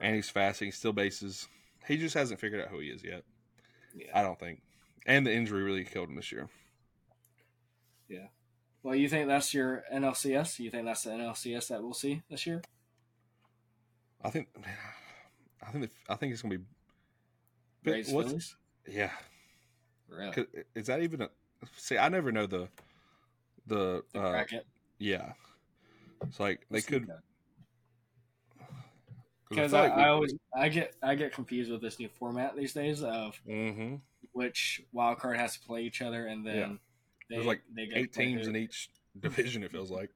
And 0.00 0.14
he's 0.16 0.30
fast. 0.30 0.60
He 0.60 0.70
still 0.70 0.92
bases. 0.92 1.48
He 1.86 1.96
just 1.96 2.14
hasn't 2.14 2.40
figured 2.40 2.60
out 2.60 2.68
who 2.68 2.80
he 2.80 2.88
is 2.88 3.02
yet. 3.04 3.24
Yeah. 3.94 4.06
I 4.14 4.22
don't 4.22 4.38
think. 4.38 4.62
And 5.06 5.26
the 5.26 5.32
injury 5.32 5.62
really 5.62 5.84
killed 5.84 6.08
him 6.08 6.16
this 6.16 6.32
year. 6.32 6.48
Yeah. 8.08 8.26
Well, 8.82 8.94
you 8.94 9.08
think 9.08 9.28
that's 9.28 9.54
your 9.54 9.84
NLCS? 9.92 10.58
You 10.58 10.70
think 10.70 10.86
that's 10.86 11.04
the 11.04 11.10
NLCS 11.10 11.68
that 11.68 11.82
we'll 11.82 11.94
see 11.94 12.22
this 12.30 12.46
year? 12.46 12.62
I 14.24 14.30
think. 14.30 14.48
I 15.66 15.70
think. 15.70 15.90
I 16.08 16.14
think 16.16 16.32
it's 16.32 16.42
gonna 16.42 16.56
be. 16.58 16.64
But 17.84 17.90
Braves, 17.92 18.10
Phillies? 18.10 18.56
Yeah. 18.88 19.10
Really? 20.08 20.46
Is 20.74 20.86
that 20.88 21.00
even 21.02 21.22
a? 21.22 21.28
See, 21.76 21.96
I 21.98 22.08
never 22.08 22.32
know 22.32 22.46
the. 22.46 22.68
The, 23.66 24.02
The 24.12 24.18
uh, 24.20 24.30
bracket? 24.32 24.66
yeah. 24.98 25.32
It's 26.26 26.40
like 26.40 26.66
they 26.70 26.80
could. 26.80 27.02
look 27.02 27.10
at 27.10 27.16
it. 27.16 27.22
'cause 27.22 27.31
Because 29.54 29.74
I, 29.74 29.82
like 29.82 29.92
I 29.92 30.08
always 30.08 30.34
I 30.54 30.68
get 30.68 30.94
I 31.02 31.14
get 31.14 31.32
confused 31.32 31.70
with 31.70 31.80
this 31.82 31.98
new 31.98 32.08
format 32.08 32.56
these 32.56 32.72
days 32.72 33.02
of 33.02 33.40
Mhm. 33.46 34.00
which 34.32 34.82
wild 34.92 35.18
card 35.18 35.36
has 35.36 35.54
to 35.56 35.60
play 35.66 35.82
each 35.82 36.00
other, 36.02 36.26
and 36.26 36.46
then 36.46 36.56
Yeah. 36.56 36.76
they, 37.28 37.34
There's 37.36 37.46
like 37.46 37.62
they 37.74 37.86
get 37.86 37.98
eight 37.98 38.12
teams 38.12 38.46
in 38.46 38.56
each 38.56 38.90
division. 39.18 39.62
It 39.62 39.70
feels 39.72 39.90
like. 39.90 40.10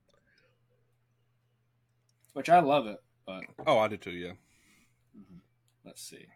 which 2.32 2.48
I 2.50 2.60
love 2.60 2.86
it. 2.86 3.02
But 3.26 3.44
Oh, 3.66 3.78
I 3.78 3.88
did 3.88 4.02
too. 4.02 4.10
Yeah. 4.12 4.32
let's 5.84 6.02
see. 6.02 6.26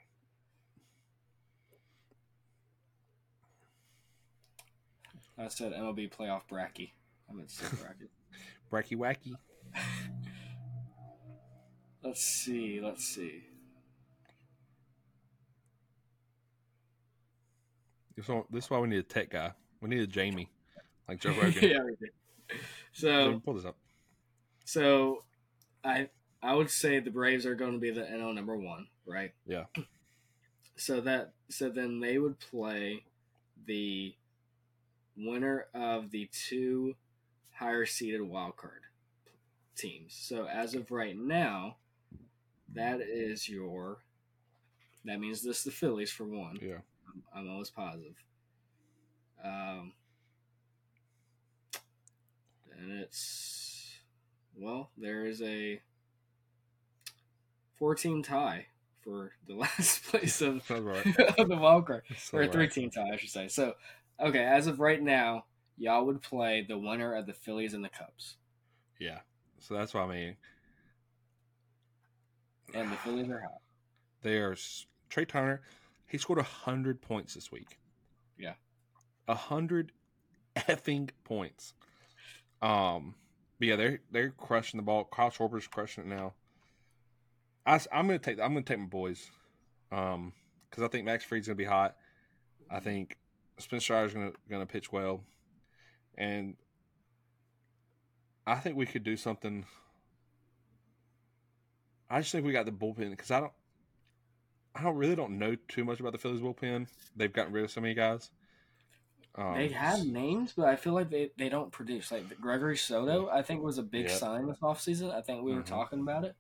I 5.39 5.49
said 5.49 5.73
MLB 5.73 6.11
playoff 6.11 6.47
bracket. 6.49 6.91
I 7.29 7.33
meant 7.33 7.49
to 7.49 7.55
say 7.55 7.77
bracket. 7.83 8.11
Bracky 8.71 8.97
wacky. 8.97 9.35
let's 12.03 12.21
see. 12.25 12.81
Let's 12.83 13.05
see. 13.05 13.43
This 18.17 18.25
is 18.27 18.29
why- 18.29 18.45
this 18.51 18.65
is 18.65 18.71
why 18.71 18.79
we 18.79 18.89
need 18.89 18.99
a 18.99 19.03
tech 19.03 19.31
guy. 19.31 19.53
We 19.81 19.89
need 19.89 20.01
a 20.01 20.07
Jamie, 20.07 20.51
like 21.09 21.21
Joe 21.21 21.31
Rogan. 21.41 21.71
yeah. 21.71 22.57
So 22.93 23.41
pull 23.41 23.55
this 23.55 23.65
up. 23.65 23.77
So, 24.65 25.25
I 25.85 26.09
I 26.43 26.55
would 26.55 26.71
say 26.71 27.01
the 27.01 27.11
Braves 27.11 27.47
are 27.47 27.55
going 27.55 27.73
to 27.73 27.79
be 27.79 27.91
the 27.91 28.03
NL 28.03 28.35
number 28.35 28.57
one, 28.57 28.87
right? 29.07 29.33
Yeah. 29.47 29.65
So 30.77 31.03
that 31.03 31.35
so 31.51 31.69
then 31.69 32.01
they 32.01 32.17
would 32.17 32.39
play 32.39 33.05
the 33.67 34.15
winner 35.15 35.67
of 35.75 36.11
the 36.11 36.27
two 36.33 36.95
higher 37.53 37.85
seeded 37.85 38.23
wild 38.23 38.57
card 38.57 38.81
teams. 39.77 40.15
So 40.19 40.47
as 40.47 40.75
of 40.75 40.91
right 40.91 41.15
now, 41.19 41.77
that 42.75 43.01
is 43.01 43.49
your. 43.49 43.99
That 45.05 45.19
means 45.19 45.43
this 45.43 45.65
the 45.65 45.71
Phillies 45.71 46.11
for 46.11 46.25
one. 46.25 46.59
Yeah. 46.61 46.79
I'm, 47.09 47.23
I'm 47.35 47.51
almost 47.51 47.75
positive. 47.75 48.15
Um, 49.43 49.93
and 52.79 52.93
it's 52.93 53.99
well, 54.57 54.91
there 54.99 55.27
is 55.27 55.41
a 55.43 55.81
four-team 57.79 58.23
tie 58.23 58.67
for 59.03 59.33
the 59.47 59.55
last 59.57 60.05
place 60.05 60.41
of, 60.43 60.69
right. 60.71 61.07
of 61.39 61.49
the 61.49 61.57
wild 61.57 61.87
card, 61.87 62.03
or 62.33 62.41
a 62.41 62.45
right. 62.45 62.53
three-team 62.53 62.91
tie, 62.91 63.11
I 63.13 63.17
should 63.17 63.31
say. 63.31 63.49
So, 63.49 63.75
okay, 64.21 64.45
as 64.45 64.67
of 64.67 64.81
right 64.81 65.03
now, 65.03 65.45
y'all 65.79 66.05
would 66.05 66.23
play 66.23 66.65
the 66.69 66.79
winner 66.79 67.15
of 67.15 67.27
the 67.27 67.33
Phillies 67.33 67.75
and 67.75 67.85
the 67.85 67.89
Cubs, 67.89 68.37
Yeah. 68.99 69.21
So 69.59 69.75
that's 69.75 69.93
what 69.93 70.05
I 70.05 70.09
mean. 70.09 70.37
And 72.75 72.91
the 72.91 72.97
Phillies 72.97 73.29
are 73.31 73.41
hot. 73.41 73.61
There's 74.23 74.87
Trea 75.09 75.27
Turner. 75.27 75.63
He 76.07 76.19
scored 76.19 76.39
a 76.39 76.45
hundred 76.45 77.01
points 77.01 77.35
this 77.35 77.51
week. 77.51 77.79
Yeah. 78.39 78.55
A 79.29 79.35
hundred 79.35 79.93
effing 80.57 81.11
points. 81.25 81.75
Um, 82.63 83.15
but 83.59 83.69
yeah, 83.69 83.77
they're 83.77 84.01
they're 84.11 84.31
crushing 84.31 84.79
the 84.79 84.83
ball. 84.83 85.05
Kyle 85.05 85.31
Schwarber's 85.31 85.67
crushing 85.67 86.05
it 86.05 86.09
now. 86.09 86.35
I, 87.67 87.75
am 87.93 88.07
gonna 88.07 88.19
take 88.19 88.41
I'm 88.41 88.55
gonna 88.55 88.63
take 88.63 88.79
my 88.79 88.87
boys, 88.87 89.31
um, 89.93 90.33
because 90.69 90.83
I 90.83 90.89
think 90.89 91.05
Max 91.05 91.25
Fried's 91.25 91.47
gonna 91.47 91.57
be 91.57 91.65
hot. 91.65 91.97
I 92.71 92.81
think 92.81 93.17
Spencer 93.59 93.85
Strider's 93.85 94.15
gonna 94.15 94.33
gonna 94.49 94.67
pitch 94.67 94.91
well, 94.91 95.23
and 96.17 96.57
I 98.47 98.57
think 98.57 98.77
we 98.77 98.87
could 98.87 99.05
do 99.05 99.17
something. 99.17 99.67
I 102.11 102.21
just 102.21 102.33
think 102.33 102.45
we 102.45 102.53
got 102.53 102.67
the 102.67 102.73
bullpen 102.73 103.11
because 103.11 103.31
I 103.31 103.41
don't. 103.41 103.53
I 104.75 104.83
don't 104.83 104.97
really 104.97 105.17
don't 105.17 105.39
know 105.39 105.57
too 105.69 105.85
much 105.85 105.99
about 106.01 106.13
the 106.13 106.19
Phillies 106.19 106.41
bullpen. 106.41 106.87
They've 107.17 107.33
gotten 107.33 107.53
rid 107.53 107.65
of 107.65 107.71
so 107.73 107.81
many 107.81 107.95
guys. 107.95 108.31
Um, 109.35 109.55
they 109.55 109.69
have 109.69 110.05
names, 110.05 110.53
but 110.57 110.67
I 110.69 110.77
feel 110.77 110.93
like 110.93 111.11
they, 111.11 111.31
they 111.37 111.49
don't 111.49 111.71
produce. 111.73 112.11
Like 112.13 112.41
Gregory 112.41 112.77
Soto, 112.77 113.29
I 113.29 113.43
think 113.43 113.63
was 113.63 113.79
a 113.79 113.83
big 113.83 114.07
Yeah. 114.09 114.15
sign 114.17 114.47
this 114.47 114.59
offseason. 114.59 115.13
I 115.15 115.23
think 115.23 115.43
we 115.45 115.53
were 115.55 115.63
Mhm. 115.63 115.67
talking 115.67 116.01
about 116.01 116.25
it. 116.25 116.37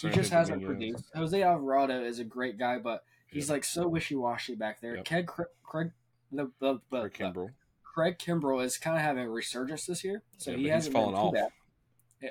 He 0.00 0.10
just 0.10 0.30
hasn't 0.32 0.64
produced. 0.64 1.04
Jose 1.14 1.40
Alvarado 1.42 2.02
is 2.04 2.18
a 2.20 2.24
great 2.24 2.56
guy, 2.58 2.78
but 2.78 3.04
he's 3.28 3.50
like 3.50 3.64
so 3.64 3.88
wishy 3.88 4.14
washy 4.14 4.54
back 4.54 4.80
there. 4.80 4.96
Yep. 4.96 5.04
Craig 5.06 5.26
Craig 5.26 5.48
Craig, 5.64 5.90
the, 6.30 6.50
the, 6.60 6.80
the, 6.90 6.98
Or 7.02 7.10
Kimbrel. 7.10 7.50
Craig 7.82 8.18
Kimbrel 8.18 8.64
is 8.64 8.78
kind 8.78 8.96
of 8.96 9.02
having 9.02 9.24
a 9.24 9.30
resurgence 9.30 9.86
this 9.86 10.04
year, 10.04 10.22
so 10.38 10.52
Yeah, 10.52 10.56
he 10.56 10.68
hasn't 10.68 10.92
fallen 10.94 11.14
off. 11.16 11.34
bad. 11.34 11.50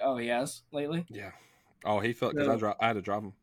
Oh, 0.01 0.15
he 0.17 0.27
has 0.27 0.61
lately. 0.71 1.05
Yeah. 1.09 1.31
Oh, 1.85 1.99
he 1.99 2.13
felt 2.13 2.33
because 2.33 2.47
So- 2.47 2.53
I, 2.53 2.57
dro- 2.57 2.75
I 2.79 2.87
had 2.87 2.93
to 2.93 3.01
drop 3.01 3.23
him. 3.23 3.33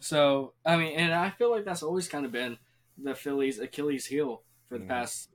So 0.00 0.54
I 0.64 0.76
mean, 0.76 0.94
and 0.96 1.12
I 1.12 1.30
feel 1.30 1.50
like 1.50 1.64
that's 1.64 1.82
always 1.82 2.08
kind 2.08 2.24
of 2.24 2.32
been 2.32 2.58
the 2.96 3.14
Phillies' 3.14 3.58
Achilles 3.58 4.06
heel 4.06 4.42
for 4.68 4.78
the 4.78 4.84
Mhm. 4.84 4.88
past 4.88 5.30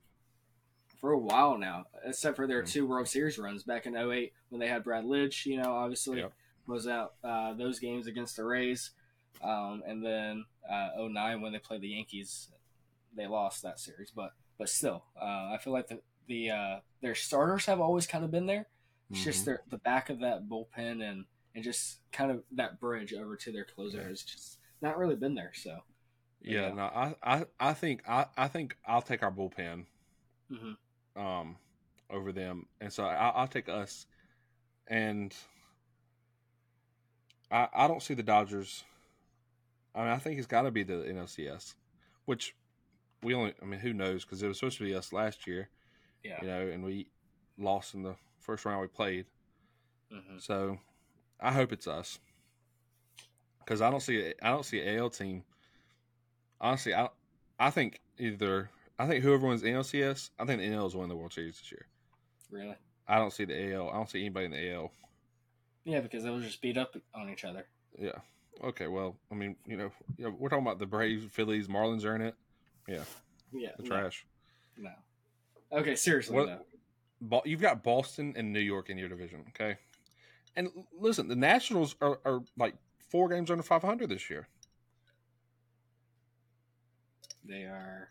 for 1.00 1.12
a 1.12 1.18
while 1.18 1.58
now, 1.58 1.86
except 2.06 2.36
for 2.38 2.48
their 2.48 2.63
Mhm. 2.63 2.70
two 2.72 2.88
World 2.88 3.08
Series 3.10 3.38
runs 3.38 3.63
back 3.63 3.86
in 3.86 3.96
08 3.96 4.34
when 4.50 4.60
they 4.60 4.68
had 4.70 4.84
Brad 4.84 5.04
Lidge, 5.04 5.46
you 5.46 5.58
know, 5.58 5.74
obviously 5.74 6.20
Yep. 6.20 6.34
was 6.66 6.88
out 6.88 7.16
uh, 7.24 7.54
those 7.54 7.80
games 7.80 8.08
against 8.08 8.38
the 8.38 8.46
Rays, 8.46 8.92
um, 9.42 9.84
and 9.86 10.06
then 10.06 10.46
uh, 10.70 10.92
09 10.98 11.42
when 11.42 11.52
they 11.52 11.60
played 11.60 11.82
the 11.82 11.89
Yankees, 11.89 12.50
they 13.13 13.28
lost 13.28 13.62
that 13.63 13.80
series, 13.80 14.12
but 14.12 14.34
but 14.58 14.70
still, 14.70 15.04
uh, 15.20 15.50
I 15.52 15.58
feel 15.62 15.74
like 15.74 15.88
the 15.88 16.02
the 16.28 16.52
uh, 16.52 16.80
their 17.02 17.16
starters 17.16 17.66
have 17.66 17.82
always 17.82 18.08
kind 18.08 18.24
of 18.24 18.32
been 18.32 18.46
there. 18.46 18.68
It's 19.10 19.24
just 19.26 19.42
Mhm. 19.42 19.46
their 19.46 19.63
the 19.68 19.78
back 19.80 20.10
of 20.10 20.20
that 20.20 20.44
bullpen 20.48 21.02
and 21.04 21.26
and 21.56 21.63
just 21.63 22.00
kind 22.12 22.32
of 22.32 22.44
that 22.54 22.80
bridge 22.80 23.13
over 23.13 23.36
to 23.38 23.52
their 23.52 23.66
closer 23.66 24.02
Yeah. 24.02 24.08
has 24.08 24.24
just 24.24 24.60
not 24.82 24.98
really 24.98 25.16
been 25.16 25.36
there. 25.36 25.52
So 25.54 25.80
Yeah, 26.42 26.70
Yeah. 26.70 26.74
no, 26.74 26.84
I, 26.84 27.16
I, 27.24 27.46
I 27.60 27.74
think 27.74 28.04
I, 28.08 28.28
I 28.38 28.48
think 28.48 28.78
I'll 28.86 29.02
take 29.02 29.24
our 29.24 29.32
bullpen 29.32 29.86
mhm. 30.50 30.78
um 31.16 31.58
over 32.10 32.32
them, 32.32 32.68
and 32.82 32.92
so 32.92 33.06
I, 33.06 33.30
I'll 33.30 33.48
take 33.48 33.70
us, 33.70 34.06
and 34.88 35.36
I 37.50 37.70
I 37.74 37.88
don't 37.88 38.04
see 38.04 38.13
the 38.16 38.24
Dodgers. 38.24 38.84
I 39.96 40.00
mean, 40.02 40.10
I 40.10 40.18
think 40.18 40.38
it's 40.38 40.48
got 40.48 40.63
to 40.63 40.72
be 40.72 40.84
the 40.84 41.08
NLCS, 41.08 41.76
which 42.26 42.56
we 43.24 43.34
only. 43.34 43.54
I 43.62 43.66
mean, 43.66 43.80
who 43.80 43.94
knows? 43.94 44.26
Because 44.26 44.44
it 44.44 44.48
was 44.48 44.60
supposed 44.60 44.78
to 44.80 44.86
be 44.86 44.96
us 44.96 45.13
last 45.13 45.48
year, 45.48 45.70
yeah, 46.24 46.42
you 46.42 46.48
know, 46.48 46.68
and 46.68 46.84
we 46.84 47.10
lost 47.58 47.94
in 47.96 48.04
the 48.04 48.16
first 48.42 48.66
round 48.66 48.82
we 48.82 48.88
played. 48.88 49.28
mhm. 50.12 50.42
So 50.42 50.78
I 51.39 51.52
hope 51.52 51.72
it's 51.74 51.88
us 51.88 52.19
because 53.60 53.82
I 53.82 53.89
don't 53.89 54.02
see 54.02 54.34
I 54.41 54.50
don't 54.50 54.65
see 54.65 54.82
an 54.82 54.98
AL 55.00 55.10
team. 55.10 55.43
Honestly, 56.62 56.93
I 56.93 57.10
I 57.60 57.69
think 57.69 58.00
either 58.17 58.69
I 59.00 59.08
think 59.08 59.24
whoever 59.24 59.48
wins 59.48 59.63
NLCS, 59.63 60.30
I 60.39 60.46
think 60.46 60.62
the 60.62 60.67
NL 60.67 60.88
is 60.88 60.96
winning 60.96 61.10
the 61.10 61.15
World 61.15 61.34
Series 61.34 61.60
this 61.60 61.72
year. 61.72 61.86
really, 62.52 62.76
I 63.08 63.17
don't 63.17 63.34
see 63.34 63.46
the 63.46 63.74
AL. 63.74 63.89
I 63.89 63.93
don't 63.93 64.10
see 64.10 64.19
anybody 64.19 64.46
in 64.46 64.52
the 64.52 64.74
AL. 64.74 64.91
yeah, 65.84 66.00
because 66.00 66.24
they'll 66.24 66.39
just 66.39 66.62
beat 66.62 66.78
up 66.78 66.96
on 67.13 67.30
each 67.30 67.43
other. 67.43 67.65
Yeah. 67.98 68.19
Okay. 68.63 68.88
Well, 68.88 69.15
I 69.32 69.36
mean, 69.36 69.56
you 69.65 69.78
know, 69.78 69.91
you 70.17 70.26
know, 70.26 70.36
we're 70.38 70.50
talking 70.50 70.65
about 70.65 70.80
the 70.80 70.86
Braves, 70.86 71.26
Phillies, 71.32 71.67
Marlins 71.67 72.06
are 72.06 72.15
in 72.15 72.22
it. 72.22 72.36
Yeah, 72.88 73.04
Yeah. 73.52 73.69
The 73.78 73.84
no, 73.84 73.89
trash. 73.89 74.26
No. 74.78 74.91
Okay, 75.72 75.96
seriously 75.96 76.36
What-. 76.36 76.65
Bo- 77.22 77.41
You've 77.46 77.62
got 77.62 77.84
Boston 77.84 78.34
and 78.36 78.52
New 78.52 78.60
York 78.60 78.89
in 78.89 78.98
your 78.98 79.10
division. 79.10 79.46
Okay. 79.50 79.78
And 80.56 80.70
listen, 80.98 81.28
the 81.28 81.36
Nationals 81.36 81.96
are, 82.02 82.20
are 82.26 82.42
like 82.58 82.76
four 83.10 83.30
games 83.30 83.50
under 83.50 83.63
500 83.63 84.10
this 84.10 84.30
year. 84.30 84.48
They 87.46 87.63
are 87.63 88.10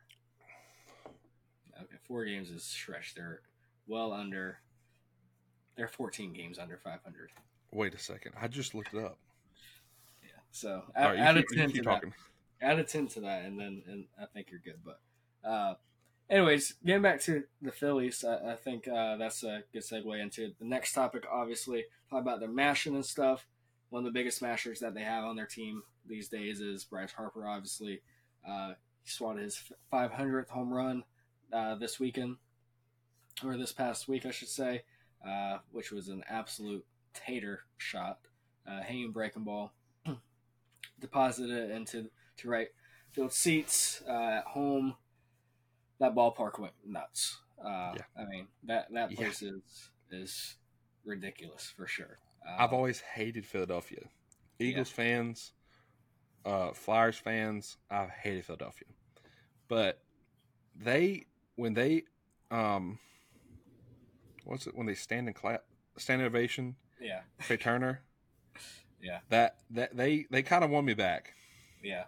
okay. 1.81 1.97
Four 2.07 2.25
games 2.25 2.51
is 2.51 2.65
stretch. 2.65 3.15
They're 3.15 3.41
well 3.87 4.13
under. 4.13 4.59
They're 5.77 5.89
14 5.89 6.33
games 6.35 6.59
under 6.59 6.77
500. 6.77 7.31
Wait 7.73 7.95
a 7.95 7.99
second. 7.99 8.33
I 8.41 8.49
just 8.49 8.75
looked 8.75 8.93
it 8.93 9.03
up. 9.03 9.17
Yeah. 10.23 10.29
So 10.51 10.71
All 10.71 10.93
add, 10.95 11.07
right, 11.13 11.19
add 11.19 11.37
a 11.39 11.41
keep, 11.43 11.51
you 11.53 11.57
10 11.57 11.67
keep 11.71 11.77
to 11.77 11.83
that. 11.89 11.95
talking. 11.95 12.15
add 12.61 12.79
a 12.79 12.85
10 12.85 13.07
to 13.09 13.21
that 13.21 13.45
and 13.47 13.59
then 13.59 13.83
and 13.89 14.05
i 14.21 14.27
think 14.27 14.49
you're 14.51 14.61
good 14.65 14.79
but 14.85 15.01
uh 15.49 15.75
anyways 16.33 16.75
getting 16.85 17.03
back 17.03 17.21
to 17.21 17.45
the 17.61 17.71
phillies 17.71 18.25
i, 18.25 18.53
I 18.53 18.57
think 18.57 18.89
uh 18.89 19.17
that's 19.17 19.45
a 19.45 19.63
good 19.73 19.83
segue 19.83 20.21
into 20.21 20.53
the 20.59 20.65
next 20.65 20.95
topic 20.95 21.25
obviously. 21.31 21.85
Talk 22.11 22.23
about 22.23 22.41
their 22.41 22.49
mashing 22.51 22.95
and 22.95 23.05
stuff. 23.05 23.47
One 23.91 24.01
of 24.01 24.13
the 24.13 24.19
biggest 24.19 24.43
mashers 24.43 24.81
that 24.81 24.95
they 24.95 25.03
have 25.03 25.25
on 25.25 25.37
their 25.37 25.47
team 25.47 25.83
these 26.07 26.29
days 26.29 26.61
is 26.61 26.85
bryce 26.85 27.13
harper 27.13 27.47
obviously. 27.47 28.01
Uh 28.49 28.73
he 29.03 29.11
swatted 29.11 29.43
his 29.43 29.63
500th 29.93 30.49
home 30.49 30.73
run 30.73 31.05
uh 31.53 31.75
this 31.75 32.01
weekend 32.01 32.37
or 33.45 33.57
this 33.57 33.73
past 33.73 34.09
week 34.09 34.25
i 34.25 34.31
should 34.31 34.49
say 34.49 34.83
uh 35.27 35.59
which 35.71 35.93
was 35.93 36.09
an 36.09 36.25
absolute 36.29 36.85
tater 37.13 37.61
shot. 37.77 38.19
Uh 38.67 38.81
hanging 38.81 39.13
breaking 39.13 39.45
ball. 39.45 39.73
Deposited 41.01 41.51
it 41.51 41.71
into 41.71 42.11
to 42.39 42.49
right 42.49 42.69
field 43.11 43.33
seats 43.33 44.03
uh, 44.09 44.39
at 44.39 44.45
home. 44.45 44.95
That 46.03 46.17
ballpark 46.17 46.59
went 46.59 46.75
nuts. 46.85 47.39
Uh, 47.65 47.95
Yeah. 47.97 48.03
I 48.17 48.25
mean 48.25 48.49
that 48.65 48.93
that 48.93 49.13
Yeah. 49.13 49.17
place 49.17 49.41
is 49.41 49.91
is 50.11 50.57
ridiculous 51.05 51.71
for 51.71 51.87
sure. 51.87 52.19
Uh, 52.45 52.57
I've 52.59 52.73
always 52.73 53.01
hated 53.01 53.47
Philadelphia. 53.47 54.11
Eagles 54.59 54.91
fans, 54.91 55.53
uh, 56.45 56.73
Flyers 56.73 57.17
fans, 57.19 57.77
I've 57.89 58.11
hated 58.11 58.45
Philadelphia. 58.45 58.89
But 59.69 60.03
they 60.75 61.27
when 61.55 61.75
they 61.75 62.03
um 62.51 62.99
what's 64.43 64.67
it 64.67 64.75
when 64.75 64.89
they 64.89 64.95
stand 64.97 65.29
and 65.29 65.37
clap 65.37 65.65
stand 65.99 66.21
ovation, 66.21 66.75
yeah 67.01 67.23
Trea 67.39 67.59
Turner, 67.59 68.03
yeah 69.01 69.21
that 69.29 69.59
that 69.71 69.97
they 69.97 70.27
they 70.33 70.43
kind 70.43 70.65
of 70.65 70.71
won 70.71 70.85
me 70.85 70.95
back, 70.95 71.35
yeah. 71.81 72.07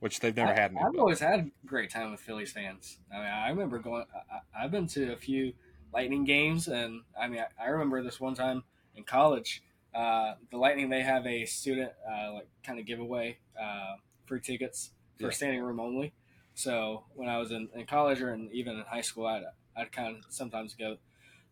Which 0.00 0.20
they've 0.20 0.36
never 0.36 0.52
I, 0.52 0.60
had. 0.60 0.74
I've 0.76 0.98
always 0.98 1.20
had 1.20 1.40
a 1.40 1.50
great 1.66 1.90
time 1.90 2.10
with 2.10 2.20
Phillies 2.20 2.52
fans. 2.52 2.98
I 3.12 3.18
mean, 3.18 3.26
I 3.26 3.48
remember 3.48 3.78
going. 3.78 4.04
I, 4.30 4.64
I've 4.64 4.70
been 4.70 4.86
to 4.88 5.12
a 5.12 5.16
few 5.16 5.52
Lightning 5.92 6.24
games, 6.24 6.68
and 6.68 7.02
I 7.18 7.28
mean, 7.28 7.40
I, 7.40 7.64
I 7.64 7.68
remember 7.68 8.02
this 8.02 8.20
one 8.20 8.34
time 8.34 8.64
in 8.94 9.04
college. 9.04 9.62
Uh, 9.94 10.34
the 10.50 10.58
Lightning 10.58 10.90
they 10.90 11.02
have 11.02 11.26
a 11.26 11.46
student 11.46 11.92
uh, 12.06 12.34
like 12.34 12.48
kind 12.62 12.78
of 12.78 12.84
giveaway 12.84 13.38
uh, 13.60 13.96
free 14.26 14.40
tickets 14.40 14.90
for 15.18 15.26
Yeah. 15.26 15.30
standing 15.32 15.62
room 15.62 15.80
only. 15.80 16.12
So 16.54 17.04
when 17.14 17.28
I 17.28 17.38
was 17.38 17.50
in, 17.50 17.68
in 17.74 17.86
college 17.86 18.20
or 18.20 18.32
in, 18.34 18.50
even 18.52 18.76
in 18.76 18.82
high 18.82 19.00
school, 19.00 19.26
I'd 19.26 19.44
I'd 19.76 19.92
kind 19.92 20.16
of 20.16 20.24
sometimes 20.28 20.74
go 20.74 20.98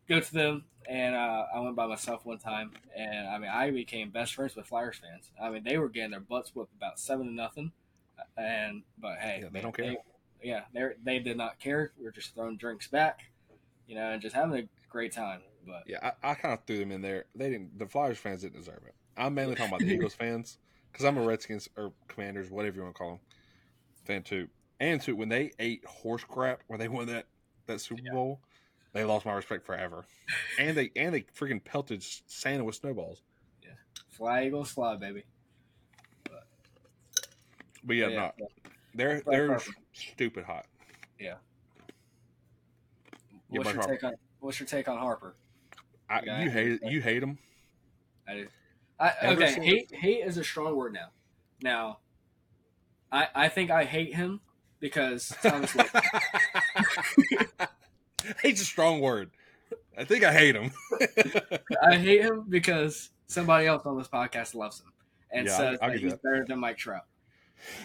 go 0.07 0.19
to 0.19 0.33
them, 0.33 0.65
and 0.87 1.15
uh, 1.15 1.45
I 1.55 1.59
went 1.59 1.75
by 1.75 1.87
myself 1.87 2.25
one 2.25 2.37
time, 2.37 2.71
and 2.95 3.27
I 3.27 3.39
mean 3.39 3.49
I 3.49 3.71
became 3.71 4.11
best 4.11 4.35
friends 4.35 4.55
with 4.55 4.67
Flyers 4.67 4.97
fans. 4.99 5.31
I 5.41 5.49
mean 5.49 5.63
they 5.63 5.77
were 5.77 5.89
getting 5.89 6.11
their 6.11 6.19
butts 6.19 6.53
whipped 6.53 6.73
about 6.75 6.99
seven 6.99 7.25
to 7.27 7.33
nothing, 7.33 7.71
and 8.37 8.83
but 8.97 9.17
hey, 9.19 9.39
Yeah, 9.43 9.49
they 9.51 9.61
don't 9.61 9.75
care. 9.75 9.95
yeah, 10.43 10.61
they 10.73 10.89
they 11.03 11.19
did 11.19 11.37
not 11.37 11.59
care. 11.59 11.91
We 11.97 12.03
were 12.05 12.11
just 12.11 12.33
throwing 12.35 12.57
drinks 12.57 12.87
back, 12.87 13.21
you 13.87 13.95
know, 13.95 14.11
and 14.11 14.21
just 14.21 14.35
having 14.35 14.57
a 14.59 14.67
great 14.89 15.11
time. 15.11 15.41
But 15.65 15.83
Yeah, 15.87 16.11
I, 16.23 16.31
I 16.31 16.33
kind 16.35 16.53
of 16.53 16.63
threw 16.65 16.77
them 16.77 16.91
in 16.91 17.01
there. 17.01 17.25
They 17.35 17.49
didn't. 17.49 17.77
The 17.79 17.87
Flyers 17.87 18.17
fans 18.17 18.41
didn't 18.41 18.57
deserve 18.57 18.81
it. 18.85 18.93
I'm 19.17 19.33
mainly 19.33 19.55
talking 19.55 19.71
about 19.73 19.81
the 19.81 19.87
Eagles 19.93 20.13
fans 20.13 20.57
because 20.91 21.05
I'm 21.05 21.17
a 21.17 21.23
Redskins 21.25 21.67
or 21.77 21.93
Commanders, 22.07 22.51
whatever 22.51 22.75
you 22.77 22.83
want 22.83 22.95
to 22.95 22.97
call 22.99 23.09
them, 23.11 23.19
fan 24.05 24.23
too. 24.23 24.47
And 24.79 25.01
too, 25.01 25.15
when 25.15 25.29
they 25.29 25.51
ate 25.59 25.85
horse 25.85 26.23
crap 26.23 26.61
when 26.67 26.79
they 26.79 26.87
won 26.87 27.07
that 27.07 27.27
that 27.67 27.79
Super 27.81 28.03
Bowl, 28.11 28.41
they 28.93 29.03
lost 29.03 29.25
my 29.25 29.33
respect 29.33 29.65
forever. 29.65 30.05
and 30.59 30.75
they 30.77 30.91
and 30.95 31.13
they 31.15 31.21
freaking 31.21 31.63
pelted 31.63 32.03
Santa 32.27 32.63
with 32.63 32.75
snowballs. 32.75 33.21
Yeah, 33.63 33.69
fly 34.09 34.45
Eagles 34.45 34.71
fly, 34.71 34.95
baby. 34.97 35.23
But 37.85 37.95
yeah, 37.95 38.07
Yeah, 38.07 38.15
not 38.15 38.33
yeah. 38.39 38.45
they're 38.95 39.21
they're 39.25 39.59
stupid 39.93 40.43
hot. 40.45 40.65
Yeah, 41.19 41.35
What's 43.49 43.65
your 43.71 43.75
Harper. 43.81 43.93
take 43.95 44.03
on 44.03 44.13
What's 44.39 44.59
your 44.59 44.67
take 44.67 44.87
on 44.87 44.97
Harper? 44.97 45.35
I, 46.09 46.21
Yeah, 46.25 46.43
you 46.43 46.49
hate 46.49 46.79
you 46.83 47.01
hate 47.01 47.19
them. 47.19 47.37
I 48.27 48.33
do. 48.33 48.47
I, 48.99 49.11
okay, 49.23 49.53
hate 49.61 49.93
hate 49.93 50.25
is 50.25 50.37
a 50.37 50.43
strong 50.43 50.75
word 50.75 50.93
now. 50.93 51.09
Now, 51.61 51.99
I 53.11 53.27
I 53.35 53.47
think 53.49 53.69
I 53.71 53.83
hate 53.83 54.15
him 54.15 54.39
because 54.79 55.33
Thomas. 55.41 55.75
Hate's 58.41 58.61
a 58.61 58.65
strong 58.65 58.99
word. 59.01 59.31
I 59.97 60.03
think 60.03 60.23
I 60.23 60.33
hate 60.33 60.55
him. 60.55 60.71
I 61.83 61.95
hate 61.97 62.21
him 62.21 62.45
because 62.49 63.11
somebody 63.27 63.67
else 63.67 63.85
on 63.85 63.97
this 63.97 64.07
podcast 64.07 64.55
loves 64.55 64.79
him 64.81 64.91
and 65.31 65.45
Yeah, 65.47 65.57
says 65.57 65.79
he's 65.99 66.11
that. 66.11 66.23
better 66.23 66.45
than 66.47 66.59
Mike 66.59 66.77
Trout. 66.77 67.05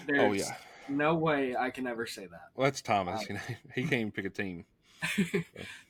There's 0.06 0.20
oh 0.20 0.32
yeah. 0.32 0.56
no 0.88 1.14
way 1.14 1.56
I 1.56 1.70
can 1.70 1.86
ever 1.86 2.06
say 2.06 2.26
that. 2.26 2.48
Well, 2.54 2.64
that's 2.64 2.82
Thomas. 2.82 3.28
You 3.28 3.34
know, 3.36 3.40
he 3.74 3.82
can't 3.82 3.94
even 3.94 4.12
pick 4.12 4.24
a 4.26 4.30
team. 4.30 4.64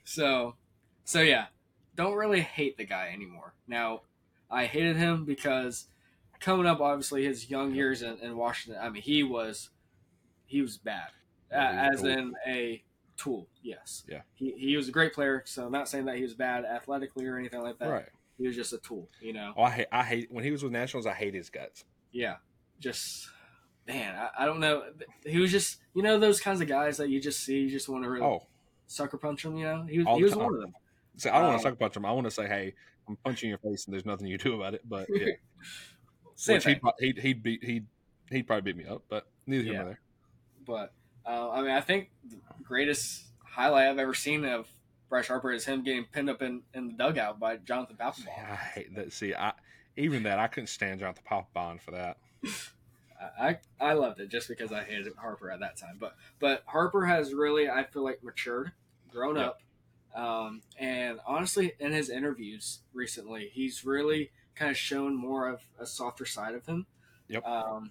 So, 0.05 0.57
so 1.05 1.21
yeah, 1.21 1.47
don't 1.95 2.17
really 2.17 2.41
hate 2.41 2.77
the 2.77 2.85
guy 2.85 3.11
anymore. 3.15 3.55
Now, 3.69 4.01
I 4.51 4.67
hated 4.67 4.97
him 4.97 5.25
because 5.25 5.87
coming 6.41 6.67
up, 6.67 6.81
obviously 6.81 7.25
his 7.25 7.49
young 7.49 7.75
years 7.75 8.03
in, 8.03 8.19
in 8.19 8.37
Washington. 8.37 8.83
I 8.83 8.89
mean, 8.89 9.03
he 9.03 9.23
was 9.23 9.71
he 10.47 10.63
was 10.63 10.79
bad, 10.79 11.11
Yeah, 11.53 11.85
he 11.85 11.91
was 11.91 12.03
uh, 12.03 12.07
as 12.09 12.13
a 12.13 12.17
tool. 12.17 12.23
in 12.25 12.35
a 12.49 12.83
tool. 13.17 13.49
Yes. 13.63 14.05
Yeah. 14.09 14.23
He 14.35 14.53
he 14.59 14.77
was 14.77 14.89
a 14.89 14.93
great 14.93 15.13
player. 15.13 15.45
So 15.47 15.67
I'm 15.67 15.73
not 15.73 15.89
saying 15.89 16.07
that 16.07 16.17
he 16.17 16.23
was 16.23 16.35
bad 16.35 16.65
athletically 16.65 17.27
or 17.27 17.39
anything 17.39 17.63
like 17.63 17.79
that. 17.79 17.89
Right. 17.89 18.07
He 18.37 18.47
was 18.47 18.57
just 18.57 18.73
a 18.73 18.79
tool. 18.79 19.09
You 19.21 19.33
know. 19.33 19.53
Oh, 19.57 19.63
I 19.63 19.71
hate. 19.71 19.87
I 19.93 20.03
hate 20.03 20.33
when 20.33 20.43
he 20.43 20.51
was 20.51 20.63
with 20.63 20.73
Nationals. 20.73 21.07
I 21.07 21.13
hate 21.13 21.35
his 21.35 21.51
guts. 21.51 21.85
Yeah. 22.11 22.37
Just. 22.81 23.29
Man, 23.89 24.15
I, 24.15 24.43
I 24.43 24.47
don't 24.47 24.61
know. 24.61 24.85
He 25.25 25.39
was 25.39 25.51
just, 25.51 25.79
you 25.95 26.03
know, 26.03 26.19
those 26.19 26.41
kinds 26.41 26.61
of 26.61 26.69
guys 26.69 26.97
that 26.99 27.09
you 27.09 27.21
just 27.21 27.41
see, 27.41 27.59
you 27.61 27.71
just 27.71 27.89
want 27.89 28.05
to 28.05 28.11
really 28.11 28.25
Oh, 28.25 28.47
sucker 28.87 29.17
punch 29.17 29.45
him. 29.45 29.57
You 29.57 29.65
know, 29.65 29.83
he 29.89 29.99
was, 29.99 30.07
All 30.07 30.17
he 30.17 30.23
was 30.23 30.33
time. 30.33 30.43
one 30.45 30.55
of 30.55 30.61
them. 30.61 30.75
so 31.17 31.31
I 31.31 31.35
don't 31.35 31.43
want 31.45 31.55
Um, 31.55 31.59
to 31.59 31.63
sucker 31.63 31.77
punch 31.77 31.97
him. 31.97 32.05
I 32.05 32.13
want 32.13 32.27
to 32.27 32.31
say, 32.31 32.47
hey, 32.47 32.75
I'm 33.09 33.17
punching 33.17 33.49
your 33.49 33.59
face, 33.59 33.87
and 33.87 33.93
there's 33.95 34.05
nothing 34.07 34.27
you 34.29 34.39
do 34.39 34.55
about 34.55 34.75
it. 34.75 34.83
But 34.89 35.07
yeah, 35.11 35.33
which 36.47 36.65
he'd, 36.65 36.81
he'd 37.01 37.19
he'd 37.19 37.43
beat 37.43 37.65
he'd 37.65 37.87
he'd 38.31 38.45
probably 38.47 38.73
beat 38.73 38.85
me 38.85 38.89
up, 38.89 39.03
but 39.09 39.27
neither 39.47 39.65
here 39.65 39.73
Yeah. 39.73 39.79
nor 39.81 39.89
there. 39.89 40.01
But 40.67 40.93
uh, 41.27 41.51
I 41.51 41.63
mean, 41.63 41.71
I 41.73 41.81
think 41.81 42.11
the 42.29 42.37
greatest 42.63 43.25
highlight 43.45 43.89
I've 43.89 43.99
ever 43.99 44.15
seen 44.15 44.45
of 44.45 44.69
Bryce 45.09 45.27
Harper 45.27 45.51
is 45.51 45.65
him 45.65 45.83
getting 45.83 46.05
pinned 46.05 46.31
up 46.31 46.41
in, 46.43 46.63
in 46.75 46.87
the 46.89 46.93
dugout 46.95 47.41
by 47.41 47.57
Jonathan 47.57 47.97
See, 47.97 48.05
Papelbon. 48.05 48.51
I 48.51 48.55
hate 48.55 48.95
that. 48.95 49.13
See, 49.13 49.35
I 49.35 49.53
even 49.97 50.23
that 50.23 50.39
I 50.39 50.47
couldn't 50.47 50.69
stand 50.69 51.01
Jonathan 51.01 51.25
Papelbon 51.29 51.81
for 51.81 51.91
that. 51.93 52.19
I, 53.39 53.59
I 53.81 53.93
loved 53.93 54.21
it 54.21 54.29
just 54.31 54.49
because 54.49 54.73
I 54.73 54.83
hated 54.83 55.13
Harper 55.17 55.51
at 55.51 55.61
that 55.61 55.77
time. 55.77 55.97
But 56.01 56.17
but 56.39 56.63
Harper 56.67 57.05
has 57.07 57.35
really 57.35 57.69
I 57.69 57.85
feel 57.85 58.03
like 58.05 58.23
matured, 58.25 58.73
grown 59.13 59.37
Yeah. 59.37 59.49
up, 59.49 59.61
um, 60.15 60.63
and 60.79 61.21
honestly, 61.27 61.73
in 61.79 61.93
his 61.93 62.09
interviews 62.11 62.81
recently, 62.95 63.51
he's 63.53 63.85
really 63.85 64.31
kind 64.55 64.71
of 64.71 64.77
shown 64.77 65.15
more 65.15 65.49
of 65.49 65.61
a 65.79 65.87
softer 65.87 66.25
side 66.27 66.55
of 66.55 66.65
him. 66.67 66.87
Yep. 67.29 67.47
Um, 67.47 67.91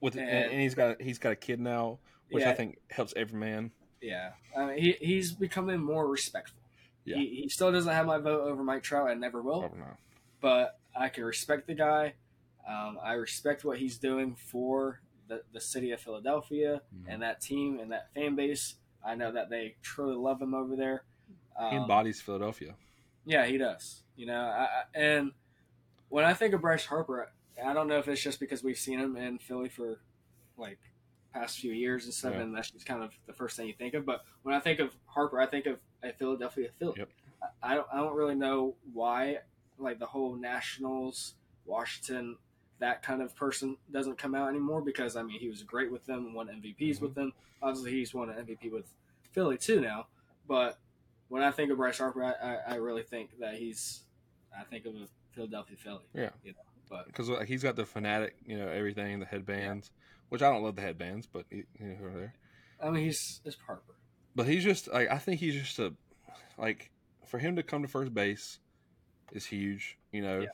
With 0.00 0.16
and, 0.16 0.28
And- 0.28 0.50
and 0.52 0.60
he's 0.60 0.74
got 0.74 1.00
he's 1.00 1.18
got 1.18 1.32
a 1.32 1.36
kid 1.36 1.60
now, 1.60 1.98
which 2.30 2.42
yeah, 2.42 2.50
I 2.50 2.54
think 2.54 2.78
helps 2.90 3.14
every 3.16 3.38
man. 3.38 3.70
Yeah, 4.00 4.32
I 4.56 4.66
mean, 4.66 4.78
he 4.78 4.92
he's 5.00 5.32
becoming 5.32 5.80
more 5.80 6.06
respectful. 6.06 6.58
Yeah. 7.06 7.16
He, 7.16 7.42
he 7.42 7.48
still 7.48 7.70
doesn't 7.72 7.92
have 7.92 8.06
my 8.06 8.18
vote 8.18 8.48
over 8.48 8.62
Mike 8.62 8.82
Trout. 8.82 9.08
I 9.08 9.14
never 9.14 9.40
will. 9.40 9.62
Not. 9.62 9.96
but 10.40 10.78
I 10.96 11.08
can 11.10 11.24
respect 11.24 11.66
the 11.66 11.74
guy. 11.74 12.14
Um, 12.68 12.98
I 13.02 13.12
respect 13.14 13.64
what 13.64 13.78
he's 13.78 13.98
doing 13.98 14.34
for 14.36 15.00
the, 15.28 15.42
the 15.52 15.60
city 15.60 15.90
of 15.92 16.00
Philadelphia 16.00 16.82
Mhm. 16.94 17.04
and 17.08 17.22
that 17.22 17.40
team 17.40 17.78
and 17.78 17.92
that 17.92 18.12
fan 18.14 18.34
base. 18.36 18.76
I 19.04 19.14
know 19.14 19.32
that 19.32 19.50
they 19.50 19.76
truly 19.82 20.16
love 20.16 20.40
him 20.40 20.54
over 20.54 20.76
there. 20.76 21.04
He 21.58 21.76
Um, 21.76 21.82
embodies 21.82 22.20
Philadelphia. 22.20 22.74
yeah, 23.26 23.44
he 23.46 23.58
does. 23.58 24.02
You 24.16 24.26
know, 24.26 24.40
I, 24.40 24.64
I, 24.64 24.84
and 24.94 25.32
when 26.08 26.24
I 26.24 26.34
think 26.34 26.54
of 26.54 26.60
Bryce 26.60 26.86
Harper, 26.86 27.32
I 27.62 27.72
don't 27.72 27.86
know 27.88 27.98
if 27.98 28.08
it's 28.08 28.22
just 28.22 28.40
because 28.40 28.62
we've 28.64 28.78
seen 28.78 28.98
him 28.98 29.16
in 29.16 29.38
Philly 29.38 29.68
for 29.68 30.00
like 30.56 30.78
past 31.32 31.58
few 31.58 31.72
years 31.72 32.04
and 32.04 32.14
stuff, 32.14 32.34
Yeah. 32.34 32.40
and 32.42 32.56
that's 32.56 32.70
just 32.70 32.86
kind 32.86 33.02
of 33.02 33.12
the 33.26 33.32
first 33.32 33.56
thing 33.56 33.66
you 33.66 33.74
think 33.74 33.94
of. 33.94 34.04
But 34.06 34.24
when 34.42 34.54
I 34.54 34.60
think 34.60 34.78
of 34.80 34.94
Harper, 35.06 35.40
I 35.40 35.46
think 35.46 35.66
of 35.66 35.80
a 36.02 36.12
Philadelphia 36.12 36.70
Philly. 36.78 36.94
Yep. 36.98 37.08
I, 37.62 37.72
I 37.72 37.74
don't, 37.74 37.86
I 37.92 37.96
don't 37.96 38.14
really 38.14 38.34
know 38.36 38.76
why, 38.92 39.38
like 39.78 39.98
the 39.98 40.06
whole 40.06 40.34
Nationals, 40.36 41.34
Washington, 41.66 42.36
that 42.78 43.02
kind 43.02 43.22
of 43.22 43.34
person 43.36 43.76
doesn't 43.92 44.18
come 44.18 44.34
out 44.34 44.48
anymore. 44.48 44.80
Because 44.80 45.16
I 45.16 45.22
mean, 45.22 45.40
he 45.40 45.48
was 45.48 45.62
great 45.62 45.90
with 45.90 46.04
them, 46.06 46.34
won 46.34 46.48
MVPs 46.48 47.00
with 47.00 47.14
them. 47.14 47.32
Obviously, 47.62 47.92
he's 47.92 48.14
won 48.14 48.30
an 48.30 48.44
MVP 48.44 48.70
with 48.70 48.86
Philly 49.32 49.56
too 49.56 49.80
now. 49.80 50.06
But 50.46 50.78
when 51.28 51.42
I 51.42 51.50
think 51.50 51.70
of 51.70 51.78
Bryce 51.78 51.98
Harper, 51.98 52.24
I, 52.24 52.32
I, 52.32 52.58
I 52.68 52.74
really 52.76 53.02
think 53.02 53.38
that 53.40 53.54
he's, 53.54 54.02
I 54.58 54.64
think 54.64 54.86
of 54.86 54.94
a 54.94 55.06
Philadelphia 55.32 55.76
Philly. 55.76 56.04
Yeah. 56.14 56.30
You 56.42 56.52
know, 56.52 56.58
but 56.88 57.06
because 57.06 57.28
like, 57.28 57.48
he's 57.48 57.62
got 57.62 57.76
the 57.76 57.86
fanatic, 57.86 58.36
you 58.44 58.58
know, 58.58 58.68
everything, 58.68 59.18
the 59.20 59.26
headbands, 59.26 59.90
which 60.28 60.42
I 60.42 60.50
don't 60.50 60.62
love 60.62 60.76
the 60.76 60.82
headbands, 60.82 61.26
but 61.26 61.46
he, 61.50 61.64
you 61.80 61.86
know, 61.86 61.94
who 61.94 62.06
are 62.06 62.10
there. 62.10 62.34
I 62.82 62.90
mean, 62.90 63.04
he's 63.04 63.40
it's 63.44 63.56
Harper. 63.66 63.94
But 64.34 64.46
he's 64.46 64.64
just 64.64 64.92
like 64.92 65.10
I 65.10 65.18
think 65.18 65.40
he's 65.40 65.54
just 65.54 65.78
a 65.78 65.94
like 66.58 66.90
for 67.26 67.38
him 67.38 67.56
to 67.56 67.62
come 67.62 67.82
to 67.82 67.88
first 67.88 68.12
base 68.12 68.58
is 69.32 69.46
huge. 69.46 69.96
You 70.12 70.22
know, 70.22 70.46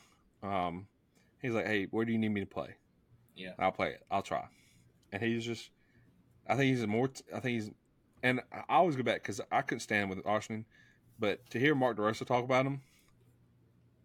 um, 0.43 0.87
he's 1.41 1.53
like, 1.53 1.67
hey, 1.67 1.87
where 1.91 2.05
do 2.05 2.13
you 2.13 2.19
need 2.19 2.31
me 2.31 2.41
to 2.41 2.47
play? 2.47 2.75
Yeah. 3.37 3.53
I'll 3.59 3.73
play 3.73 3.91
it. 3.91 4.05
I'll 4.11 4.23
try. 4.23 4.47
And 5.13 5.23
he's 5.23 5.45
just, 5.45 5.71
I 6.49 6.55
think 6.57 6.71
he's 6.71 6.83
a 6.83 6.87
more. 6.87 7.11
I 7.35 7.41
think 7.41 7.61
he's, 7.63 7.71
and 8.23 8.41
I 8.53 8.63
always 8.69 8.97
go 8.97 9.03
back 9.03 9.23
because 9.23 9.41
I 9.51 9.63
couldn't 9.63 9.81
stand 9.81 10.11
with 10.11 10.25
Washington, 10.25 10.67
but 11.19 11.49
to 11.51 11.59
hear 11.59 11.75
Mark 11.75 11.97
DeRosa 11.97 12.27
talk 12.27 12.45
about 12.45 12.67
him, 12.67 12.81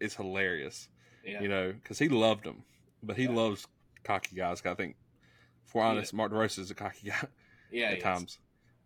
is 0.00 0.14
hilarious. 0.14 0.88
Yeah. 1.24 1.40
You 1.42 1.48
know, 1.48 1.72
because 1.72 1.98
he 1.98 2.08
loved 2.08 2.44
him, 2.46 2.62
but 3.02 3.16
he 3.16 3.24
Yeah. 3.24 3.30
loves 3.30 3.66
cocky 4.04 4.36
guys. 4.36 4.60
'cause 4.60 4.72
I 4.72 4.74
think, 4.74 4.96
for 5.64 5.82
honest, 5.82 6.14
Mark 6.14 6.32
DeRosa 6.32 6.58
is 6.60 6.70
a 6.70 6.74
cocky 6.74 7.08
guy 7.08 7.26
yeah. 7.70 7.86
at 7.86 7.90
he 7.92 7.96
is. 7.98 8.02
times. 8.02 8.38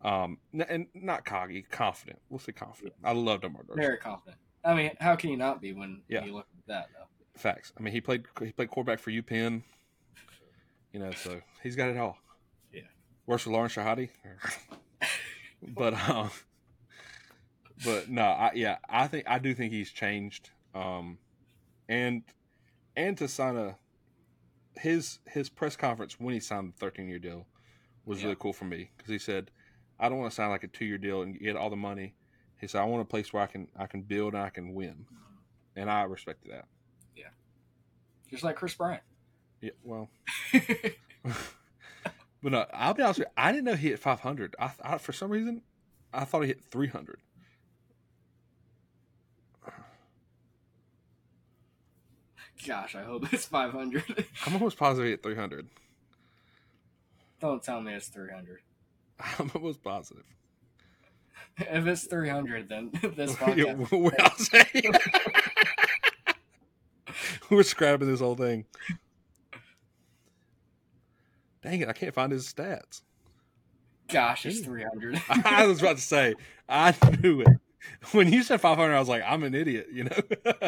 Um, 0.03 0.39
and 0.69 0.87
not 0.95 1.25
cocky, 1.27 1.63
confident. 1.63 2.19
We'll 2.31 2.39
say 2.39 2.53
confident. 2.53 2.95
I 3.05 3.13
loved 3.13 3.45
him, 3.45 3.53
Mark 3.53 3.67
DeRosa. 3.67 3.77
Very 3.77 3.99
confident. 3.99 4.39
I 4.65 4.75
mean, 4.75 4.91
how 5.01 5.17
can 5.17 5.31
you 5.31 5.37
not 5.37 5.61
be 5.61 5.73
when, 5.73 6.03
Yeah. 6.09 6.21
when 6.21 6.29
you 6.29 6.35
look 6.35 6.47
at 6.59 6.67
that 6.67 6.89
though? 6.95 7.07
Facts. 7.41 7.73
I 7.79 7.83
mean, 7.83 7.93
he 7.95 8.01
played 8.01 8.25
he 8.43 8.53
played 8.53 8.69
quarterback 8.71 8.99
for 8.99 9.11
UPenn. 9.11 9.63
You 10.93 11.01
know, 11.01 11.11
so 11.13 11.41
he's 11.63 11.77
got 11.77 11.89
it 11.89 11.97
all. 11.97 12.19
Yeah. 12.73 12.83
Worse 13.27 13.43
for 13.43 13.51
Lawrence 13.51 13.75
Shehadi. 13.75 14.11
but 15.63 15.95
um, 16.09 16.31
but 17.85 18.09
no, 18.11 18.23
I 18.25 18.51
yeah, 18.55 18.77
I 18.89 19.07
think 19.07 19.25
I 19.29 19.39
do 19.39 19.55
think 19.55 19.73
he's 19.73 19.91
changed. 19.91 20.51
Um, 20.75 21.19
and 21.89 22.23
and 22.97 23.17
to 23.19 23.27
sign 23.29 23.57
a 23.57 23.77
his 24.79 25.19
his 25.27 25.49
press 25.49 25.77
conference 25.77 26.21
when 26.21 26.35
he 26.35 26.41
signed 26.41 26.75
the 26.75 26.79
13 26.79 27.09
year 27.09 27.19
deal 27.19 27.47
was 28.05 28.19
Yeah. 28.21 28.27
really 28.27 28.37
cool 28.39 28.53
for 28.53 28.65
me 28.67 28.91
because 28.97 29.11
he 29.11 29.19
said, 29.19 29.51
"I 29.99 30.09
don't 30.09 30.19
want 30.19 30.31
to 30.31 30.35
sign 30.35 30.51
like 30.51 30.65
a 30.65 30.69
two 30.69 30.85
year 30.85 30.99
deal 30.99 31.23
and 31.23 31.39
get 31.39 31.57
all 31.57 31.71
the 31.71 31.77
money." 31.77 32.15
He 32.61 32.67
said, 32.67 32.83
"I 32.83 32.85
want 32.85 33.01
a 33.03 33.07
place 33.07 33.33
where 33.33 33.43
I 33.43 33.47
can 33.47 33.69
I 33.77 33.87
can 33.87 34.03
build 34.03 34.35
and 34.35 34.43
I 34.43 34.51
can 34.51 34.75
win," 34.75 35.07
and 35.77 35.91
I 35.91 36.03
respected 36.03 36.53
that. 36.53 36.67
Just 38.31 38.45
like 38.45 38.57
Kris 38.57 38.75
Bryant. 38.75 39.03
Yeah, 39.61 39.71
well, 39.85 40.09
but 41.23 41.35
no, 42.53 42.65
I'll 42.73 42.95
be 42.95 43.03
honest 43.03 43.19
with 43.19 43.29
you. 43.29 43.33
I 43.37 43.53
didn't 43.53 43.65
know 43.65 43.75
he 43.75 43.89
hit 43.89 43.99
500. 43.99 44.57
I, 44.59 44.71
I 44.83 44.99
for 44.99 45.13
some 45.13 45.31
reason, 45.31 45.63
I 46.15 46.25
thought 46.25 46.43
he 46.43 46.49
hit 46.49 46.63
300. 46.71 47.19
Gosh, 52.67 52.95
I 52.95 53.03
hope 53.03 53.33
it's 53.33 53.47
500. 53.47 54.27
I'm 54.47 54.55
almost 54.55 54.77
positive 54.77 55.07
he 55.07 55.11
hit 55.13 55.23
300. 55.23 55.67
Don't 57.41 57.63
tell 57.63 57.81
me 57.81 57.95
it's 57.95 58.09
300. 58.09 58.61
I'm 59.39 59.51
almost 59.55 59.83
positive. 59.83 60.25
If 61.57 61.87
it's 61.87 62.05
300, 62.05 62.69
then 62.69 62.91
this 63.17 63.31
Yeah, 63.41 63.75
podcast. 63.75 63.91
we're 63.99 64.13
not 64.19 64.39
saying. 64.39 64.93
we're 67.57 67.63
scrapping 67.63 68.09
this 68.09 68.21
whole 68.21 68.37
thing. 68.37 68.65
Dang 71.63 71.81
it! 71.81 71.89
I 71.89 71.93
can't 71.93 72.15
find 72.15 72.33
his 72.33 72.51
stats. 72.53 73.03
Gosh, 74.09 74.47
it's 74.47 74.61
300. 74.61 75.21
I 75.29 75.67
was 75.67 75.81
about 75.81 75.97
to 75.97 76.03
say, 76.03 76.35
I 76.69 76.95
knew 77.23 77.43
it. 77.43 77.49
When 78.13 78.33
you 78.33 78.43
said 78.43 78.61
500, 78.61 78.95
I 78.95 78.99
was 78.99 79.09
like, 79.09 79.23
I'm 79.25 79.43
an 79.45 79.55
idiot, 79.55 79.87
you 79.93 80.05
know? 80.05 80.11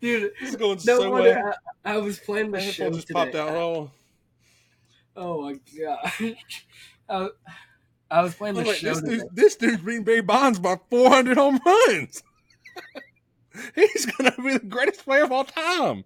Dude, 0.00 0.32
this 0.40 0.50
is 0.50 0.56
going 0.56 0.78
no 0.84 0.98
so 0.98 1.10
well. 1.10 1.54
I, 1.84 1.92
I 1.94 1.96
was 1.98 2.18
playing 2.18 2.50
the 2.50 2.58
My 2.58 2.64
show 2.64 2.90
just 2.90 3.06
today. 3.06 3.14
popped 3.14 3.34
out. 3.36 3.50
Oh, 3.50 3.90
Oh 5.16 5.42
my 5.42 5.58
god. 5.78 6.36
I, 7.08 7.28
I 8.10 8.22
was 8.22 8.34
playing 8.34 8.54
the 8.56 8.64
like, 8.64 8.76
show 8.76 8.94
this, 8.94 9.02
dude, 9.02 9.22
this 9.32 9.56
dude's 9.56 9.82
beating 9.82 10.04
Barry 10.04 10.22
Bonds 10.22 10.58
by 10.58 10.76
400 10.90 11.36
home 11.36 11.60
runs. 11.64 12.22
He's 13.74 14.06
going 14.06 14.30
to 14.32 14.42
be 14.42 14.54
the 14.54 14.66
greatest 14.66 15.04
player 15.04 15.24
of 15.24 15.32
all 15.32 15.44
time. 15.44 16.04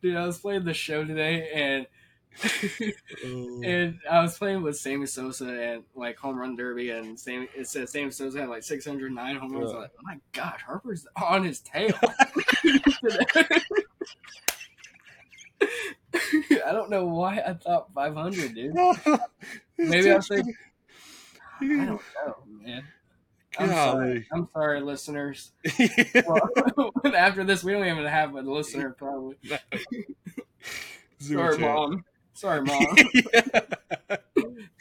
Dude, 0.00 0.16
I 0.16 0.26
was 0.26 0.38
playing 0.38 0.64
the 0.64 0.74
show 0.74 1.04
today 1.04 1.48
and 1.54 1.86
and 3.64 3.98
I 4.10 4.20
was 4.20 4.36
playing 4.38 4.62
with 4.62 4.76
Sammy 4.76 5.06
Sosa 5.06 5.46
and 5.46 5.84
like 5.94 6.16
home 6.16 6.38
run 6.38 6.56
derby 6.56 6.90
and 6.90 7.18
Sammy 7.18 7.48
it 7.56 7.68
said 7.68 7.88
Sammy 7.88 8.10
Sosa 8.10 8.40
had 8.40 8.48
like 8.48 8.64
six 8.64 8.84
hundred 8.84 9.12
nine 9.12 9.36
home 9.36 9.52
runs. 9.52 9.70
Yeah. 9.70 9.76
I'm 9.76 9.82
like, 9.82 9.90
oh 9.98 10.02
my 10.02 10.18
god, 10.32 10.60
Harper's 10.66 11.06
on 11.16 11.44
his 11.44 11.60
tail. 11.60 11.94
I 16.66 16.72
don't 16.72 16.90
know 16.90 17.06
why 17.06 17.38
I 17.38 17.54
thought 17.54 17.92
five 17.94 18.14
hundred, 18.14 18.54
dude. 18.54 18.74
Maybe 19.78 20.10
I 20.10 20.16
was 20.16 20.28
thinking 20.28 20.54
I 21.60 21.64
don't 21.66 22.02
know, 22.26 22.36
man. 22.62 22.84
I'm 23.58 23.68
sorry. 23.68 24.26
I'm 24.32 24.48
sorry, 24.52 24.80
listeners. 24.80 25.52
Well, 26.26 26.90
after 27.14 27.44
this, 27.44 27.62
we 27.64 27.72
don't 27.72 27.84
even 27.86 28.04
have 28.04 28.34
a 28.34 28.40
listener, 28.40 28.90
probably. 28.90 29.36
Sorry, 31.18 31.58
mom. 31.58 32.04
Sorry, 32.34 32.62
mom. 32.62 32.86
Yeah. 33.14 33.40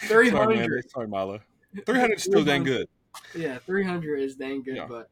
Three 0.01 0.29
hundred. 0.29 0.89
Sorry, 0.89 1.07
Milo. 1.07 1.39
300 1.85 2.15
is 2.15 2.23
still 2.23 2.43
dang 2.43 2.63
good. 2.63 2.87
Yeah, 3.35 3.57
three 3.59 3.83
hundred 3.83 4.19
is 4.19 4.35
dang 4.35 4.63
good, 4.63 4.75
Yeah. 4.75 4.85
but 4.87 5.09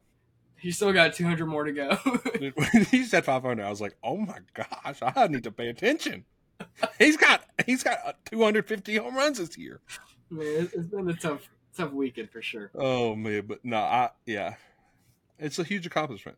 he's 0.58 0.76
still 0.76 0.92
got 0.92 1.14
two 1.14 1.24
hundred 1.26 1.46
more 1.48 1.64
to 1.64 1.72
go. 1.72 1.98
He 2.90 3.04
said 3.06 3.26
500, 3.26 3.64
I 3.64 3.70
was 3.70 3.82
like, 3.82 3.96
"Oh 4.04 4.18
my 4.18 4.40
gosh, 4.54 5.00
I 5.02 5.28
need 5.28 5.44
to 5.44 5.52
pay 5.52 5.70
attention." 5.70 6.26
He's 7.00 7.18
got 7.18 7.44
he's 7.66 7.84
got 7.84 7.98
uh, 8.06 8.14
250 8.26 8.96
home 8.98 9.16
runs 9.16 9.38
this 9.40 9.58
year. 9.58 9.82
Man, 10.30 10.70
it's 10.74 10.88
been 10.88 11.10
a 11.10 11.14
tough, 11.14 11.50
tough 11.78 11.92
weekend 11.92 12.30
for 12.30 12.42
sure. 12.42 12.72
Oh 12.76 13.16
man, 13.16 13.46
but 13.48 13.64
no, 13.64 13.78
I 13.78 14.10
yeah, 14.26 14.56
it's 15.40 15.60
a 15.60 15.64
huge 15.64 15.86
accomplishment. 15.86 16.38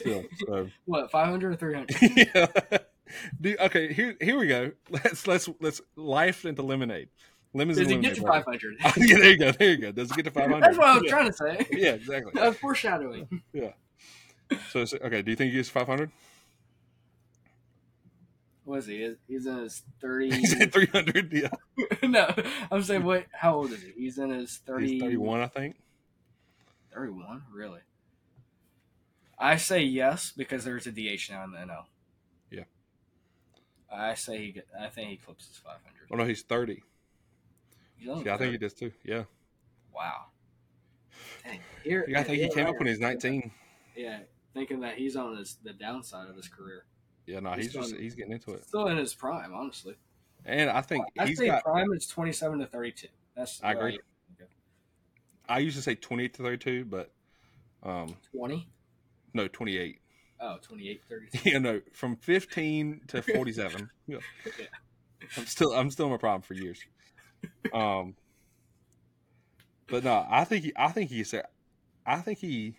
Still, 0.00 0.24
so 0.46 0.68
What, 0.84 1.10
five 1.10 1.28
hundred 1.28 1.52
or 1.52 1.56
three 1.56 1.74
hundred? 1.74 1.96
yeah. 2.16 2.78
Do, 3.40 3.56
okay, 3.60 3.92
here 3.92 4.16
here 4.20 4.38
we 4.38 4.46
go. 4.48 4.72
Let's 4.90 5.26
let's 5.26 5.48
let's 5.60 5.80
life 5.94 6.44
into 6.44 6.62
lemonade. 6.62 7.08
Lemons 7.54 7.78
Does 7.78 7.88
he 7.88 7.96
get 7.96 8.16
to 8.16 8.22
lemonade, 8.22 8.34
five 8.34 8.44
hundred? 8.44 8.78
brother. 8.78 9.04
yeah, 9.04 9.16
there 9.18 9.30
you 9.30 9.38
go. 9.38 9.52
There 9.52 9.70
you 9.70 9.76
go. 9.78 9.92
Does 9.92 10.10
it 10.10 10.16
get 10.16 10.24
to 10.26 10.30
500? 10.30 10.62
That's 10.62 10.76
what 10.76 10.88
I 10.88 10.94
was 10.94 11.02
yeah. 11.04 11.10
trying 11.10 11.26
to 11.26 11.32
say. 11.32 11.66
Yeah, 11.70 11.92
exactly. 11.92 12.40
I 12.40 12.50
foreshadowing. 12.52 13.42
Yeah. 13.52 13.70
So 14.70 14.80
it's- 14.80 14.94
okay, 14.94 15.22
do 15.22 15.30
you 15.30 15.36
think 15.36 15.52
he 15.52 15.56
gets 15.56 15.68
500? 15.70 16.10
What 18.66 18.80
is 18.80 18.86
he? 18.86 18.98
He's- 18.98 19.16
He's 19.28 19.46
in 19.46 19.56
his 19.58 19.82
thirty. 20.00 20.28
He's 20.34 20.60
at 20.60 20.72
300. 20.72 21.32
Yeah, 21.32 21.48
no, 22.02 22.34
I'm 22.70 22.82
saying, 22.82 23.04
wait, 23.04 23.26
how 23.32 23.54
old 23.54 23.70
is 23.70 23.80
he? 23.80 23.92
He's 23.96 24.18
in 24.18 24.30
his 24.30 24.56
30, 24.66 24.88
he's 24.88 25.00
31, 25.02 25.40
I 25.40 25.46
think. 25.46 25.76
31? 26.92 27.44
Really? 27.52 27.80
I 29.38 29.56
say 29.56 29.82
yes 29.82 30.32
because 30.36 30.64
there's 30.64 30.86
a 30.86 30.90
DH 30.92 31.30
now 31.30 31.44
in 31.44 31.52
the 31.52 31.58
NL. 31.58 31.84
Yeah. 32.50 32.64
I 33.92 34.14
say 34.14 34.38
he. 34.38 34.60
I 34.78 34.88
think 34.88 35.10
he 35.10 35.16
clips 35.16 35.46
his 35.46 35.58
500. 35.58 35.80
Oh 36.10 36.16
no, 36.16 36.24
he's 36.24 36.42
30. 36.42 36.82
He's 37.98 38.06
Yeah, 38.08 38.12
I 38.34 38.38
think 38.38 38.52
he 38.52 38.56
30. 38.56 38.58
does 38.58 38.74
too. 38.74 38.92
Yeah, 39.04 39.24
Wow. 39.94 40.24
Dang. 41.44 41.60
Here, 41.84 42.04
I 42.16 42.22
think 42.24 42.42
he 42.42 42.48
came 42.48 42.66
up 42.66 42.76
when 42.78 42.86
he 42.86 42.90
was 42.92 43.00
19. 43.00 43.52
Yeah, 43.96 44.18
thinking 44.54 44.80
that 44.80 44.96
he's 44.96 45.14
on 45.14 45.36
his 45.36 45.56
the 45.62 45.72
downside 45.72 46.28
of 46.28 46.34
his 46.36 46.48
career. 46.48 46.84
Yeah, 47.26 47.40
no, 47.40 47.52
He's 47.52 47.64
he's 47.66 47.72
just 47.74 47.90
done- 47.92 48.00
he's 48.00 48.14
getting 48.14 48.32
into 48.32 48.52
it, 48.52 48.64
Still 48.64 48.86
in 48.88 48.96
his 48.96 49.14
prime, 49.14 49.52
honestly. 49.54 49.96
and 50.44 50.70
I 50.70 50.80
think 50.80 51.04
I 51.18 51.26
he's 51.26 51.38
say 51.38 51.46
got. 51.46 51.64
prime 51.64 51.92
is 51.92 52.06
27 52.06 52.60
to 52.60 52.66
32. 52.66 53.08
That's 53.34 53.62
I 53.62 53.72
agree. 53.72 53.98
I 55.48 55.58
used 55.60 55.76
to 55.76 55.82
say 55.82 55.94
28 55.94 56.34
to 56.34 56.42
32, 56.42 56.84
but 56.86 57.12
um, 57.82 58.16
20? 58.32 58.68
no, 59.34 59.46
28. 59.48 60.00
Oh, 60.40 60.56
28, 60.60 61.02
32. 61.08 61.38
Yeah, 61.50 61.58
no, 61.58 61.80
from 61.92 62.16
15 62.16 63.00
to 63.08 63.22
47. 63.34 63.88
yeah. 64.08 64.18
Yeah. 64.58 64.66
I'm 65.36 65.46
still 65.46 65.72
I'm 65.72 65.90
still 65.90 66.06
in 66.06 66.12
my 66.12 66.18
problem 66.18 66.42
for 66.42 66.54
years. 66.54 66.78
Um, 67.72 68.14
but 69.88 70.02
no, 70.04 70.26
I 70.28 70.44
think 70.44 70.64
he, 70.64 70.72
I 70.76 70.88
think 70.92 71.10
he 71.10 71.22
said, 71.24 71.44
I 72.04 72.18
think 72.20 72.38
he, 72.38 72.74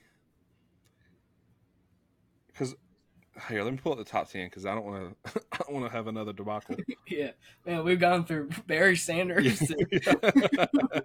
because 2.48 2.76
here, 3.50 3.64
let 3.64 3.72
me 3.72 3.80
pull 3.82 3.94
up 3.94 3.98
the 3.98 4.04
top 4.04 4.30
10 4.30 4.48
because 4.48 4.66
I 4.66 4.74
don't 4.74 4.86
want 4.86 5.18
to 5.26 5.42
I 5.52 5.58
don't 5.58 5.74
want 5.74 5.86
to 5.86 5.92
have 5.92 6.08
another 6.08 6.34
debacle. 6.34 6.76
yeah, 7.08 7.32
man, 7.66 7.84
we've 7.84 8.00
gone 8.00 8.26
through 8.26 8.50
Barry 8.66 8.96
Sanders 8.96 9.60
to, 9.60 11.04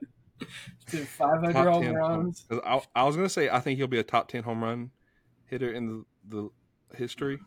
to 0.87 1.05
500 1.05 1.53
Top 1.53 1.67
home 1.67 1.83
10 1.83 1.95
runs. 1.95 2.47
I, 2.65 2.83
I 2.95 3.05
was 3.05 3.17
gonna 3.17 3.29
say 3.29 3.49
I 3.49 3.61
think 3.61 3.79
he'll 3.79 3.87
be 3.87 3.99
a 3.99 4.03
top 4.05 4.29
ten 4.29 4.43
home 4.43 4.63
run 4.63 4.91
hitter 5.47 5.73
in 5.73 6.05
the, 6.29 6.51
the 6.91 6.97
history. 6.97 7.39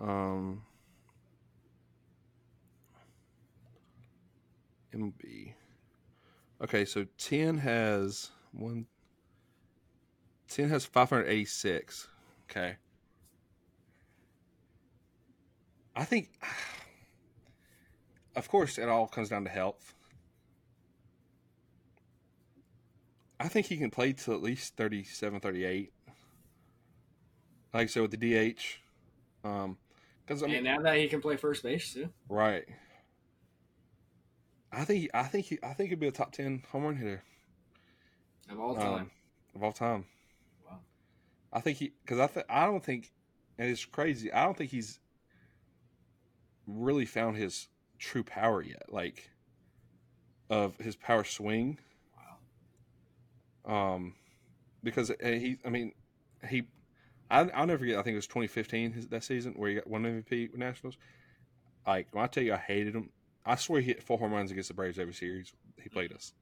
Um, 0.00 0.62
MB. 4.94 5.52
Okay, 6.62 6.84
so 6.84 7.06
ten 7.18 7.58
has 7.58 8.30
one. 8.52 8.86
Ten 10.48 10.68
has 10.68 10.84
five 10.84 11.10
hundred 11.10 11.26
eighty 11.26 11.44
six. 11.44 12.08
Okay. 12.50 12.76
I 15.96 16.04
think, 16.04 16.28
of 18.36 18.48
course, 18.48 18.78
it 18.78 18.88
all 18.88 19.08
comes 19.08 19.30
down 19.30 19.44
to 19.44 19.50
health. 19.50 19.94
I 23.40 23.48
think 23.48 23.66
he 23.66 23.76
can 23.76 23.90
play 23.90 24.12
till 24.12 24.34
at 24.34 24.42
least 24.42 24.76
37, 24.76 25.40
38. 25.40 25.92
Like 27.74 27.82
I 27.82 27.86
said, 27.86 28.02
with 28.02 28.10
the 28.12 28.16
DH. 28.54 28.60
Um, 29.44 29.76
because 30.26 30.42
I 30.42 30.46
mean, 30.46 30.56
and 30.56 30.64
now 30.64 30.80
that 30.80 30.96
he 30.96 31.06
can 31.08 31.20
play 31.20 31.36
first 31.36 31.62
base 31.62 31.92
too. 31.92 32.08
right. 32.28 32.64
I 34.72 34.84
think 34.84 35.08
I 35.14 35.22
think 35.22 35.46
he 35.46 35.58
I 35.62 35.72
think 35.72 35.90
he'd 35.90 36.00
be 36.00 36.08
a 36.08 36.12
top 36.12 36.32
ten 36.32 36.62
home 36.70 36.84
run 36.84 36.96
hitter 36.96 37.22
Of 38.50 38.58
all 38.60 38.70
um, 38.76 38.82
time. 38.82 39.10
of 39.54 39.62
all 39.62 39.72
time. 39.72 40.04
Wow. 40.68 40.78
I 41.52 41.60
think 41.60 41.78
he 41.78 41.92
because 42.04 42.18
I 42.18 42.26
th- 42.26 42.46
I 42.48 42.66
don't 42.66 42.84
think 42.84 43.12
and 43.58 43.70
it's 43.70 43.84
crazy. 43.84 44.32
I 44.32 44.44
don't 44.44 44.56
think 44.56 44.70
he's 44.72 44.98
really 46.66 47.06
found 47.06 47.36
his 47.36 47.68
true 47.98 48.22
power 48.24 48.62
yet. 48.62 48.92
Like 48.92 49.30
of 50.50 50.76
his 50.78 50.96
power 50.96 51.24
swing. 51.24 51.78
Wow. 53.66 53.94
Um, 53.94 54.14
because 54.82 55.10
uh, 55.10 55.14
he, 55.20 55.58
I 55.64 55.70
mean, 55.70 55.92
he, 56.48 56.64
I, 57.30 57.40
I'll 57.40 57.66
never 57.66 57.80
forget. 57.80 57.98
I 57.98 58.02
think 58.02 58.14
it 58.14 58.18
was 58.18 58.26
2015 58.26 58.92
his, 58.92 59.06
that 59.08 59.24
season 59.24 59.54
where 59.56 59.70
he 59.70 59.76
got 59.76 59.86
one 59.86 60.02
MVP 60.04 60.52
with 60.52 60.60
Nationals. 60.60 60.96
Like 61.86 62.08
when 62.12 62.24
I 62.24 62.26
tell 62.28 62.42
you, 62.42 62.54
I 62.54 62.58
hated 62.58 62.94
him. 62.94 63.10
I 63.44 63.56
swear 63.56 63.80
he 63.80 63.88
hit 63.88 64.02
four 64.02 64.18
home 64.18 64.32
runs 64.32 64.50
against 64.50 64.68
the 64.68 64.74
Braves 64.74 64.98
every 64.98 65.14
series 65.14 65.52
he 65.80 65.88
played 65.88 66.12
us. 66.12 66.32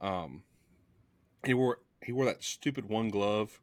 Um, 0.00 0.42
he 1.44 1.54
wore 1.54 1.78
he 2.02 2.12
wore 2.12 2.24
that 2.26 2.42
stupid 2.42 2.88
one 2.88 3.10
glove. 3.10 3.60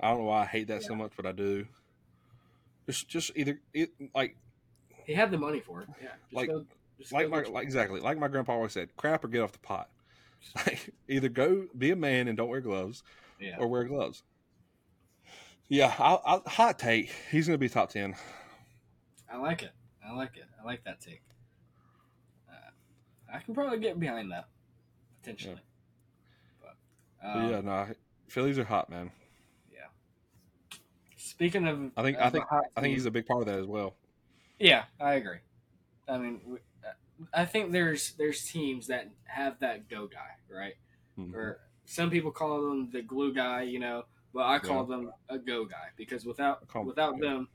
I 0.00 0.10
don't 0.10 0.18
know 0.18 0.24
why 0.24 0.42
I 0.42 0.46
hate 0.46 0.68
that 0.68 0.82
so 0.82 0.94
much, 0.94 1.12
but 1.16 1.26
I 1.26 1.32
do. 1.32 1.66
Just 2.86 3.08
just 3.08 3.32
either 3.34 3.60
it 3.74 3.90
like 4.14 4.36
He 5.06 5.14
had 5.14 5.30
the 5.30 5.38
money 5.38 5.60
for 5.60 5.82
it. 5.82 5.88
Yeah. 6.02 6.08
Just 6.24 6.34
Like- 6.34 6.48
go, 6.48 6.66
just 6.98 7.12
like 7.12 7.28
my 7.28 7.42
like 7.42 7.62
exactly 7.62 8.00
like 8.00 8.18
my 8.18 8.28
grandpa 8.28 8.52
always 8.54 8.72
said, 8.72 8.94
crap 8.96 9.24
or 9.24 9.28
get 9.28 9.42
off 9.42 9.52
the 9.52 9.58
pot. 9.58 9.88
Like 10.54 10.94
either 11.08 11.28
go 11.28 11.66
be 11.76 11.90
a 11.90 11.96
man 11.96 12.28
and 12.28 12.36
don't 12.36 12.48
wear 12.48 12.60
gloves, 12.60 13.02
yeah. 13.40 13.56
or 13.58 13.66
wear 13.66 13.84
gloves. 13.84 14.22
Yeah, 15.68 15.92
I'll, 15.98 16.22
I'll, 16.24 16.42
hot 16.46 16.78
take. 16.78 17.10
He's 17.32 17.48
going 17.48 17.54
to 17.54 17.58
be 17.58 17.68
top 17.68 17.90
ten. 17.90 18.14
I 19.32 19.38
like 19.38 19.62
it. 19.62 19.72
I 20.06 20.14
like 20.14 20.36
it. 20.36 20.44
I 20.60 20.64
like 20.64 20.84
that 20.84 21.00
take. 21.00 21.22
Uh, 22.48 23.34
I 23.34 23.40
can 23.40 23.54
probably 23.54 23.78
get 23.80 23.98
behind 23.98 24.30
that 24.30 24.46
potentially. 25.20 25.60
But, 26.62 26.76
But 27.20 27.36
um, 27.38 27.50
yeah, 27.50 27.60
no, 27.62 27.88
Phillies 28.28 28.58
are 28.58 28.64
hot, 28.64 28.88
man. 28.88 29.10
Yeah. 29.72 29.86
Speaking 31.16 31.66
of, 31.66 31.90
I 31.96 32.02
think 32.02 32.18
of 32.18 32.22
I 32.22 32.28
a 32.28 32.30
think 32.30 32.44
I 32.76 32.80
think 32.80 32.94
he's 32.94 33.06
a 33.06 33.10
big 33.10 33.26
part 33.26 33.40
of 33.40 33.46
that 33.46 33.58
as 33.58 33.66
well. 33.66 33.96
Yeah, 34.58 34.84
I 35.00 35.14
agree. 35.14 35.38
I 36.08 36.18
mean, 36.18 36.40
uh, 36.84 36.92
I 37.34 37.44
think 37.44 37.72
there's 37.72 38.12
there's 38.12 38.44
teams 38.44 38.86
that 38.88 39.10
have 39.24 39.58
that 39.60 39.88
go 39.88 40.06
guy, 40.06 40.36
right? 40.54 40.74
Mhm. 41.18 41.34
Or 41.34 41.60
some 41.84 42.10
people 42.10 42.30
call 42.30 42.62
them 42.62 42.90
the 42.90 43.02
glue 43.02 43.32
guy, 43.34 43.62
you 43.62 43.78
know, 43.78 44.04
but 44.32 44.44
I 44.46 44.58
call 44.58 44.84
them 44.84 45.12
a 45.28 45.38
go 45.38 45.64
guy 45.64 45.88
because 45.96 46.24
without 46.24 46.66
call 46.68 46.84
without 46.84 47.14
yeah. 47.16 47.28
them, 47.30 47.48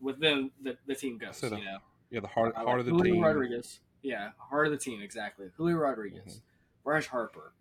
with 0.00 0.20
them 0.20 0.50
the, 0.62 0.76
the 0.86 0.94
team 0.94 1.18
goes. 1.18 1.42
You 1.42 1.50
know, 1.50 1.78
Yeah, 2.10 2.20
the 2.20 2.26
heart, 2.28 2.54
heart 2.54 2.66
like 2.66 2.78
of 2.80 2.86
the 2.86 2.92
Julio 2.92 3.14
team. 3.14 3.22
Rodriguez, 3.22 3.80
yeah, 4.02 4.30
heart 4.38 4.66
of 4.66 4.72
the 4.72 4.78
team 4.78 5.00
exactly. 5.02 5.50
Julio 5.56 5.76
Rodriguez, 5.76 6.22
Mhm. 6.38 6.40
Bryce 6.84 7.06
Harper. 7.06 7.52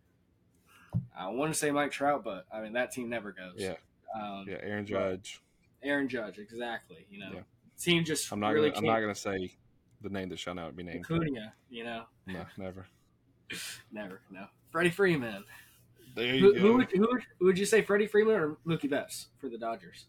I 1.15 1.27
want 1.29 1.51
to 1.53 1.57
say 1.59 1.71
Mike 1.71 1.91
Trout, 1.91 2.23
but 2.23 2.45
I 2.51 2.61
mean 2.61 2.73
that 2.73 2.91
team 2.91 3.09
never 3.09 3.31
goes. 3.31 3.55
Yeah, 3.57 3.75
Um, 4.15 4.45
yeah, 4.47 4.57
Aaron 4.61 4.85
Judge. 4.85 5.41
Aaron 5.83 6.07
Judge, 6.09 6.39
exactly. 6.39 7.05
You 7.09 7.19
know, 7.19 7.31
Yeah. 7.33 7.41
Team 7.79 8.03
just 8.03 8.31
I'm 8.31 8.39
not. 8.39 8.53
really 8.53 8.69
gonna, 8.69 8.79
I'm 8.79 8.93
not 8.93 8.99
gonna 9.01 9.15
say 9.15 9.55
the 10.01 10.09
name 10.09 10.29
that 10.29 10.39
shall 10.39 10.55
not 10.55 10.75
be 10.75 10.83
named. 10.83 11.05
Acuna, 11.05 11.53
you 11.69 11.83
know, 11.83 12.03
No, 12.25 12.45
never. 12.57 12.85
never, 13.91 14.21
no. 14.29 14.45
Freddie 14.71 14.89
Freeman. 14.89 15.43
There 16.15 16.33
you 16.35 16.41
Who, 16.41 16.53
go. 16.53 16.59
who, 16.59 16.77
would, 16.77 16.91
who, 16.91 17.01
would, 17.01 17.23
who 17.39 17.45
would 17.45 17.59
you 17.59 17.65
say, 17.65 17.81
Freddie 17.81 18.07
Freeman 18.07 18.35
or 18.35 18.57
Mookie 18.65 18.89
Betts 18.89 19.27
for 19.39 19.49
the 19.49 19.57
Dodgers? 19.57 20.07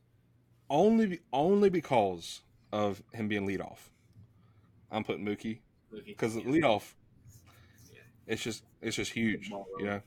only 0.71 1.21
only 1.33 1.71
because 1.71 2.43
of 2.73 3.03
him 3.15 3.27
being 3.29 3.47
leadoff. 3.47 3.79
I'm 4.91 5.03
putting 5.05 5.25
Mookie 5.25 5.61
because 6.07 6.37
yeah. 6.37 6.43
leadoff, 6.43 6.93
Yeah. 7.93 8.01
it's 8.27 8.43
just 8.43 8.65
it's 8.83 8.97
just 8.97 9.13
huge. 9.13 9.49
You 9.49 9.65
know. 9.87 10.01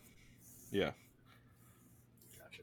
Yeah. 0.72 0.91
Gotcha. 2.38 2.62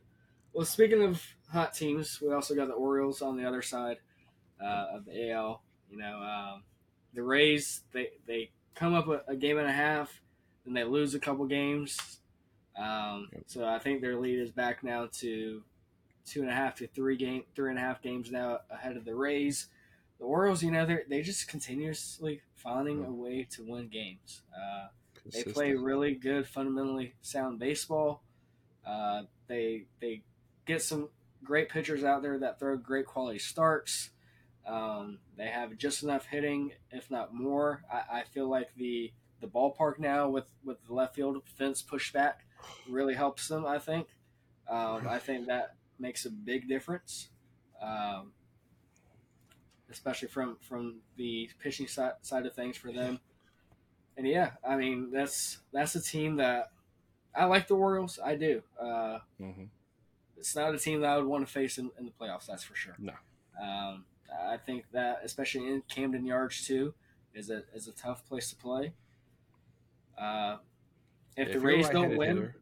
Well, 0.52 0.64
speaking 0.64 1.02
of 1.02 1.22
hot 1.50 1.74
teams, 1.74 2.20
we 2.20 2.32
also 2.32 2.54
got 2.54 2.68
the 2.68 2.74
Orioles 2.74 3.20
on 3.22 3.36
the 3.36 3.44
other 3.44 3.62
side 3.62 3.98
uh, 4.62 4.86
of 4.94 5.04
the 5.04 5.30
AL. 5.30 5.62
You 5.90 5.98
know, 5.98 6.20
um, 6.20 6.62
the 7.14 7.22
Rays 7.22 7.82
they 7.92 8.10
they 8.26 8.50
come 8.74 8.94
up 8.94 9.08
a, 9.08 9.22
a 9.28 9.36
game 9.36 9.58
and 9.58 9.66
a 9.66 9.72
half, 9.72 10.20
then 10.64 10.74
they 10.74 10.84
lose 10.84 11.14
a 11.14 11.20
couple 11.20 11.46
games. 11.46 12.18
Um, 12.76 13.28
Yep. 13.32 13.42
So 13.46 13.66
I 13.66 13.78
think 13.78 14.00
their 14.00 14.16
lead 14.16 14.38
is 14.38 14.50
back 14.50 14.84
now 14.84 15.08
to 15.14 15.62
two 16.24 16.42
and 16.42 16.50
a 16.50 16.54
half 16.54 16.76
to 16.76 16.86
three 16.86 17.16
game 17.16 17.44
three 17.54 17.70
and 17.70 17.78
a 17.78 17.82
half 17.82 18.02
games 18.02 18.30
now 18.30 18.60
ahead 18.70 18.96
of 18.96 19.04
the 19.04 19.14
Rays. 19.14 19.68
The 20.18 20.24
Orioles, 20.24 20.62
you 20.62 20.70
know, 20.70 20.86
they 20.86 21.00
they 21.08 21.22
just 21.22 21.48
continuously 21.48 22.42
finding 22.54 23.04
a 23.04 23.10
way 23.10 23.46
to 23.52 23.64
win 23.64 23.88
games. 23.88 24.42
Uh, 24.54 24.88
they 25.32 25.44
play 25.44 25.74
really 25.74 26.14
good, 26.14 26.46
fundamentally 26.46 27.14
sound 27.22 27.58
baseball. 27.58 28.22
Uh, 28.86 29.22
they 29.46 29.84
they 30.00 30.22
get 30.66 30.82
some 30.82 31.08
great 31.44 31.68
pitchers 31.68 32.04
out 32.04 32.22
there 32.22 32.38
that 32.38 32.58
throw 32.58 32.76
great 32.76 33.06
quality 33.06 33.38
starts. 33.38 34.10
Um, 34.68 35.18
they 35.36 35.46
have 35.48 35.76
just 35.78 36.02
enough 36.02 36.26
hitting, 36.26 36.72
if 36.90 37.10
not 37.10 37.32
more. 37.32 37.82
I, 37.92 38.20
I 38.20 38.22
feel 38.24 38.48
like 38.48 38.68
the 38.76 39.12
the 39.40 39.46
ballpark 39.46 39.98
now 39.98 40.28
with 40.28 40.50
with 40.64 40.76
the 40.86 40.92
left 40.94 41.14
field 41.14 41.42
fence 41.56 41.80
pushed 41.80 42.12
back 42.12 42.44
really 42.88 43.14
helps 43.14 43.48
them. 43.48 43.64
I 43.66 43.78
think. 43.78 44.08
Um, 44.68 45.08
I 45.08 45.18
think 45.18 45.46
that 45.46 45.76
makes 45.98 46.26
a 46.26 46.30
big 46.30 46.68
difference, 46.68 47.28
um, 47.80 48.32
especially 49.90 50.28
from 50.28 50.58
from 50.60 50.96
the 51.16 51.48
pitching 51.62 51.86
side, 51.88 52.12
side 52.22 52.44
of 52.46 52.54
things 52.54 52.76
for 52.76 52.92
them. 52.92 53.20
And 54.16 54.26
yeah, 54.26 54.50
I 54.66 54.76
mean 54.76 55.10
that's 55.10 55.58
that's 55.72 55.94
a 55.94 56.02
team 56.02 56.36
that 56.36 56.72
I 57.34 57.44
like 57.46 57.68
the 57.68 57.74
Orioles. 57.74 58.18
I 58.22 58.34
do. 58.34 58.62
Uh, 58.78 59.20
Mhm. 59.40 59.68
it's 60.36 60.54
not 60.56 60.74
a 60.74 60.78
team 60.78 61.00
that 61.00 61.10
I 61.10 61.16
would 61.16 61.26
want 61.26 61.46
to 61.46 61.52
face 61.52 61.78
in, 61.78 61.90
in 61.98 62.04
the 62.04 62.10
playoffs. 62.10 62.46
That's 62.46 62.64
for 62.64 62.74
sure. 62.74 62.96
No. 62.98 63.14
I 64.32 64.56
think 64.56 64.84
that 64.92 65.20
especially 65.24 65.68
in 65.68 65.82
Camden 65.88 66.24
Yards 66.26 66.66
too 66.66 66.94
is 67.34 67.50
a 67.50 67.62
is 67.74 67.88
a 67.88 67.92
tough 67.92 68.26
place 68.26 68.50
to 68.50 68.56
play. 68.56 68.92
Uh, 70.18 70.56
if 71.36 71.48
If 71.48 71.54
the 71.54 71.60
Rays 71.60 71.88
don't 71.88 72.16
win, 72.16 72.36
hitter, 72.36 72.56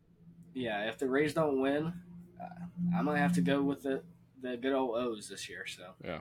yeah, 0.54 0.88
if 0.88 0.98
the 0.98 1.08
Rays 1.08 1.32
don't 1.34 1.60
win, 1.60 1.92
uh, 2.40 2.96
I 2.96 3.02
might 3.02 3.18
have 3.18 3.32
to 3.34 3.40
go 3.40 3.62
with 3.62 3.82
the 3.82 4.02
the 4.42 4.56
good 4.56 4.72
old 4.74 4.96
O's 4.96 5.28
this 5.28 5.48
year. 5.48 5.66
So 5.66 5.92
yeah, 6.04 6.20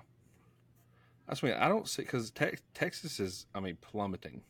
that's 1.27 1.43
me. 1.43 1.51
I 1.51 1.67
don't 1.67 1.87
see 1.87 2.03
because 2.03 2.31
te- 2.31 2.57
Texas 2.73 3.19
is. 3.19 3.45
I 3.53 3.59
mean, 3.59 3.77
plummeting. 3.81 4.41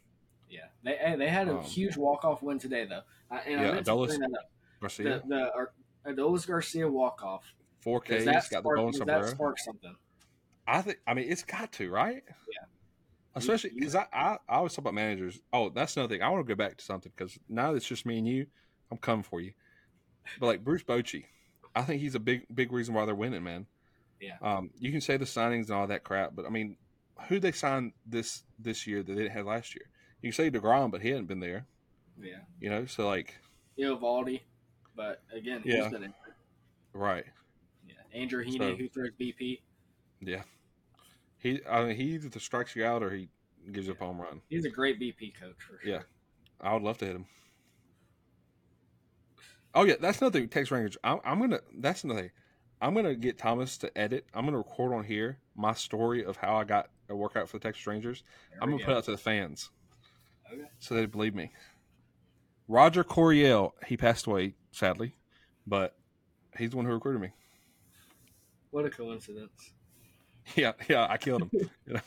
yeah, 0.49 0.65
they 0.83 1.15
they 1.17 1.29
had 1.29 1.47
a 1.47 1.57
Um, 1.57 1.63
huge 1.63 1.97
walk 1.97 2.23
off 2.23 2.41
win 2.43 2.59
today 2.59 2.85
though. 2.85 3.01
I, 3.31 3.39
and 3.39 3.59
I 3.59 3.63
Yeah, 3.63 3.71
to 3.71 3.81
Adolis 3.81 4.07
bring 4.07 4.19
that 4.21 4.33
up. 4.39 4.51
Garcia, 4.81 5.21
The 5.23 5.27
the 5.27 5.53
Ar- 5.53 5.73
Adolis 6.05 6.45
Garcia 6.45 6.87
walk 6.87 7.23
off. 7.23 7.55
four 7.79 7.99
Ks, 8.01 8.25
got 8.25 8.49
the 8.51 8.61
golden 8.61 8.91
does 8.91 8.99
that 8.99 9.07
sombrero. 9.07 9.25
spark 9.27 9.59
something? 9.59 9.95
I 10.67 10.81
think. 10.81 10.99
I 11.07 11.13
mean, 11.13 11.27
it's 11.31 11.43
got 11.43 11.71
to 11.73 11.89
right. 11.89 12.23
Yeah. 12.27 12.65
Especially 13.35 13.71
You- 13.71 13.79
because 13.81 13.95
I, 13.95 14.05
I 14.13 14.37
I 14.47 14.55
always 14.57 14.73
talk 14.73 14.79
about 14.83 14.93
managers. 14.93 15.39
Oh, 15.53 15.69
that's 15.69 15.95
another 15.97 16.13
thing. 16.13 16.21
I 16.23 16.29
want 16.29 16.45
to 16.45 16.55
go 16.55 16.57
back 16.57 16.77
to 16.77 16.83
something 16.85 17.11
because 17.15 17.37
now 17.49 17.71
that 17.71 17.77
it's 17.77 17.87
just 17.87 18.05
me 18.05 18.17
and 18.17 18.27
you, 18.27 18.47
I'm 18.91 18.97
coming 18.97 19.23
for 19.23 19.41
you. 19.41 19.53
But 20.39 20.47
like 20.47 20.63
Bruce 20.63 20.83
Bochy, 20.83 21.25
I 21.75 21.81
think 21.83 22.01
he's 22.01 22.15
a 22.15 22.19
big 22.19 22.45
big 22.53 22.71
reason 22.71 22.93
why 22.93 23.05
they're 23.05 23.13
winning, 23.15 23.43
man. 23.43 23.67
Yeah. 24.21 24.37
Um, 24.41 24.71
you 24.79 24.91
can 24.91 25.01
say 25.01 25.17
the 25.17 25.25
signings 25.25 25.65
and 25.65 25.71
all 25.71 25.87
that 25.87 26.03
crap, 26.03 26.31
but 26.35 26.45
I 26.45 26.49
mean, 26.49 26.77
who 27.27 27.39
they 27.39 27.51
signed 27.51 27.91
this 28.05 28.43
this 28.57 28.87
year 28.87 29.03
that 29.03 29.11
they 29.13 29.21
didn't 29.23 29.33
have 29.35 29.45
last 29.45 29.75
year? 29.75 29.85
You 30.21 30.31
can 30.31 30.35
say 30.35 30.49
Degrom, 30.49 30.89
but 30.89 31.01
he 31.01 31.09
hadn't 31.09 31.25
been 31.27 31.41
there. 31.41 31.65
Yeah, 32.19 32.37
You 32.61 32.69
know, 32.69 32.85
so 32.85 33.05
like, 33.05 33.35
Yeah, 33.75 33.89
Valdi, 33.89 34.39
but 34.95 35.21
again, 35.33 35.61
he's 35.63 35.73
Yeah. 35.75 35.89
right? 36.93 37.25
Yeah, 37.85 37.95
Andrew 38.13 38.43
Heaney, 38.45 38.57
So- 38.57 38.75
who 38.77 38.87
throws 38.87 39.11
BP. 39.19 39.59
Yeah. 40.21 40.43
He, 41.45 41.61
I 41.69 41.83
mean, 41.85 41.95
he 41.95 42.03
either 42.15 42.39
strikes 42.39 42.75
you 42.75 42.83
out 42.85 43.03
or 43.03 43.11
he 43.11 43.29
gives 43.71 43.85
you 43.85 43.93
a 43.93 44.03
home 44.03 44.19
run. 44.19 44.41
He's 44.49 44.65
a 44.65 44.69
great 44.69 44.99
BP 44.99 45.39
coach 45.39 45.53
for 45.59 45.79
sure. 45.79 45.91
Yeah. 45.93 46.01
I 46.59 46.73
would 46.73 46.81
love 46.81 46.97
to 46.97 47.05
hit 47.05 47.15
him. 47.15 47.27
Oh 49.75 49.83
yeah, 49.83 49.93
that's 50.01 50.19
another 50.19 50.39
thing. 50.39 50.49
Text 50.49 50.71
Rangers. 50.71 50.97
I'm, 51.03 51.19
I'm 51.23 51.39
gonna. 51.39 51.59
That's 51.77 52.03
another 52.03 52.21
thing. 52.21 52.31
I'm 52.81 52.95
gonna 52.95 53.13
get 53.13 53.37
Thomas 53.37 53.77
to 53.77 53.95
edit. 53.95 54.25
I'm 54.33 54.45
gonna 54.45 54.57
record 54.57 54.91
on 54.91 55.03
here 55.03 55.37
my 55.55 55.75
story 55.75 56.25
of 56.25 56.35
how 56.35 56.55
I 56.55 56.63
got 56.63 56.89
a 57.09 57.15
workout 57.15 57.47
for 57.47 57.59
the 57.59 57.63
Texas 57.63 57.85
Rangers. 57.85 58.23
There 58.49 58.63
I'm 58.63 58.69
gonna 58.71 58.79
go. 58.79 58.85
put 58.85 58.91
it 58.93 58.97
out 58.97 59.03
to 59.03 59.11
the 59.11 59.17
fans 59.17 59.69
Okay. 60.51 60.63
so 60.79 60.95
they 60.95 61.05
believe 61.05 61.35
me. 61.35 61.51
Roger 62.67 63.03
Coriel, 63.03 63.73
he 63.85 63.97
passed 63.97 64.25
away 64.25 64.55
sadly, 64.71 65.15
but 65.67 65.95
he's 66.57 66.71
the 66.71 66.77
one 66.77 66.87
who 66.87 66.93
recruited 66.93 67.21
me. 67.21 67.29
What 68.71 68.85
a 68.85 68.89
coincidence. 68.89 69.73
Yeah, 70.55 70.73
yeah, 70.87 71.07
I 71.09 71.17
killed 71.17 71.41
him. 71.41 71.69
You 71.87 71.93
know? 71.93 71.99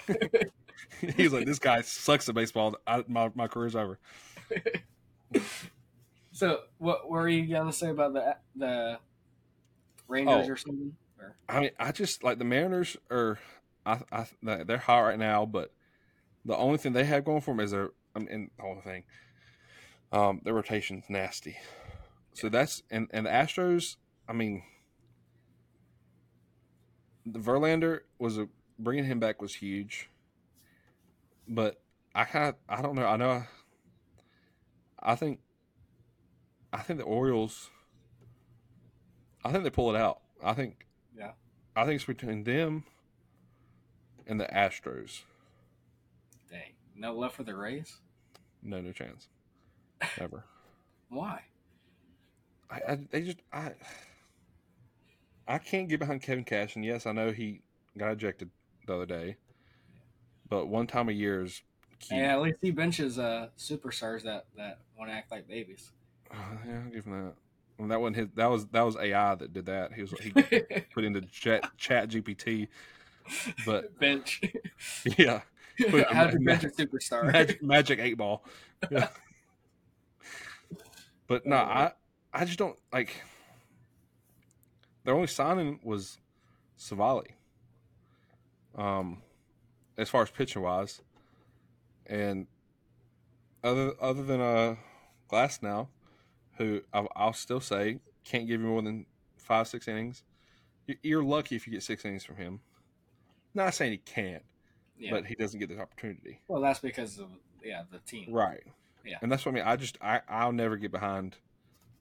he 1.17 1.25
was 1.25 1.33
like, 1.33 1.45
"This 1.47 1.59
guy 1.59 1.81
sucks 1.81 2.29
at 2.29 2.37
baseball. 2.37 2.77
I, 2.87 3.05
my 3.09 3.31
my 3.35 3.49
career's 3.49 3.75
over." 3.75 3.99
So, 6.33 6.61
what 6.79 7.11
were 7.11 7.29
you 7.29 7.47
gonna 7.53 7.73
say 7.73 7.91
about 7.91 8.13
the 8.13 8.37
the 8.55 8.99
Rangers 10.07 10.47
Oh. 10.49 10.53
or 10.53 10.57
something? 10.57 10.97
Or, 11.19 11.35
I 11.49 11.61
mean, 11.61 11.71
I 11.81 11.91
just 11.91 12.23
like 12.23 12.39
the 12.39 12.45
Mariners 12.45 12.97
are, 13.11 13.41
I, 13.85 14.03
I, 14.13 14.27
they're 14.43 14.79
hot 14.79 15.01
right 15.01 15.19
now, 15.19 15.45
but 15.45 15.73
the 16.45 16.57
only 16.57 16.79
thing 16.79 16.93
they 16.93 17.05
have 17.05 17.25
going 17.25 17.41
for 17.41 17.51
them 17.51 17.61
is 17.61 17.73
their, 17.73 17.91
I 18.15 18.21
mean, 18.21 18.51
the 18.57 18.63
whole 18.63 18.81
thing, 18.81 19.03
um, 20.13 20.41
their 20.45 20.55
rotation's 20.55 21.07
nasty. 21.09 21.57
So 22.35 22.49
that's 22.49 22.85
and 22.89 23.09
and 23.13 23.27
the 23.27 23.31
Astros, 23.31 23.97
I 24.29 24.33
mean, 24.33 24.63
the 27.33 27.39
Verlander 27.39 28.01
was 28.19 28.39
a 28.39 28.49
bringing 28.79 29.05
him 29.05 29.19
back 29.19 29.41
was 29.43 29.55
huge, 29.55 30.09
but 31.47 31.81
I 32.15 32.25
kind 32.25 32.49
of 32.49 32.55
I 32.69 32.83
don't 32.83 32.95
know 32.95 33.07
I 33.07 33.17
know 33.17 33.45
I 35.01 35.15
think 35.15 35.41
I 36.73 36.79
think 36.79 36.99
the 36.99 37.05
Orioles 37.05 37.71
I 39.45 39.53
think 39.53 39.65
they 39.65 39.71
pull 39.71 39.95
it 39.95 39.99
out. 39.99 40.21
I 40.43 40.53
think 40.53 40.87
Yeah. 41.17 41.33
I 41.77 41.85
think 41.85 41.97
it's 41.97 42.05
between 42.05 42.45
them 42.45 42.85
and 44.27 44.41
the 44.41 44.47
Astros. 44.47 45.23
dang, 46.51 46.73
no 46.97 47.15
love 47.15 47.33
for 47.33 47.45
the 47.45 47.55
Rays. 47.55 47.99
No, 48.63 48.81
no 48.81 48.93
chance. 48.93 49.29
Never. 50.21 50.45
Why? 51.09 51.43
I, 52.71 52.81
I 52.89 52.99
they 53.11 53.23
just 53.23 53.39
I 53.53 53.73
I 55.49 55.57
can't 55.57 55.89
get 55.89 55.99
behind 55.99 56.21
Kevin 56.21 56.45
Cash, 56.45 56.77
and 56.77 56.85
yes, 56.85 57.07
I 57.07 57.13
know 57.13 57.33
he 57.33 57.63
got 57.97 58.13
ejected 58.13 58.51
the 58.87 58.95
other 58.95 59.07
day, 59.07 59.37
but 60.49 60.67
one 60.69 60.87
time 60.87 61.09
a 61.09 61.13
year 61.13 61.43
is 61.43 61.63
cute. 62.01 62.21
Hey, 62.21 62.27
at 62.27 62.43
least 62.43 62.59
he 62.61 62.71
benches 62.71 63.19
uh, 63.19 63.49
superstars 63.57 64.23
that 64.25 64.45
that 64.59 64.81
want 64.99 65.11
to 65.11 65.15
act 65.15 65.31
like 65.31 65.49
babies. 65.49 65.91
Uh, 66.31 66.37
yeah, 66.67 66.81
I'll 66.85 66.91
give 66.91 67.07
him 67.07 67.25
that. 67.25 67.35
And 67.79 67.91
that 67.91 68.01
wasn't 68.01 68.17
his. 68.17 68.29
That 68.35 68.51
was 68.51 68.67
that 68.67 68.83
was 68.83 68.97
AI 68.97 69.35
that 69.37 69.53
did 69.55 69.67
that. 69.67 69.95
He 69.95 70.03
was 70.03 70.13
he 70.21 70.31
put 70.95 71.05
into 71.05 71.23
chat 71.23 71.71
chat 71.79 72.11
GPT, 72.11 72.69
but 73.65 73.99
bench. 74.01 74.43
yeah, 75.17 75.41
put 75.79 76.01
it 76.01 76.11
in 76.11 76.17
How'd 76.17 76.35
you 76.35 76.41
ma- 76.41 76.53
bench 76.53 76.65
a 76.65 76.69
superstar? 76.69 77.33
magic, 77.33 77.63
magic 77.63 77.99
eight 78.01 78.19
ball. 78.19 78.45
Yeah. 78.91 79.09
but 81.27 81.47
no, 81.47 81.57
I 81.57 81.93
I 82.35 82.45
just 82.45 82.59
don't 82.59 82.77
like. 82.93 83.23
Their 85.09 85.15
only 85.15 85.27
signing 85.27 85.81
was 85.83 86.19
Savali. 86.79 87.29
Um, 88.77 89.23
as 89.97 90.11
far 90.11 90.21
as 90.23 90.31
pitching 90.31 90.61
wise, 90.61 91.01
And 92.05 92.47
other 93.65 93.95
other 94.03 94.23
than 94.23 94.43
uh 94.43 94.77
Glasnow, 95.33 95.89
who 96.59 96.83
I'll, 96.93 97.09
I'll 97.17 97.33
still 97.33 97.61
say 97.61 98.01
can't 98.23 98.47
give 98.47 98.61
you 98.61 98.67
more 98.67 98.83
than 98.83 99.07
five 99.39 99.67
six 99.67 99.89
innings. 99.89 100.25
You- 100.87 100.99
You're 101.03 101.25
lucky 101.25 101.57
if 101.57 101.67
you 101.67 101.73
get 101.73 101.83
six 101.83 102.05
innings 102.05 102.27
from 102.27 102.37
him. 102.37 102.61
Not 103.55 103.73
saying 103.73 103.93
he 103.93 103.97
can't, 103.99 104.43
Yeah. 104.99 105.13
but 105.13 105.25
he 105.25 105.35
doesn't 105.37 105.59
get 105.59 105.71
the 105.71 105.81
opportunity. 105.81 106.43
well, 106.49 106.61
that's 106.61 106.81
because 106.81 107.19
of 107.19 107.31
yeah 107.65 107.85
the 107.91 108.01
team. 108.01 108.31
Right. 108.31 108.63
Yeah. 109.07 109.17
And 109.23 109.33
that's 109.33 109.47
what 109.47 109.53
I 109.53 109.55
mean. 109.55 109.65
I 109.65 109.77
just 109.77 109.97
I 110.03 110.21
I'll 110.29 110.53
never 110.53 110.77
get 110.77 110.91
behind 110.93 111.37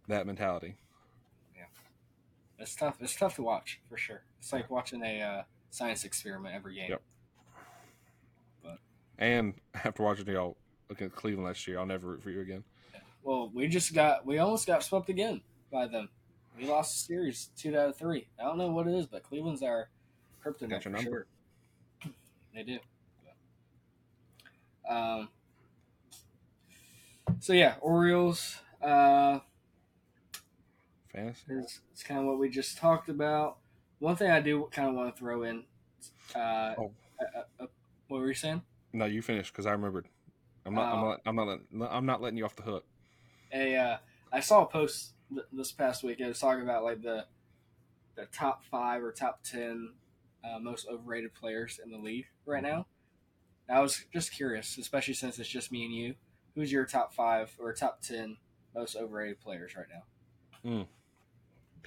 that 0.09 0.27
mentality. 0.27 0.75
It's 2.59 2.75
tough. 2.75 2.97
It's 2.99 3.15
tough 3.15 3.35
to 3.35 3.43
watch 3.43 3.79
for 3.89 3.97
sure. 3.97 4.21
It's 4.39 4.51
like 4.51 4.69
watching 4.69 5.03
a 5.03 5.21
uh, 5.21 5.43
science 5.69 6.03
experiment 6.03 6.55
every 6.55 6.75
game. 6.75 6.89
Yep. 6.89 7.01
But 8.63 8.77
And 9.19 9.53
after 9.73 10.03
watching 10.03 10.27
y'all 10.27 10.57
look 10.89 11.01
at 11.01 11.13
Cleveland 11.13 11.45
last 11.45 11.67
year, 11.67 11.79
I'll 11.79 11.85
never 11.85 12.07
root 12.07 12.23
for 12.23 12.31
you 12.31 12.41
again. 12.41 12.63
Well, 13.23 13.51
we 13.53 13.67
just 13.67 13.93
got 13.93 14.25
we 14.25 14.37
almost 14.39 14.65
got 14.65 14.83
swept 14.83 15.09
again 15.09 15.41
by 15.71 15.87
them. 15.87 16.09
We 16.57 16.65
lost 16.65 16.93
the 17.07 17.13
series 17.13 17.49
two 17.57 17.77
out 17.77 17.89
of 17.89 17.97
three. 17.97 18.27
I 18.39 18.43
don't 18.43 18.57
know 18.57 18.71
what 18.71 18.87
it 18.87 18.95
is, 18.95 19.05
but 19.05 19.23
Cleveland's 19.23 19.61
our 19.61 19.89
kryptonite 20.43 20.69
Got 20.69 20.85
your 20.85 20.93
number. 20.93 21.27
sure. 22.03 22.11
They 22.55 22.63
do. 22.63 22.79
Um. 24.89 25.29
So 27.39 27.53
yeah, 27.53 27.75
Orioles. 27.81 28.57
Uh, 28.81 29.39
Is, 31.17 31.79
is 31.95 32.03
kind 32.03 32.19
of 32.19 32.25
what 32.25 32.37
we 32.39 32.49
just 32.49 32.77
talked 32.77 33.09
about. 33.09 33.57
One 33.99 34.15
thing 34.15 34.29
I 34.29 34.39
do 34.39 34.67
kind 34.71 34.89
of 34.89 34.95
want 34.95 35.15
to 35.15 35.19
throw 35.19 35.43
in. 35.43 35.63
Uh, 36.35 36.73
Oh. 36.77 36.91
uh, 37.19 37.39
uh, 37.39 37.63
uh, 37.63 37.67
what 38.07 38.19
were 38.21 38.27
you 38.27 38.33
saying? 38.33 38.61
No, 38.93 39.05
you 39.05 39.21
finished 39.21 39.51
because 39.51 39.65
I 39.65 39.71
remembered. 39.71 40.07
I'm 40.65 40.73
not. 40.75 40.93
I'm 40.93 40.99
Oh. 41.03 41.09
not. 41.09 41.21
I'm 41.25 41.35
not. 41.35 41.47
letting- 41.47 41.81
I'm 41.89 42.05
not 42.05 42.21
letting 42.21 42.37
you 42.37 42.45
off 42.45 42.55
the 42.55 42.63
hook. 42.63 42.85
a 43.53 43.75
uh, 43.75 43.97
I 44.31 44.39
saw 44.41 44.63
a 44.63 44.65
post 44.67 45.13
th- 45.29 45.45
this 45.51 45.71
past 45.71 46.03
week. 46.03 46.19
It 46.19 46.27
was 46.27 46.39
talking 46.39 46.63
about 46.63 46.83
like 46.83 47.01
the 47.01 47.25
the 48.15 48.25
top 48.27 48.63
five 48.65 49.01
or 49.03 49.11
top 49.11 49.41
ten 49.43 49.93
uh, 50.43 50.59
most 50.59 50.87
overrated 50.87 51.33
players 51.33 51.79
in 51.83 51.91
the 51.91 51.97
league 51.97 52.25
right 52.45 52.63
now. 52.63 52.85
I 53.69 53.79
was 53.81 54.05
just 54.13 54.31
curious, 54.31 54.77
especially 54.77 55.13
since 55.13 55.39
it's 55.39 55.49
just 55.49 55.71
me 55.71 55.85
and 55.85 55.93
you. 55.93 56.15
Who's 56.55 56.71
your 56.71 56.85
top 56.85 57.13
five 57.13 57.55
or 57.59 57.73
top 57.73 58.01
ten 58.01 58.37
most 58.75 58.95
overrated 58.95 59.39
players 59.41 59.75
right 59.75 59.87
now? 60.63 60.87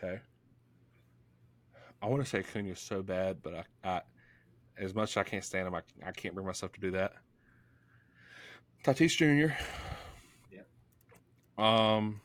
Okay. 0.03 0.21
I 2.03 2.07
want 2.07 2.23
to 2.23 2.29
say 2.29 2.39
Acuna 2.41 2.75
so 2.77 3.03
bad, 3.03 3.39
but 3.43 3.67
I, 3.85 3.89
I, 3.89 4.01
as 4.79 4.95
much 4.95 5.11
as 5.11 5.17
I 5.19 5.23
can't 5.25 5.45
stand 5.45 5.69
him, 5.69 5.75
I, 5.75 5.83
I 6.07 6.13
can't 6.13 6.35
bring 6.35 6.47
myself 6.47 6.73
to 6.73 6.81
do 6.81 6.91
that. 6.93 7.13
Tatis 8.83 9.11
Jr. 9.11 9.53
Yep. 10.51 10.69
Um, 11.63 12.21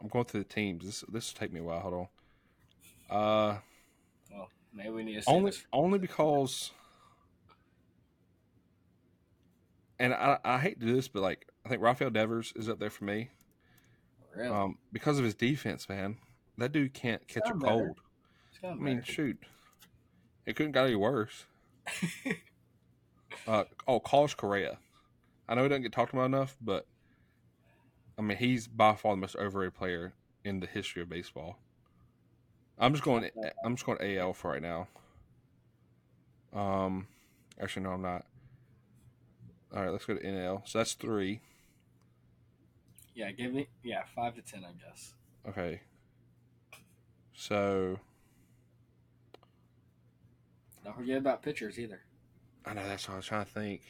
I'm 0.00 0.08
going 0.08 0.24
through 0.24 0.44
the 0.44 0.48
teams. 0.48 0.84
This 0.84 1.04
this 1.12 1.34
will 1.34 1.38
take 1.38 1.52
me 1.52 1.60
a 1.60 1.64
while. 1.64 1.80
Hold 1.80 2.08
on. 3.10 3.16
Uh, 3.18 3.58
Well, 4.32 4.48
maybe 4.72 4.90
we 4.90 5.04
need 5.04 5.22
to 5.22 5.28
only 5.30 5.52
only 5.74 5.98
because, 5.98 6.70
and 9.98 10.14
I 10.14 10.38
I 10.44 10.58
hate 10.58 10.80
to 10.80 10.86
do 10.86 10.94
this, 10.94 11.08
but 11.08 11.22
like 11.22 11.46
I 11.64 11.68
think 11.68 11.82
Rafael 11.82 12.10
Devers 12.10 12.52
is 12.56 12.68
up 12.68 12.78
there 12.78 12.90
for 12.90 13.04
me. 13.04 13.30
Really, 14.34 14.48
Um, 14.48 14.78
because 14.92 15.18
of 15.18 15.24
his 15.24 15.34
defense, 15.34 15.88
man. 15.88 16.18
That 16.58 16.72
dude 16.72 16.94
can't 16.94 17.26
catch 17.28 17.48
a 17.50 17.54
better. 17.54 17.72
cold. 17.72 17.98
I 18.64 18.74
mean, 18.74 19.00
better. 19.00 19.12
shoot, 19.12 19.38
it 20.46 20.56
couldn't 20.56 20.72
got 20.72 20.86
any 20.86 20.96
worse. 20.96 21.44
Uh, 23.46 23.64
oh, 23.86 24.00
Carlos 24.00 24.34
Correa. 24.34 24.78
I 25.48 25.54
know 25.54 25.62
he 25.62 25.68
doesn't 25.68 25.82
get 25.82 25.92
talked 25.92 26.12
about 26.12 26.24
enough, 26.24 26.56
but 26.60 26.86
I 28.18 28.22
mean, 28.22 28.36
he's 28.38 28.66
by 28.66 28.94
far 28.94 29.12
the 29.14 29.20
most 29.20 29.36
overrated 29.36 29.74
player 29.74 30.14
in 30.42 30.58
the 30.60 30.66
history 30.66 31.02
of 31.02 31.08
baseball. 31.08 31.58
I'm 32.78 32.92
just 32.92 33.04
going. 33.04 33.28
I'm 33.64 33.76
just 33.76 33.86
going 33.86 33.98
AL 34.00 34.32
for 34.34 34.50
right 34.52 34.62
now. 34.62 34.88
Um, 36.52 37.06
actually, 37.60 37.82
no, 37.84 37.90
I'm 37.90 38.02
not. 38.02 38.24
All 39.74 39.82
right, 39.82 39.90
let's 39.92 40.04
go 40.04 40.14
to 40.14 40.22
NL. 40.22 40.66
So 40.68 40.78
that's 40.78 40.94
three. 40.94 41.40
yeah, 43.14 43.30
give 43.32 43.52
me 43.52 43.68
yeah 43.82 44.02
five 44.14 44.34
to 44.36 44.42
ten, 44.42 44.64
I 44.64 44.72
guess. 44.72 45.14
Okay. 45.48 45.80
So 47.34 47.98
Don't 50.84 50.96
forget 50.96 51.18
about 51.18 51.42
pitchers 51.42 51.78
either. 51.78 52.00
I 52.64 52.74
know 52.74 52.86
that's 52.86 53.06
what 53.08 53.14
I 53.14 53.16
was 53.18 53.26
trying 53.26 53.44
to 53.44 53.50
think. 53.50 53.82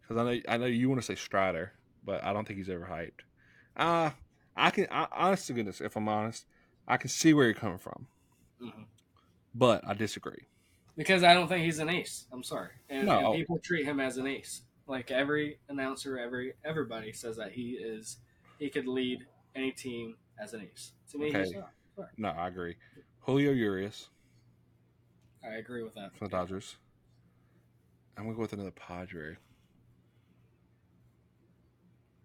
Because 0.00 0.16
I 0.16 0.24
know 0.24 0.40
I 0.48 0.56
know 0.56 0.66
you 0.66 0.88
want 0.88 1.00
to 1.00 1.06
say 1.06 1.14
Strider, 1.16 1.72
but 2.04 2.22
I 2.24 2.32
don't 2.32 2.46
think 2.46 2.58
he's 2.58 2.68
ever 2.68 2.86
hyped. 2.90 3.24
Uh 3.76 4.10
I 4.56 4.70
can 4.70 4.86
I, 4.90 5.06
honest 5.12 5.46
to 5.48 5.52
goodness, 5.52 5.80
if 5.80 5.96
I'm 5.96 6.08
honest, 6.08 6.46
I 6.88 6.96
can 6.96 7.10
see 7.10 7.34
where 7.34 7.44
you're 7.44 7.54
coming 7.54 7.78
from, 7.78 8.06
hmm 8.60 8.82
but 9.54 9.86
I 9.86 9.94
disagree. 9.94 10.46
Because 10.96 11.22
I 11.24 11.34
don't 11.34 11.48
think 11.48 11.64
he's 11.64 11.78
an 11.78 11.88
ace. 11.90 12.26
I'm 12.32 12.42
sorry, 12.42 12.70
and, 12.88 13.06
No. 13.06 13.18
and 13.32 13.34
people 13.34 13.58
treat 13.58 13.84
him 13.84 14.00
as 14.00 14.16
an 14.18 14.26
ace. 14.26 14.62
Like 14.86 15.10
every 15.10 15.58
announcer, 15.68 16.18
every 16.18 16.54
everybody 16.64 17.12
says 17.12 17.36
that 17.36 17.52
he 17.52 17.72
is. 17.72 18.18
He 18.58 18.70
could 18.70 18.86
lead 18.86 19.26
any 19.54 19.72
team 19.72 20.16
as 20.40 20.54
an 20.54 20.62
ace. 20.72 20.92
To 21.12 21.18
me, 21.18 21.32
he's 21.32 21.54
Okay. 21.98 22.08
No, 22.18 22.28
I 22.28 22.48
agree. 22.48 22.76
Julio 23.20 23.52
Urias 23.52 24.08
I 25.42 25.56
agree 25.56 25.82
with 25.82 25.94
that. 25.94 26.16
from 26.16 26.28
the 26.28 26.30
Dodgers. 26.30 26.76
I'm 28.16 28.24
gonna 28.24 28.34
go 28.34 28.42
with 28.42 28.52
another 28.52 28.70
Padre. 28.70 29.36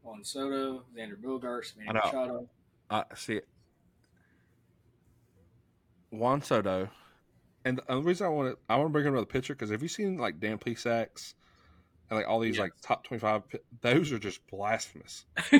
Juan 0.04 0.24
Soto, 0.24 0.84
Xander 0.98 1.22
Bogaerts, 1.22 1.78
Manny. 1.78 1.94
Machado. 1.94 2.50
I 2.90 3.04
see. 3.16 3.42
Juan 6.10 6.42
Soto, 6.42 6.90
and 7.64 7.80
the 7.88 8.02
reason 8.02 8.26
I 8.26 8.30
want 8.30 8.54
to 8.54 8.58
I 8.68 8.76
want 8.76 8.88
to 8.88 8.92
bring 8.92 9.06
him 9.06 9.14
another 9.14 9.26
picture 9.26 9.54
because 9.54 9.70
have 9.70 9.82
you 9.82 9.88
seen 9.88 10.18
like 10.18 10.40
Dan 10.40 10.58
Plesac 10.58 11.34
and 12.12 12.20
like 12.20 12.28
all 12.28 12.42
these 12.42 12.60
like 12.60 12.74
top 12.82 13.06
twenty 13.06 13.22
five? 13.22 13.44
Those 13.80 14.12
are 14.12 14.20
just 14.20 14.46
blasphemous. 14.48 15.26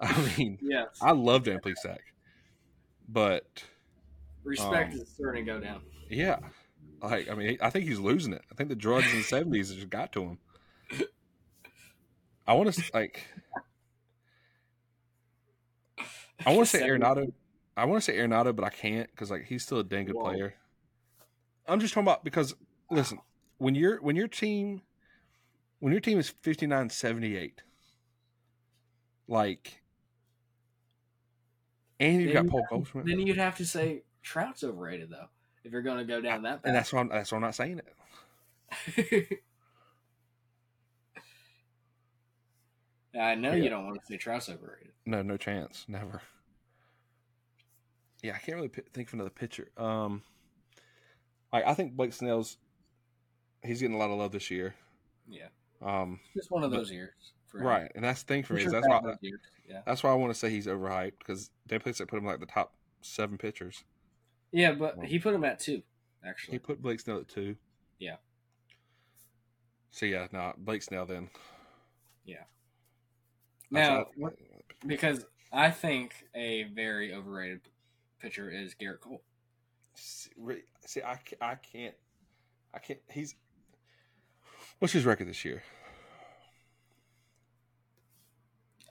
I 0.00 0.34
mean, 0.36 0.58
yes, 0.60 0.98
I 1.02 1.12
love 1.12 1.44
Dan 1.44 1.60
Plesac, 1.60 1.98
but 3.08 3.64
respect 4.44 4.94
um, 4.94 5.00
is 5.00 5.08
starting 5.08 5.46
to 5.46 5.52
go 5.52 5.58
down. 5.58 5.80
yeah, 6.10 6.38
like 7.02 7.30
I 7.30 7.34
mean, 7.34 7.56
I 7.62 7.70
think 7.70 7.86
he's 7.86 7.98
losing 7.98 8.34
it. 8.34 8.42
I 8.52 8.54
think 8.54 8.68
the 8.68 8.76
drugs 8.76 9.10
in 9.10 9.18
the 9.18 9.24
seventies 9.24 9.74
just 9.74 9.88
got 9.88 10.12
to 10.12 10.22
him. 10.22 10.38
I 12.46 12.52
want 12.52 12.72
to 12.72 12.82
like, 12.92 13.26
I 16.44 16.54
want 16.54 16.68
to 16.68 16.76
say 16.78 16.86
Arenado. 16.86 17.32
I 17.78 17.86
want 17.86 18.02
to 18.02 18.04
say 18.04 18.18
Arenado, 18.18 18.54
but 18.54 18.64
I 18.66 18.70
can't 18.70 19.10
because 19.10 19.30
like 19.30 19.46
he's 19.46 19.62
still 19.62 19.78
a 19.78 19.84
dang 19.84 20.04
good 20.04 20.16
Whoa. 20.16 20.24
player. 20.24 20.54
I'm 21.66 21.80
just 21.80 21.94
talking 21.94 22.06
about 22.06 22.24
because 22.24 22.54
listen, 22.90 23.20
when 23.56 23.74
your 23.74 24.02
when 24.02 24.16
your 24.16 24.28
team 24.28 24.82
when 25.80 25.92
your 25.92 26.00
team 26.00 26.18
is 26.18 26.32
59-78, 26.42 27.52
like, 29.28 29.80
and 32.00 32.20
you've 32.22 32.32
Then 32.32 32.46
got 32.46 32.50
Paul 32.50 32.66
Goldschmidt, 32.70 33.06
Then 33.06 33.18
you'd 33.20 33.36
have 33.36 33.56
to 33.58 33.66
say 33.66 34.02
Trout's 34.22 34.62
overrated 34.64 35.10
though. 35.10 35.26
If 35.64 35.72
you're 35.72 35.82
going 35.82 35.98
to 35.98 36.04
go 36.04 36.20
down 36.20 36.42
that 36.42 36.62
path. 36.62 36.66
and 36.66 36.74
that's 36.74 36.92
why 36.92 37.00
I'm, 37.00 37.08
that's 37.08 37.30
why 37.32 37.36
I'm 37.36 37.42
not 37.42 37.54
saying 37.54 37.80
it. 37.80 39.42
I 43.18 43.34
know 43.34 43.52
Yeah. 43.52 43.64
you 43.64 43.70
don't 43.70 43.86
want 43.86 44.00
to 44.00 44.06
say 44.06 44.16
Trout's 44.16 44.48
overrated. 44.48 44.92
No, 45.06 45.22
no 45.22 45.36
chance, 45.36 45.84
never. 45.88 46.22
Yeah, 48.22 48.34
I 48.34 48.38
can't 48.38 48.56
really 48.56 48.68
pi 48.68 48.82
think 48.92 49.08
of 49.08 49.14
another 49.14 49.30
pitcher. 49.30 49.70
Um, 49.76 50.22
like 51.52 51.64
I 51.66 51.74
think 51.74 51.94
Blake 51.94 52.12
Snell's 52.12 52.58
he's 53.62 53.80
getting 53.80 53.96
a 53.96 53.98
lot 53.98 54.10
of 54.10 54.18
love 54.18 54.32
this 54.32 54.50
year. 54.50 54.74
Yeah, 55.28 55.48
Um, 55.82 56.20
just 56.34 56.50
one 56.50 56.64
of 56.64 56.70
But- 56.70 56.78
those 56.78 56.90
years. 56.90 57.32
For 57.46 57.60
right, 57.60 57.90
and 57.94 58.04
that's 58.04 58.22
the 58.22 58.26
thing 58.26 58.42
for 58.42 58.52
me. 58.52 58.64
Is 58.64 58.72
that's 58.72 58.86
why. 58.86 59.00
Yeah, 59.66 59.80
that's 59.86 60.02
why 60.02 60.10
I 60.10 60.14
want 60.14 60.34
to 60.34 60.38
say 60.38 60.50
he's 60.50 60.66
overhyped 60.66 61.18
because 61.18 61.50
Dan 61.66 61.80
Plesac 61.80 62.06
put 62.06 62.18
him 62.18 62.26
like 62.26 62.40
the 62.40 62.46
top 62.46 62.74
seven 63.00 63.38
pitchers. 63.38 63.84
yeah, 64.52 64.72
but 64.72 65.02
he 65.02 65.18
put 65.18 65.34
him 65.34 65.44
at 65.44 65.58
two. 65.58 65.82
Actually, 66.22 66.52
He 66.52 66.58
put 66.58 66.82
Blake 66.82 67.00
Snell 67.00 67.20
at 67.20 67.28
two. 67.28 67.56
Yeah. 67.98 68.16
So 69.90 70.04
yeah, 70.04 70.26
no, 70.30 70.52
Blake 70.58 70.82
Snell 70.82 71.06
then. 71.06 71.30
Yeah. 72.26 72.42
Now 73.70 74.08
what- 74.16 74.34
because 74.86 75.24
I 75.50 75.70
think 75.70 76.26
a 76.34 76.64
very 76.64 77.14
overrated 77.14 77.62
pitcher 78.20 78.50
is 78.50 78.74
Gerrit 78.74 79.00
Cole. 79.00 79.22
See, 79.94 80.30
see, 80.84 81.02
I, 81.02 81.18
I 81.40 81.54
can't, 81.54 81.94
I 82.74 82.78
can't. 82.78 83.00
He's 83.10 83.34
what's 84.78 84.92
his 84.92 85.04
record 85.04 85.28
this 85.28 85.44
year? 85.44 85.62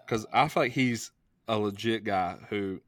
Because 0.06 0.26
I 0.32 0.48
feel 0.48 0.64
like 0.64 0.72
he's 0.72 1.12
a 1.48 1.58
legit 1.58 2.04
guy 2.04 2.38
who, 2.50 2.82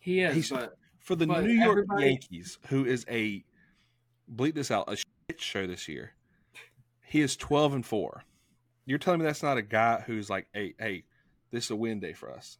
He 0.00 0.20
is, 0.20 0.50
but 0.50 0.76
for 0.98 1.14
the 1.14 1.26
New 1.26 1.52
York 1.52 1.86
Yankees, 1.98 2.58
who 2.68 2.84
is 2.84 3.04
a 3.08 3.44
bleep 4.32 4.54
this 4.54 4.70
out, 4.70 4.92
a 4.92 4.96
shit 4.96 5.40
show 5.40 5.66
this 5.66 5.88
year. 5.88 6.14
He 7.04 7.20
is 7.20 7.36
twelve 7.36 7.74
and 7.74 7.84
four. 7.84 8.24
You're 8.86 8.98
telling 8.98 9.20
me 9.20 9.26
that's 9.26 9.42
not 9.42 9.58
a 9.58 9.62
guy 9.62 10.02
who's 10.04 10.28
like, 10.28 10.48
hey, 10.52 10.74
hey, 10.78 11.04
this 11.52 11.66
is 11.66 11.70
a 11.70 11.76
win 11.76 12.00
day 12.00 12.12
for 12.12 12.32
us. 12.32 12.58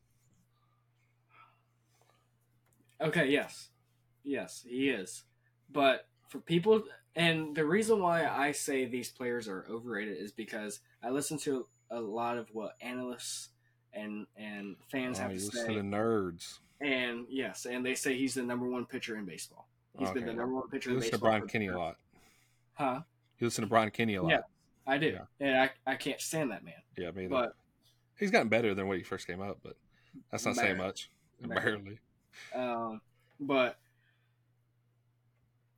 Okay, 3.00 3.28
yes. 3.28 3.70
Yes, 4.22 4.64
he 4.68 4.90
is. 4.90 5.24
But 5.72 6.06
for 6.28 6.38
people 6.38 6.84
and 7.16 7.54
the 7.54 7.64
reason 7.64 8.00
why 8.00 8.26
I 8.26 8.52
say 8.52 8.84
these 8.86 9.10
players 9.10 9.48
are 9.48 9.66
overrated 9.70 10.16
is 10.18 10.32
because 10.32 10.80
I 11.02 11.10
listen 11.10 11.38
to 11.40 11.66
a 11.90 12.00
lot 12.00 12.38
of 12.38 12.48
what 12.54 12.76
analysts 12.80 13.50
and 13.92 14.26
and 14.36 14.76
fans 14.90 15.18
Oh, 15.18 15.22
have 15.22 15.32
you 15.32 15.38
to 15.38 15.44
listen 15.44 15.66
say. 15.66 15.74
to 15.74 15.78
the 15.82 15.86
nerds. 15.86 16.58
And 16.80 17.26
yes, 17.28 17.66
and 17.66 17.84
they 17.84 17.94
say 17.94 18.16
he's 18.16 18.34
the 18.34 18.42
number 18.42 18.66
one 18.66 18.86
pitcher 18.86 19.16
in 19.16 19.24
baseball. 19.24 19.68
He's 19.98 20.10
been 20.10 20.24
the 20.26 20.32
number 20.32 20.54
one 20.54 20.68
pitcher 20.68 20.90
You 20.90 20.96
in 20.96 21.00
listen 21.00 21.18
to. 21.18 21.24
Brian 21.24 21.46
Kenny 21.46 21.66
a 21.68 21.78
lot. 21.78 21.96
Huh? 22.74 23.00
You 23.38 23.46
listen 23.46 23.62
to 23.62 23.68
Brian 23.68 23.90
Kenny 23.90 24.14
a 24.14 24.22
lot. 24.22 24.30
Yeah. 24.30 24.40
I 24.86 24.98
do. 24.98 25.08
Yeah. 25.08 25.24
And 25.38 25.58
I, 25.60 25.70
I 25.92 25.94
can't 25.96 26.20
stand 26.20 26.50
that 26.50 26.64
man. 26.64 26.74
Yeah, 26.96 27.10
me 27.12 27.24
either. 27.24 27.28
But 27.28 27.54
He's 28.18 28.30
gotten 28.30 28.48
better 28.48 28.74
than 28.74 28.86
when 28.88 28.98
he 28.98 29.04
first 29.04 29.26
came 29.26 29.40
up, 29.40 29.58
but 29.62 29.76
that's 30.30 30.44
not 30.46 30.56
saying 30.56 30.76
much. 30.78 31.10
Barely. 31.40 31.60
Barely. 32.54 32.68
Um, 32.72 33.00
but 33.40 33.76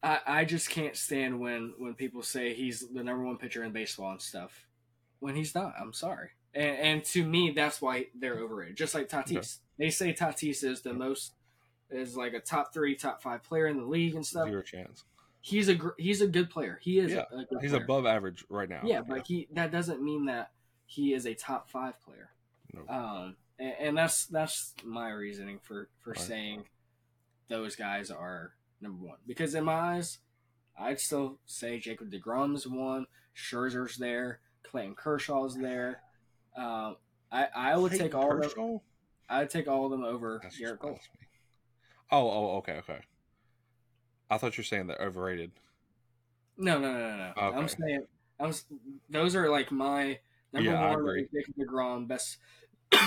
I 0.04 0.20
I 0.26 0.44
just 0.44 0.68
can't 0.70 0.96
stand 0.96 1.40
when 1.40 1.72
when 1.78 1.94
people 1.94 2.22
say 2.22 2.54
he's 2.54 2.80
the 2.88 3.02
number 3.02 3.24
one 3.24 3.38
pitcher 3.38 3.64
in 3.64 3.72
baseball 3.72 4.10
and 4.12 4.20
stuff 4.20 4.66
when 5.20 5.34
he's 5.34 5.54
not. 5.54 5.74
I'm 5.80 5.92
sorry. 5.92 6.30
And, 6.54 6.76
and 6.78 7.04
to 7.06 7.24
me, 7.24 7.50
that's 7.50 7.80
why 7.82 8.06
they're 8.14 8.38
overrated. 8.38 8.76
Just 8.76 8.94
like 8.94 9.08
Tatis, 9.08 9.36
Okay. 9.36 9.48
they 9.78 9.90
say 9.90 10.12
Tatis 10.12 10.62
is 10.62 10.82
the 10.82 10.92
most 10.92 11.32
is 11.90 12.16
like 12.16 12.32
a 12.34 12.40
top 12.40 12.72
three, 12.72 12.94
top 12.94 13.22
five 13.22 13.42
player 13.42 13.66
in 13.66 13.76
the 13.78 13.84
league 13.84 14.14
and 14.14 14.24
stuff. 14.24 14.48
Zero 14.48 14.62
chance. 14.62 15.04
He's 15.40 15.68
a 15.68 15.74
gr- 15.74 15.98
he's 15.98 16.20
a 16.20 16.26
good 16.26 16.48
player. 16.50 16.78
He 16.82 16.98
is. 16.98 17.12
Yeah, 17.12 17.24
a, 17.32 17.60
He's 17.60 17.70
player. 17.72 17.82
above 17.82 18.06
average 18.06 18.44
right 18.48 18.68
now. 18.68 18.80
Yeah, 18.84 19.02
but 19.02 19.26
he 19.26 19.48
that 19.52 19.70
doesn't 19.72 20.02
mean 20.02 20.26
that 20.26 20.50
he 20.86 21.12
is 21.14 21.26
a 21.26 21.34
top 21.34 21.68
five 21.70 22.00
player. 22.02 22.30
No. 22.72 22.82
Um, 22.88 23.36
and, 23.58 23.74
and 23.80 23.98
that's 23.98 24.26
that's 24.26 24.74
my 24.84 25.10
reasoning 25.10 25.58
for 25.62 25.88
for 26.00 26.10
Right. 26.10 26.18
saying 26.20 26.64
those 27.48 27.76
guys 27.76 28.10
are 28.10 28.54
number 28.84 29.04
one. 29.04 29.18
Because 29.26 29.54
in 29.54 29.64
my 29.64 29.96
eyes, 29.96 30.18
I'd 30.78 31.00
still 31.00 31.38
say 31.46 31.78
Jacob 31.78 32.10
Degrom's 32.10 32.66
one, 32.66 33.06
Scherzer's 33.36 33.96
there, 33.96 34.40
Clayton 34.62 34.94
Kershaw's 34.94 35.56
there. 35.56 36.00
Um, 36.56 36.96
I 37.32 37.48
I 37.54 37.76
would 37.76 37.90
Clayton 37.90 38.06
take 38.06 38.14
all 38.14 38.40
of 38.40 38.54
them. 38.54 38.80
I'd 39.28 39.50
take 39.50 39.66
all 39.68 39.84
of 39.86 39.90
them 39.90 40.04
over 40.04 40.40
That's 40.42 40.60
Gerrit 40.60 40.78
Cole. 40.78 40.98
Oh, 42.10 42.30
oh, 42.30 42.56
okay, 42.58 42.74
okay. 42.78 43.00
I 44.30 44.38
thought 44.38 44.56
you 44.56 44.62
were 44.62 44.66
saying 44.66 44.86
they're 44.86 45.00
overrated. 45.00 45.52
No, 46.56 46.78
no, 46.78 46.92
no, 46.92 47.16
no, 47.16 47.32
no. 47.36 47.58
I'm 47.58 47.68
saying 47.68 48.06
I'm. 48.38 48.52
Those 49.10 49.34
are 49.34 49.50
like 49.50 49.72
my 49.72 50.18
number 50.52 50.70
Yeah, 50.70 50.80
I 50.80 50.90
one. 50.90 51.00
agree. 51.00 51.28
Jacob 51.34 51.54
Degrom, 51.58 52.06
best. 52.06 52.38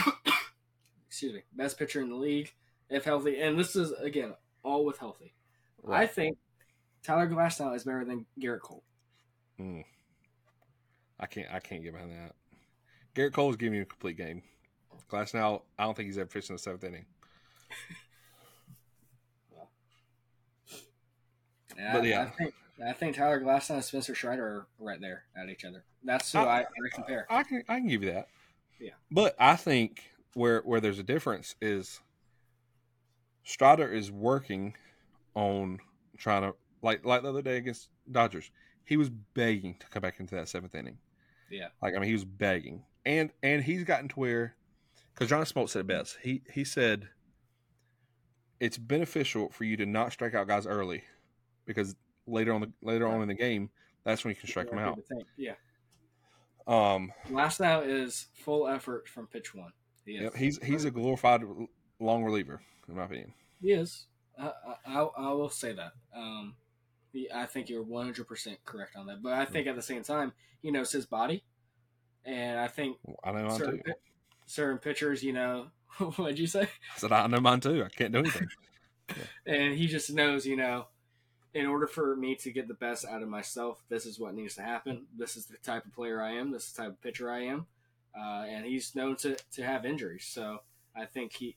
excuse 1.07 1.33
me, 1.33 1.43
best 1.55 1.79
pitcher 1.79 2.01
in 2.01 2.09
the 2.09 2.15
league 2.15 2.53
if 2.89 3.05
healthy, 3.05 3.39
and 3.39 3.57
this 3.57 3.75
is 3.75 3.91
again 3.91 4.33
all 4.63 4.85
with 4.85 4.97
healthy. 4.97 5.33
I 5.91 6.05
think 6.07 6.37
Tyler 7.03 7.27
Glasnow 7.27 7.75
is 7.75 7.83
better 7.83 8.03
than 8.05 8.25
Gerrit 8.39 8.61
Cole. 8.61 8.83
Mm. 9.59 9.83
I 11.19 11.25
can't. 11.25 11.47
I 11.51 11.59
can't 11.59 11.83
get 11.83 11.93
behind 11.93 12.11
that. 12.11 12.35
Gerrit 13.15 13.33
Cole's 13.33 13.55
giving 13.55 13.75
you 13.77 13.81
a 13.83 13.85
complete 13.85 14.17
game. 14.17 14.43
Glasnow. 15.11 15.61
I 15.79 15.83
don't 15.85 15.95
think 15.95 16.07
he's 16.07 16.17
ever 16.17 16.27
pitched 16.27 16.49
in 16.49 16.55
the 16.55 16.59
seventh 16.59 16.83
inning. 16.83 17.05
And 21.77 21.93
But 21.93 22.03
I, 22.05 22.07
yeah. 22.07 22.21
I 22.23 22.25
think 22.25 22.53
I 22.87 22.91
think 22.93 23.15
Tyler 23.15 23.39
Glasnow 23.41 23.75
and 23.75 23.83
Spencer 23.83 24.15
Strider 24.15 24.43
are 24.45 24.67
right 24.79 24.99
there 24.99 25.23
at 25.35 25.49
each 25.49 25.63
other. 25.65 25.83
That's 26.03 26.31
who 26.31 26.39
I- 26.39 26.59
I, 26.59 26.61
I 26.61 26.65
compare. 26.93 27.27
I 27.29 27.43
can. 27.43 27.63
I 27.67 27.79
can 27.79 27.87
give 27.87 28.03
you 28.03 28.11
that. 28.13 28.27
Yeah. 28.79 28.91
But 29.11 29.35
I 29.39 29.55
think 29.55 30.03
where 30.33 30.61
where 30.61 30.79
there's 30.79 30.99
a 30.99 31.03
difference 31.03 31.55
is 31.61 31.99
Strider 33.43 33.87
is 33.91 34.11
working 34.11 34.75
on 35.37 35.79
trying 36.17 36.41
to 36.41 36.55
like 36.81 37.05
like 37.05 37.21
the 37.21 37.29
other 37.29 37.43
day 37.43 37.57
against 37.57 37.89
Dodgers. 38.11 38.49
He 38.83 38.97
was 38.97 39.09
begging 39.09 39.75
to 39.79 39.87
come 39.87 40.01
back 40.01 40.19
into 40.19 40.35
that 40.35 40.49
seventh 40.49 40.73
inning. 40.73 40.97
Yeah. 41.49 41.67
Like 41.81 41.95
I 41.95 41.99
mean, 41.99 42.07
he 42.07 42.13
was 42.13 42.25
begging, 42.25 42.83
and 43.05 43.29
and 43.43 43.63
he's 43.63 43.83
gotten 43.83 44.09
to 44.09 44.19
where 44.19 44.55
because 45.13 45.29
John 45.29 45.43
Smoltz 45.43 45.69
said 45.69 45.81
it 45.81 45.87
best. 45.87 46.17
He 46.23 46.41
he 46.51 46.63
said 46.63 47.09
it's 48.59 48.77
beneficial 48.77 49.49
for 49.51 49.63
you 49.63 49.77
to 49.77 49.85
not 49.85 50.11
strike 50.11 50.33
out 50.33 50.47
guys 50.47 50.65
early 50.65 51.03
because 51.65 51.95
later 52.25 52.51
on 52.51 52.61
the 52.61 52.71
later 52.81 53.07
on 53.07 53.21
in 53.21 53.27
the 53.27 53.35
game, 53.35 53.69
that's 54.03 54.23
when 54.23 54.31
you 54.31 54.35
can 54.35 54.49
strike 54.49 54.69
them 54.69 54.79
out. 54.79 54.99
Yeah. 55.37 55.53
Um, 56.65 57.13
Glasnow 57.29 57.87
is 57.87 58.27
full 58.33 58.67
effort 58.67 59.07
from 59.07 59.27
pitch 59.27 59.53
one. 59.53 59.71
He. 60.03 60.13
Yep, 60.13 60.35
he's 60.35 60.57
he's 60.63 60.85
a 60.85 60.91
glorified 60.91 61.43
long 61.99 62.23
reliever, 62.23 62.59
in 62.89 62.95
my 62.95 63.05
opinion. 63.05 63.33
He 63.61 63.71
is. 63.71 64.07
I, 64.39 64.51
I, 64.85 65.01
I 65.01 65.33
will 65.33 65.49
say 65.49 65.73
that. 65.73 65.93
Um, 66.15 66.55
I 67.33 67.45
think 67.45 67.69
you're 67.69 67.83
100% 67.83 68.57
correct 68.65 68.95
on 68.95 69.07
that. 69.07 69.23
But 69.23 69.33
I 69.33 69.45
think 69.45 69.67
at 69.67 69.75
the 69.75 69.81
same 69.81 70.03
time, 70.03 70.33
he 70.61 70.71
knows 70.71 70.91
his 70.91 71.05
body. 71.05 71.43
And 72.25 72.59
I 72.59 72.67
think 72.67 72.97
I 73.23 73.31
know 73.31 73.47
mine 73.47 73.57
certain, 73.57 73.77
too. 73.77 73.83
pi- 73.85 73.93
certain 74.45 74.77
pitchers, 74.77 75.23
you 75.23 75.33
know, 75.33 75.67
what'd 76.17 76.37
you 76.37 76.47
say? 76.47 76.63
I 76.63 76.97
said 76.97 77.11
I 77.11 77.25
know 77.27 77.39
mine 77.39 77.61
too. 77.61 77.83
I 77.83 77.89
can't 77.89 78.11
do 78.11 78.19
anything. 78.19 78.47
And 79.45 79.73
he 79.77 79.87
just 79.87 80.11
knows, 80.11 80.45
you 80.45 80.57
know, 80.57 80.87
in 81.53 81.65
order 81.65 81.87
for 81.87 82.13
me 82.17 82.35
to 82.35 82.51
get 82.51 82.67
the 82.67 82.73
best 82.73 83.05
out 83.05 83.23
of 83.23 83.29
myself, 83.29 83.81
this 83.87 84.05
is 84.05 84.19
what 84.19 84.35
needs 84.35 84.55
to 84.55 84.61
happen. 84.61 85.05
This 85.17 85.37
is 85.37 85.45
the 85.45 85.55
type 85.59 85.85
of 85.85 85.93
player 85.93 86.21
I 86.21 86.33
am. 86.33 86.51
This 86.51 86.67
is 86.67 86.73
the 86.73 86.81
type 86.81 86.91
of 86.91 87.01
pitcher 87.01 87.31
I 87.31 87.45
am. 87.45 87.67
Uh, 88.13 88.43
and 88.49 88.65
he's 88.65 88.95
known 88.95 89.15
to, 89.17 89.37
to 89.53 89.63
have 89.63 89.85
injuries. 89.85 90.27
So 90.29 90.59
I 90.93 91.05
think 91.05 91.31
he 91.31 91.55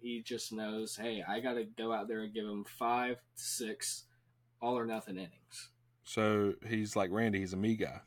he 0.00 0.22
just 0.22 0.52
knows, 0.52 0.96
hey, 0.96 1.22
I 1.26 1.40
got 1.40 1.54
to 1.54 1.64
go 1.64 1.92
out 1.92 2.08
there 2.08 2.20
and 2.20 2.32
give 2.34 2.44
him 2.46 2.64
five 2.64 3.16
six 3.34 4.04
all 4.60 4.78
or 4.78 4.86
nothing 4.86 5.16
innings. 5.16 5.70
so 6.04 6.54
he's 6.66 6.96
like 6.96 7.10
Randy. 7.10 7.40
He's 7.40 7.52
a 7.52 7.56
me 7.56 7.74
guy. 7.76 8.00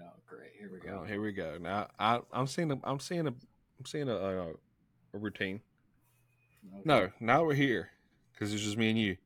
Oh, 0.00 0.10
great. 0.26 0.50
Here 0.58 0.70
we 0.72 0.88
Oh, 0.90 0.98
go. 1.00 1.04
here 1.04 1.20
we 1.20 1.32
go. 1.32 1.56
Now 1.60 1.88
I 1.98 2.20
I'm 2.32 2.46
seeing 2.46 2.70
a 2.72 2.78
I'm 2.84 3.00
seeing 3.00 3.26
a 3.26 3.30
I'm 3.30 3.86
seeing 3.86 4.08
a 4.08 4.14
a, 4.14 4.48
a 4.50 5.18
routine. 5.18 5.60
Okay. 6.74 6.82
No, 6.84 7.10
now 7.20 7.44
we're 7.44 7.54
here 7.54 7.90
because 8.32 8.52
it's 8.54 8.62
just 8.62 8.76
me 8.76 8.90
and 8.90 8.98
you. 8.98 9.16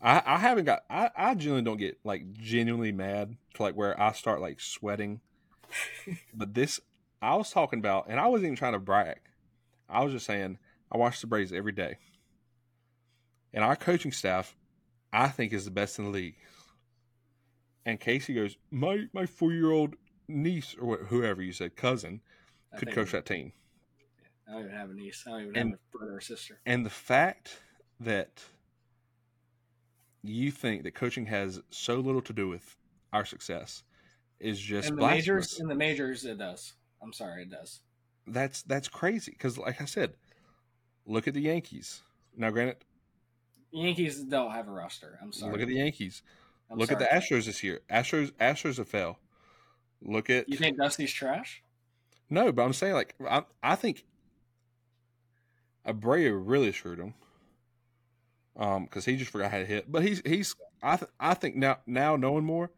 I 0.00 0.22
I 0.24 0.38
haven't 0.38 0.64
got 0.64 0.84
I 0.88 1.10
I 1.16 1.34
genuinely 1.34 1.64
don't 1.68 1.76
get 1.78 1.98
like 2.04 2.32
genuinely 2.32 2.92
mad 2.92 3.36
to 3.54 3.62
like 3.62 3.74
where 3.74 4.00
I 4.00 4.12
start 4.12 4.40
like 4.40 4.60
sweating. 4.60 5.20
but 6.34 6.54
this 6.54 6.80
I 7.20 7.36
was 7.36 7.50
talking 7.50 7.78
about, 7.78 8.06
and 8.08 8.20
I 8.20 8.26
wasn't 8.26 8.46
even 8.46 8.56
trying 8.56 8.74
to 8.74 8.78
brag. 8.78 9.18
I 9.88 10.02
was 10.04 10.12
just 10.12 10.26
saying 10.26 10.58
I 10.94 10.96
watch 10.96 11.20
the 11.20 11.26
Braves 11.26 11.52
every 11.52 11.72
day, 11.72 11.96
and 13.52 13.64
our 13.64 13.74
coaching 13.74 14.12
staff, 14.12 14.54
I 15.12 15.26
think, 15.28 15.52
is 15.52 15.64
the 15.64 15.72
best 15.72 15.98
in 15.98 16.04
the 16.04 16.10
league. 16.12 16.36
And 17.84 17.98
Casey 17.98 18.32
goes, 18.32 18.56
my 18.70 19.06
my 19.12 19.26
four 19.26 19.52
year 19.52 19.72
old 19.72 19.96
niece 20.28 20.74
or 20.80 20.98
whoever 20.98 21.42
you 21.42 21.52
said 21.52 21.76
cousin 21.76 22.22
I 22.72 22.78
could 22.78 22.92
coach 22.92 23.10
that 23.12 23.26
team. 23.26 23.52
I 24.48 24.52
don't 24.52 24.60
even 24.66 24.72
have 24.74 24.90
a 24.90 24.94
niece. 24.94 25.24
I 25.26 25.30
don't 25.30 25.40
even 25.42 25.56
And- 25.56 25.70
have 25.72 25.80
a 25.94 25.98
brother 25.98 26.16
or 26.16 26.20
sister. 26.20 26.60
And 26.64 26.86
the 26.86 26.90
fact 26.90 27.58
that 28.00 28.42
you 30.22 30.50
think 30.50 30.84
that 30.84 30.94
coaching 30.94 31.26
has 31.26 31.60
so 31.70 31.96
little 31.96 32.22
to 32.22 32.32
do 32.32 32.48
with 32.48 32.76
our 33.12 33.24
success 33.24 33.82
is 34.40 34.58
just 34.60 34.88
In 34.88 34.94
the 34.94 35.00
blasphemous. 35.00 35.26
majors, 35.26 35.60
in 35.60 35.68
the 35.68 35.74
majors, 35.74 36.24
it 36.24 36.38
does. 36.38 36.72
I'm 37.02 37.12
sorry, 37.12 37.42
it 37.42 37.50
does. 37.50 37.80
That's 38.26 38.62
that's 38.62 38.88
crazy 38.88 39.32
because, 39.32 39.58
like 39.58 39.82
I 39.82 39.84
said, 39.84 40.14
look 41.06 41.26
at 41.28 41.34
the 41.34 41.40
Yankees. 41.42 42.02
Now, 42.36 42.50
granted, 42.50 42.76
Yankees 43.70 44.22
don't 44.22 44.50
have 44.52 44.68
a 44.68 44.70
roster. 44.70 45.18
I'm 45.22 45.32
sorry. 45.32 45.52
look 45.52 45.60
at 45.62 45.68
the 45.68 45.76
Yankees. 45.76 46.22
I'm 46.70 46.78
look 46.78 46.90
at 46.92 46.98
the. 46.98 47.04
Astros 47.06 47.46
this 47.46 47.62
year. 47.62 47.80
Astros 47.90 48.30
Astros 48.32 48.78
have 48.78 48.88
failed. 48.88 49.16
Look 50.02 50.30
at 50.30 50.48
You 50.48 50.56
think 50.56 50.76
Dusty's 50.78 51.12
trash? 51.12 51.62
no, 52.30 52.50
but 52.52 52.62
I'm 52.62 52.72
saying 52.72 52.94
like 52.94 53.14
I 53.28 53.42
I 53.62 53.74
think 53.76 54.04
Abreu 55.86 56.40
really 56.44 56.72
screwed 56.72 56.98
him. 56.98 57.14
Um, 58.56 58.84
because 58.84 59.04
he 59.04 59.16
just 59.16 59.32
forgot 59.32 59.50
how 59.50 59.58
to 59.58 59.66
hit. 59.66 59.90
But 59.90 60.02
he's 60.02 60.22
he's 60.24 60.54
I 60.82 60.96
th- 60.96 61.10
I 61.18 61.34
think 61.34 61.56
now 61.56 61.78
now 61.86 62.14
knowing 62.16 62.44
more, 62.44 62.70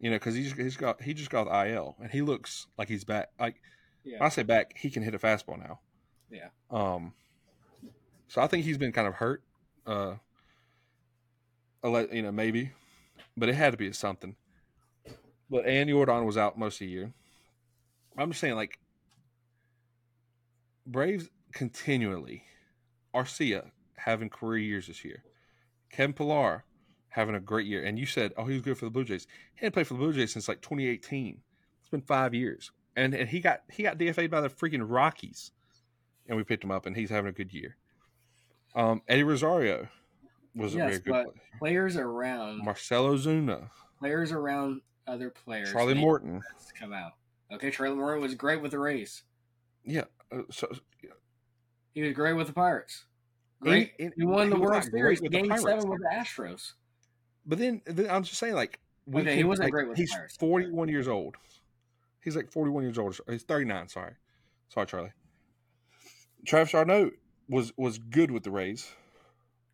you 0.00 0.10
know, 0.10 0.16
because 0.16 0.34
he's 0.34 0.52
he's 0.52 0.76
got 0.76 1.00
he 1.02 1.14
just 1.14 1.30
got 1.30 1.44
the 1.44 1.70
IL 1.72 1.96
and 2.02 2.10
he 2.10 2.20
looks 2.22 2.66
like 2.76 2.88
he's 2.88 3.04
back. 3.04 3.28
Like 3.38 3.60
Yeah. 4.02 4.18
when 4.18 4.26
I 4.26 4.28
say 4.30 4.42
back, 4.42 4.76
he 4.76 4.90
can 4.90 5.02
hit 5.04 5.14
a 5.14 5.18
fastball 5.18 5.58
now. 5.58 5.80
Yeah. 6.30 6.48
Um. 6.70 7.12
So 8.34 8.42
I 8.42 8.48
think 8.48 8.64
he's 8.64 8.78
been 8.78 8.90
kind 8.90 9.06
of 9.06 9.14
hurt. 9.14 9.44
Uh. 9.86 10.14
You 11.84 12.22
know, 12.22 12.32
maybe, 12.32 12.72
but 13.36 13.48
it 13.48 13.54
had 13.54 13.70
to 13.70 13.76
be 13.76 13.92
something. 13.92 14.34
But 15.48 15.66
Ann 15.66 15.86
Jordan 15.86 16.24
was 16.24 16.36
out 16.36 16.58
most 16.58 16.76
of 16.76 16.78
the 16.80 16.86
year. 16.86 17.12
I'm 18.18 18.30
just 18.30 18.40
saying, 18.40 18.56
like, 18.56 18.80
Braves 20.84 21.28
continually, 21.52 22.42
Arcia 23.14 23.70
having 23.98 24.30
career 24.30 24.58
years 24.58 24.88
this 24.88 25.04
year, 25.04 25.22
Kevin 25.90 26.12
Pillar 26.12 26.64
having 27.10 27.36
a 27.36 27.40
great 27.40 27.68
year. 27.68 27.84
And 27.84 28.00
you 28.00 28.06
said, 28.06 28.32
oh, 28.36 28.46
he 28.46 28.54
was 28.54 28.62
good 28.62 28.78
for 28.78 28.86
the 28.86 28.90
Blue 28.90 29.04
Jays. 29.04 29.28
He 29.54 29.60
hadn't 29.60 29.74
played 29.74 29.86
for 29.86 29.94
the 29.94 30.00
Blue 30.00 30.12
Jays 30.12 30.32
since 30.32 30.48
like 30.48 30.60
2018. 30.60 31.40
It's 31.78 31.88
been 31.88 32.00
five 32.00 32.34
years, 32.34 32.72
and 32.96 33.14
and 33.14 33.28
he 33.28 33.38
got 33.38 33.60
he 33.70 33.84
got 33.84 33.96
DFA'd 33.96 34.32
by 34.32 34.40
the 34.40 34.48
freaking 34.48 34.84
Rockies, 34.84 35.52
and 36.26 36.36
we 36.36 36.42
picked 36.42 36.64
him 36.64 36.72
up, 36.72 36.86
and 36.86 36.96
he's 36.96 37.10
having 37.10 37.28
a 37.28 37.32
good 37.32 37.54
year. 37.54 37.76
Um, 38.74 39.02
Eddie 39.08 39.22
Rosario 39.22 39.86
was 40.54 40.74
a 40.74 40.78
Yes, 40.78 40.86
very 40.88 40.98
good 41.00 41.10
but 41.10 41.24
player. 41.24 41.34
players 41.58 41.96
around 41.96 42.64
Marcell 42.64 43.06
Ozuna, 43.06 43.70
players 43.98 44.32
around 44.32 44.80
other 45.06 45.30
players. 45.30 45.70
Charlie 45.72 45.94
Morton. 45.94 46.42
come 46.78 46.92
out. 46.92 47.12
Okay, 47.52 47.70
Charlie 47.70 47.96
Morton 47.96 48.20
was 48.22 48.34
great 48.34 48.60
with 48.60 48.72
the 48.72 48.78
Rays. 48.78 49.22
Yeah, 49.84 50.04
uh, 50.32 50.42
so 50.50 50.68
He 51.92 52.02
was 52.02 52.12
great 52.12 52.32
with 52.32 52.48
the 52.48 52.52
Pirates. 52.52 53.04
Great. 53.60 53.92
And- 54.00 54.06
and 54.06 54.14
he 54.16 54.26
won 54.26 54.50
the 54.50 54.56
he 54.56 54.62
World 54.62 54.82
Series, 54.84 55.20
with 55.22 55.30
the 55.30 55.38
Game 55.38 55.48
Pirates. 55.48 55.64
Seven 55.64 55.88
with 55.88 56.00
the 56.00 56.08
Astros. 56.12 56.72
But 57.46 57.58
then, 57.58 57.82
then 57.86 58.10
I'm 58.10 58.24
just 58.24 58.38
saying, 58.40 58.54
like, 58.54 58.80
we 59.06 59.20
Okay, 59.22 59.36
he 59.36 59.44
wasn't 59.44 59.66
like, 59.66 59.72
great 59.72 59.86
with 59.88 59.96
the 59.96 60.02
He's 60.02 60.12
Pirates. 60.12 60.36
41 60.36 60.88
years 60.88 61.06
old. 61.06 61.36
He's 62.22 62.34
like 62.34 62.50
41 62.50 62.82
years 62.82 62.98
old. 62.98 63.20
He's 63.28 63.44
39. 63.44 63.88
Sorry, 63.88 64.14
sorry, 64.70 64.86
Charlie. 64.86 65.12
Travis 66.46 66.72
d'Arnaud 66.72 67.12
was 67.48 67.72
was 67.76 67.98
good 67.98 68.30
with 68.30 68.42
the 68.44 68.50
Rays. 68.50 68.90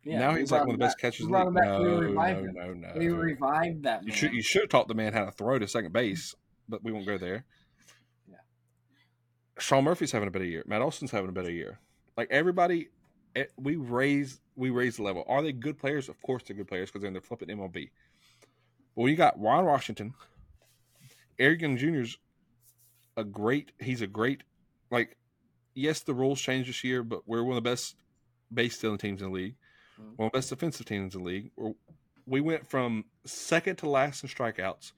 Yeah, 0.03 0.19
now 0.19 0.33
he's 0.33 0.51
like 0.51 0.61
one 0.61 0.71
of 0.75 0.79
the 0.79 0.85
best 0.85 0.97
back. 0.97 1.11
catchers. 1.13 1.27
In 1.27 1.31
the 1.31 1.45
league. 1.45 1.53
We 1.53 1.61
No, 1.61 1.99
revived 1.99 2.53
no, 2.53 2.73
no, 2.73 2.73
no. 2.73 2.93
We 2.95 3.09
revived 3.09 3.83
that 3.83 4.01
man. 4.01 4.07
You 4.07 4.13
should 4.13 4.33
you 4.33 4.41
should 4.41 4.63
have 4.63 4.69
taught 4.69 4.87
the 4.87 4.95
man 4.95 5.13
how 5.13 5.25
to 5.25 5.31
throw 5.31 5.59
to 5.59 5.67
second 5.67 5.93
base, 5.93 6.35
but 6.67 6.83
we 6.83 6.91
won't 6.91 7.05
go 7.05 7.17
there. 7.17 7.45
Yeah. 8.27 8.37
Sean 9.59 9.83
Murphy's 9.83 10.11
having 10.11 10.27
a 10.27 10.31
better 10.31 10.45
year. 10.45 10.63
Matt 10.65 10.81
Olson's 10.81 11.11
having 11.11 11.29
a 11.29 11.33
better 11.33 11.51
year. 11.51 11.79
Like 12.17 12.29
everybody, 12.31 12.89
eh, 13.35 13.45
we 13.57 13.75
raise 13.75 14.39
we 14.55 14.69
raise 14.71 14.97
the 14.97 15.03
level. 15.03 15.23
Are 15.27 15.41
they 15.43 15.51
good 15.51 15.77
players? 15.77 16.09
Of 16.09 16.21
course 16.21 16.43
they're 16.43 16.57
good 16.57 16.67
players 16.67 16.89
because 16.89 17.01
they're 17.01 17.09
in 17.09 17.13
the 17.13 17.21
flipping 17.21 17.49
MLB. 17.49 17.91
But 18.95 19.01
when 19.03 19.11
you 19.11 19.15
got 19.15 19.39
Ron 19.39 19.65
Washington, 19.65 20.13
Eric 21.37 21.61
Young 21.61 21.77
Jr.'s 21.77 22.17
a 23.17 23.23
great. 23.23 23.71
He's 23.79 24.01
a 24.01 24.07
great. 24.07 24.43
Like, 24.89 25.17
yes, 25.73 26.01
the 26.01 26.13
rules 26.13 26.39
changed 26.41 26.69
this 26.69 26.83
year, 26.83 27.03
but 27.03 27.27
we're 27.27 27.43
one 27.43 27.57
of 27.57 27.63
the 27.63 27.69
best 27.69 27.95
base 28.53 28.77
stealing 28.77 28.97
teams 28.97 29.21
in 29.21 29.29
the 29.29 29.33
league. 29.33 29.55
Mhm. 29.99 30.17
One 30.17 30.25
of 30.27 30.31
the 30.31 30.37
best 30.37 30.49
defensive 30.49 30.85
teams 30.85 31.15
in 31.15 31.21
the 31.21 31.27
league. 31.27 31.51
We're, 31.55 31.73
we 32.25 32.41
went 32.41 32.67
from 32.69 33.05
second 33.25 33.77
to 33.77 33.89
last 33.89 34.23
in 34.23 34.29
strikeouts 34.29 34.91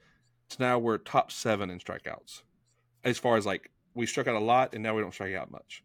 to 0.50 0.62
now 0.62 0.78
we're 0.80 0.98
top 0.98 1.32
seven 1.32 1.70
in 1.70 1.80
strikeouts. 1.80 2.44
As 3.04 3.18
far 3.18 3.38
as 3.38 3.46
like 3.46 3.72
we 3.94 4.06
struck 4.06 4.28
out 4.28 4.36
a 4.36 4.40
lot 4.40 4.74
and 4.74 4.84
now 4.84 4.96
we 4.96 5.02
don't 5.02 5.14
strike 5.14 5.34
out 5.36 5.52
much. 5.52 5.84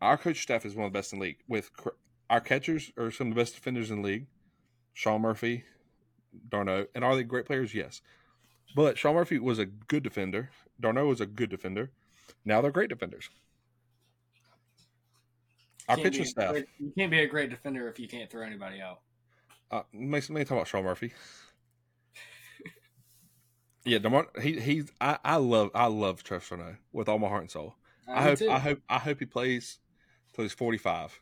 Our 0.00 0.16
coach 0.16 0.40
staff 0.42 0.64
is 0.64 0.74
one 0.74 0.86
of 0.86 0.92
the 0.92 0.98
best 0.98 1.12
in 1.12 1.18
the 1.18 1.24
league. 1.26 1.38
With 1.48 1.72
cr- 1.74 1.90
our 2.28 2.40
catchers 2.40 2.92
are 2.96 3.10
some 3.10 3.28
of 3.28 3.34
the 3.34 3.40
best 3.40 3.54
defenders 3.54 3.90
in 3.90 4.02
the 4.02 4.08
league. 4.08 4.26
Sean 4.94 5.20
Murphy, 5.22 5.64
d'Arnaud, 6.48 6.86
and 6.94 7.04
are 7.04 7.14
they 7.16 7.22
great 7.22 7.46
players? 7.46 7.74
Yes, 7.74 8.00
but 8.74 8.98
Sean 8.98 9.14
Murphy 9.14 9.38
was 9.38 9.58
a 9.58 9.66
good 9.66 10.02
defender. 10.02 10.50
d'Arnaud 10.80 11.06
was 11.08 11.20
a 11.20 11.26
good 11.26 11.50
defender. 11.50 11.90
Now 12.44 12.60
they're 12.60 12.70
great 12.70 12.88
defenders. 12.88 13.28
Our 15.88 15.96
pitching 15.96 16.24
staff. 16.24 16.52
great- 16.52 16.68
you 16.78 16.92
can't 16.96 17.10
be 17.10 17.20
a 17.20 17.26
great 17.26 17.50
defender 17.50 17.88
if 17.88 17.98
you 17.98 18.06
can't 18.08 18.30
throw 18.30 18.42
anybody 18.46 18.80
out. 18.80 19.00
Uh, 19.70 19.82
let 19.92 20.30
me 20.30 20.44
talk 20.44 20.52
about 20.52 20.68
Sean 20.68 20.84
Murphy. 20.84 21.12
yeah, 23.84 23.98
Demar, 23.98 24.26
he 24.40 24.58
he's 24.60 24.90
I, 25.00 25.18
I 25.24 25.36
love 25.36 25.70
I 25.74 25.86
love 25.86 26.22
Trevor 26.22 26.44
Sano 26.44 26.76
with 26.92 27.08
all 27.08 27.18
my 27.18 27.28
heart 27.28 27.42
and 27.42 27.50
soul. 27.50 27.76
I, 28.08 28.22
do 28.22 28.28
hope 28.30 28.38
too. 28.38 28.50
I 28.50 28.58
hope 28.58 28.80
I 28.88 28.98
hope 28.98 29.18
he 29.18 29.26
plays 29.26 29.78
till 30.34 30.44
he's 30.44 30.52
forty 30.52 30.78
five. 30.78 31.18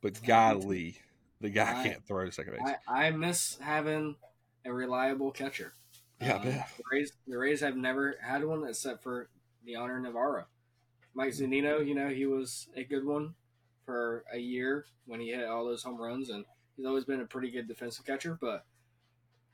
But 0.00 0.16
I 0.16 0.20
do 0.20 0.26
golly, 0.26 0.96
the 1.40 1.50
guy 1.50 1.80
I- 1.80 1.84
can't 1.84 2.06
throw 2.06 2.24
to 2.24 2.32
second 2.32 2.54
base. 2.54 2.74
I, 2.88 3.06
I 3.06 3.10
miss 3.10 3.58
having 3.60 4.16
a 4.64 4.72
reliable 4.72 5.30
catcher. 5.30 5.72
yeah, 6.20 6.34
I 6.34 6.36
Um, 6.36 6.44
the 6.44 6.84
Rays, 6.90 7.12
the 7.26 7.38
Rays 7.38 7.60
have 7.60 7.76
never 7.76 8.16
had 8.22 8.44
one 8.44 8.66
except 8.66 9.02
for 9.02 9.28
Dioner 9.66 9.98
Navarro. 10.00 10.44
Mike 11.14 11.30
Zunino, 11.32 11.86
you 11.86 11.94
know, 11.94 12.08
he 12.08 12.26
was 12.26 12.68
a 12.76 12.84
good 12.84 13.04
one 13.04 13.34
for 13.86 14.24
a 14.32 14.38
year 14.38 14.86
when 15.06 15.20
he 15.20 15.30
hit 15.30 15.44
all 15.46 15.64
those 15.64 15.82
home 15.82 16.00
runs, 16.00 16.30
and 16.30 16.44
he's 16.76 16.86
always 16.86 17.04
been 17.04 17.20
a 17.20 17.24
pretty 17.26 17.50
good 17.50 17.68
defensive 17.68 18.04
catcher. 18.04 18.36
But 18.40 18.64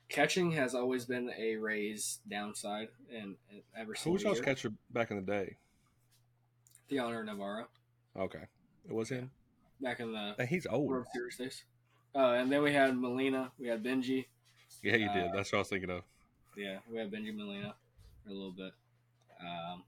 catching 0.09 0.53
has 0.53 0.75
always 0.75 1.05
been 1.05 1.31
a 1.39 1.57
Rays 1.57 2.21
downside, 2.31 2.89
and, 3.11 3.37
and 3.51 3.63
ever 3.77 3.95
Who 4.05 4.13
was 4.13 4.23
since 4.23 4.23
y'all's 4.23 4.41
catcher 4.41 4.73
back 4.93 5.11
in 5.11 5.17
the 5.17 5.23
day? 5.23 5.57
Dioner 6.89 7.23
Navarro 7.23 7.67
Okay, 8.19 8.43
it 8.89 8.93
was 8.93 9.09
him. 9.11 9.31
back 9.81 10.01
in 10.01 10.13
the 10.13 10.35
Hey, 10.39 10.47
he's 10.47 10.67
old. 10.67 10.89
World 10.89 11.07
Series 11.15 11.37
days. 11.37 11.65
Uh, 12.15 12.33
and 12.33 12.51
then 12.51 12.63
we 12.63 12.73
had 12.73 12.97
Molina, 12.97 13.53
we 13.59 13.69
had 13.69 13.85
Benji. 13.85 14.27
Yeah, 14.83 14.97
you 14.97 15.09
did. 15.13 15.29
Uh, 15.29 15.33
That's 15.37 15.53
what 15.53 15.59
I 15.59 15.61
was 15.61 15.69
thinking 15.69 15.91
of. 15.91 16.03
Yeah, 16.57 16.79
we 16.91 16.99
had 16.99 17.11
Bengie 17.13 17.37
Molina 17.37 17.75
for 18.25 18.31
a 18.31 18.33
little 18.33 18.51
bit. 18.51 18.73
Um, 19.41 19.85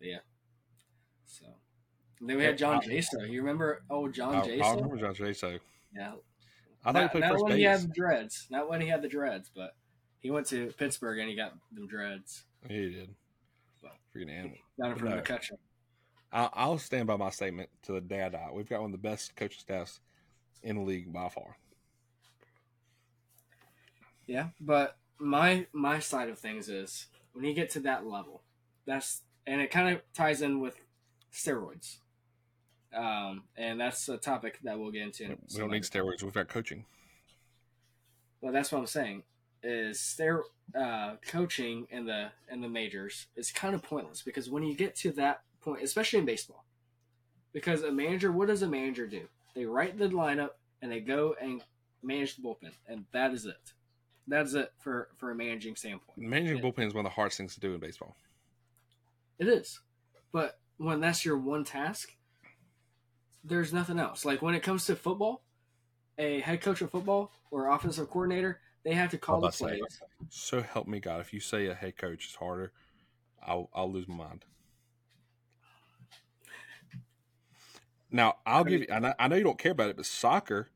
yeah. 0.00 0.18
So 1.26 1.46
and 2.20 2.28
then 2.28 2.36
we 2.36 2.44
had 2.44 2.58
John 2.58 2.80
Jaso. 2.82 3.28
You 3.28 3.40
remember? 3.40 3.82
Oh, 3.88 4.08
John 4.08 4.34
I, 4.34 4.40
I 4.40 4.48
Jaso. 4.48 4.74
remember 4.76 4.96
John 4.98 5.14
Jaso. 5.14 5.58
Yeah. 5.94 6.12
I 6.84 6.92
thought 6.92 6.94
not 6.94 7.02
he 7.02 7.08
played 7.08 7.20
not 7.20 7.32
first 7.32 7.44
when 7.44 7.52
base. 7.52 7.58
he 7.58 7.62
had 7.64 7.80
the 7.82 7.88
dreads. 7.88 8.46
Not 8.50 8.68
when 8.68 8.80
he 8.80 8.88
had 8.88 9.02
the 9.02 9.08
dreads, 9.08 9.50
but 9.54 9.74
he 10.20 10.30
went 10.30 10.46
to 10.48 10.72
Pittsburgh 10.78 11.18
and 11.18 11.28
he 11.28 11.36
got 11.36 11.52
them 11.72 11.86
dreads. 11.86 12.44
Yeah, 12.68 12.76
he 12.76 12.90
did. 12.90 13.14
But- 13.82 13.92
Freaking 14.14 14.30
animal. 14.30 14.56
Down 14.80 14.92
in 14.92 14.98
front 14.98 15.16
No. 15.16 15.22
catcher. 15.22 15.56
I'll, 16.32 16.50
I'll 16.54 16.78
stand 16.78 17.06
by 17.06 17.16
my 17.16 17.30
statement 17.30 17.68
to 17.82 17.92
the 17.92 18.00
day 18.00 18.22
I 18.22 18.28
die. 18.28 18.48
We've 18.52 18.68
got 18.68 18.80
one 18.80 18.92
of 18.94 19.00
the 19.00 19.08
best 19.08 19.34
coaching 19.36 19.58
staffs 19.60 20.00
in 20.62 20.76
the 20.76 20.82
league 20.82 21.12
by 21.12 21.28
far. 21.28 21.56
Yeah, 24.26 24.48
but 24.60 24.96
my 25.18 25.66
my 25.72 25.98
side 25.98 26.28
of 26.28 26.38
things 26.38 26.68
is 26.68 27.06
when 27.32 27.44
you 27.44 27.52
get 27.52 27.70
to 27.70 27.80
that 27.80 28.06
level, 28.06 28.42
that's 28.86 29.22
and 29.50 29.60
it 29.60 29.70
kind 29.72 29.92
of 29.92 30.00
ties 30.14 30.42
in 30.42 30.60
with 30.60 30.76
steroids. 31.34 31.96
Um, 32.94 33.42
and 33.56 33.80
that's 33.80 34.08
a 34.08 34.16
topic 34.16 34.60
that 34.62 34.78
we'll 34.78 34.92
get 34.92 35.02
into. 35.02 35.36
We 35.52 35.58
don't 35.60 35.72
need 35.72 35.82
steroids. 35.82 36.22
We've 36.22 36.32
got 36.32 36.48
coaching. 36.48 36.84
Well, 38.40 38.52
that's 38.52 38.70
what 38.70 38.78
I'm 38.78 38.86
saying. 38.86 39.24
Is 39.62 39.98
stero- 39.98 40.42
uh, 40.74 41.16
coaching 41.26 41.86
in 41.90 42.06
the 42.06 42.30
in 42.50 42.60
the 42.60 42.68
majors 42.68 43.26
is 43.36 43.50
kind 43.50 43.74
of 43.74 43.82
pointless 43.82 44.22
because 44.22 44.48
when 44.48 44.62
you 44.62 44.74
get 44.74 44.94
to 44.96 45.10
that 45.12 45.42
point, 45.60 45.82
especially 45.82 46.20
in 46.20 46.24
baseball, 46.24 46.64
because 47.52 47.82
a 47.82 47.92
manager, 47.92 48.32
what 48.32 48.48
does 48.48 48.62
a 48.62 48.68
manager 48.68 49.06
do? 49.06 49.22
They 49.54 49.66
write 49.66 49.98
the 49.98 50.08
lineup 50.08 50.50
and 50.80 50.90
they 50.90 51.00
go 51.00 51.34
and 51.42 51.62
manage 52.02 52.36
the 52.36 52.42
bullpen, 52.42 52.70
and 52.88 53.04
that 53.12 53.32
is 53.32 53.44
it. 53.44 53.74
That 54.28 54.46
is 54.46 54.54
it 54.54 54.72
for 54.78 55.08
for 55.18 55.32
a 55.32 55.34
managing 55.34 55.76
standpoint. 55.76 56.16
Managing 56.16 56.58
Yeah. 56.58 56.62
bullpen 56.62 56.86
is 56.86 56.94
one 56.94 57.04
of 57.04 57.10
the 57.10 57.14
hardest 57.14 57.36
things 57.36 57.54
to 57.54 57.60
do 57.60 57.74
in 57.74 57.80
baseball. 57.80 58.16
It 59.40 59.48
is, 59.48 59.80
but 60.32 60.60
when 60.76 61.00
that's 61.00 61.24
your 61.24 61.38
one 61.38 61.64
task, 61.64 62.14
there's 63.42 63.72
nothing 63.72 63.98
else. 63.98 64.26
Like 64.26 64.42
when 64.42 64.54
it 64.54 64.62
comes 64.62 64.84
to 64.84 64.94
football, 64.94 65.42
a 66.18 66.40
head 66.40 66.60
coach 66.60 66.82
of 66.82 66.90
football 66.90 67.32
or 67.50 67.70
offensive 67.70 68.10
coordinator, 68.10 68.60
they 68.84 68.92
have 68.92 69.10
to 69.12 69.18
call 69.18 69.40
the 69.40 69.46
about 69.46 69.52
to 69.52 69.58
say, 69.58 69.78
plays. 69.78 70.00
So 70.28 70.60
help 70.60 70.86
me 70.86 71.00
God, 71.00 71.22
if 71.22 71.32
you 71.32 71.40
say 71.40 71.66
a 71.68 71.74
head 71.74 71.96
coach 71.96 72.28
is 72.28 72.34
harder, 72.34 72.72
I'll 73.42 73.70
I'll 73.74 73.90
lose 73.90 74.06
my 74.06 74.16
mind. 74.16 74.44
Now 78.10 78.36
I'll 78.44 78.64
give 78.64 78.82
you. 78.82 78.86
I, 78.92 79.14
I 79.18 79.28
know 79.28 79.36
you 79.36 79.44
don't 79.44 79.58
care 79.58 79.72
about 79.72 79.88
it, 79.88 79.96
but 79.96 80.04
soccer 80.04 80.68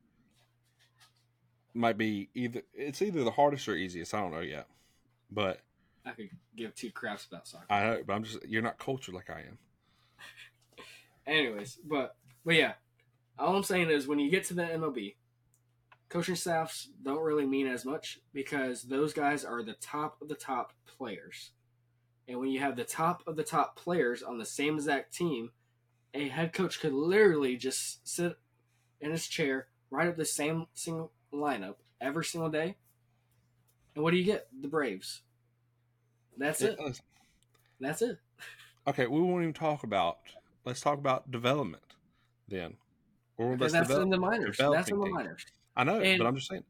might 1.75 1.99
be 1.99 2.29
either. 2.33 2.63
It's 2.73 3.03
either 3.03 3.23
the 3.23 3.31
hardest 3.31 3.67
or 3.67 3.75
easiest. 3.75 4.15
I 4.15 4.21
don't 4.21 4.31
know 4.31 4.39
yet, 4.39 4.67
but 5.29 5.59
I 6.05 6.11
could 6.11 6.29
give 6.55 6.75
two 6.75 6.91
craps 6.91 7.25
about 7.25 7.47
soccer. 7.47 7.65
I 7.69 7.83
know. 7.83 8.03
But 8.05 8.13
I'm 8.13 8.23
just. 8.23 8.45
You're 8.47 8.61
not 8.61 8.77
cultured 8.77 9.15
like 9.15 9.29
I 9.29 9.39
am. 9.39 9.57
Anyways, 11.27 11.79
but 11.83 12.15
but 12.45 12.55
yeah, 12.55 12.73
all 13.39 13.55
I'm 13.55 13.63
saying 13.63 13.89
is 13.89 14.07
when 14.07 14.19
you 14.19 14.29
get 14.29 14.45
to 14.45 14.53
the 14.53 14.63
MLB, 14.63 15.15
coaching 16.09 16.35
staffs 16.35 16.89
don't 17.03 17.23
really 17.23 17.45
mean 17.45 17.67
as 17.67 17.85
much 17.85 18.19
because 18.33 18.83
those 18.83 19.13
guys 19.13 19.43
are 19.43 19.63
the 19.63 19.73
top 19.73 20.21
of 20.21 20.27
the 20.27 20.35
top 20.35 20.73
players, 20.85 21.51
and 22.27 22.39
when 22.39 22.49
you 22.49 22.59
have 22.59 22.75
the 22.75 22.83
top 22.83 23.23
of 23.25 23.35
the 23.35 23.43
top 23.43 23.75
players 23.75 24.21
on 24.21 24.37
the 24.37 24.45
same 24.45 24.75
exact 24.75 25.13
team, 25.13 25.51
a 26.13 26.27
head 26.27 26.53
coach 26.53 26.79
could 26.79 26.93
literally 26.93 27.57
just 27.57 28.07
sit 28.07 28.37
in 29.01 29.11
his 29.11 29.27
chair, 29.27 29.67
write 29.89 30.07
up 30.07 30.17
the 30.17 30.25
same 30.25 30.67
single 30.75 31.11
lineup 31.33 31.75
every 31.99 32.23
single 32.23 32.49
day, 32.49 32.75
and 33.95 34.03
what 34.03 34.11
do 34.11 34.17
you 34.17 34.23
get? 34.23 34.47
The 34.61 34.67
Braves. 34.67 35.21
That's 36.37 36.61
it. 36.61 36.79
Listen, 36.79 37.03
That's 37.79 38.01
it. 38.01 38.17
Okay, 38.87 39.07
we 39.07 39.21
won't 39.21 39.41
even 39.41 39.53
talk 39.53 39.83
about. 39.83 40.19
Let's 40.65 40.81
talk 40.81 40.97
about 40.97 41.31
development 41.31 41.83
then. 42.47 42.75
We're 43.37 43.45
one 43.45 43.53
of 43.55 43.59
the 43.59 43.67
that's 43.69 43.89
in 43.89 44.09
the 44.09 44.17
minors. 44.17 44.57
That's 44.57 44.89
in 44.89 44.99
the 44.99 45.09
minors. 45.09 45.45
I 45.75 45.83
know, 45.83 45.99
and- 45.99 46.17
but 46.17 46.27
I'm 46.27 46.35
just 46.35 46.47
saying. 46.49 46.63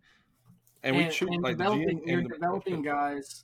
And, 0.83 0.95
we 0.97 1.07
choose 1.09 1.29
like 1.41 1.57
the 1.57 1.63
developing, 1.63 2.07
you're 2.07 2.21
the- 2.23 2.29
developing 2.29 2.81
guys. 2.83 3.43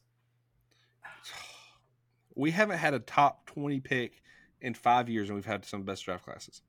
We 2.36 2.52
haven't 2.52 2.78
had 2.78 2.94
a 2.94 3.00
top 3.00 3.46
twenty 3.46 3.80
pick 3.80 4.22
in 4.62 4.74
five 4.74 5.10
years, 5.10 5.30
and 5.30 5.36
we've 5.36 5.46
had 5.46 5.66
some 5.66 5.80
of 5.82 5.86
the 5.86 5.92
best 5.92 6.06
draft 6.06 6.24
classes. 6.24 6.62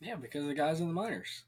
Yeah, 0.00 0.16
because 0.16 0.46
the 0.46 0.54
guys 0.54 0.80
in 0.80 0.88
the 0.88 0.92
minors. 0.94 1.44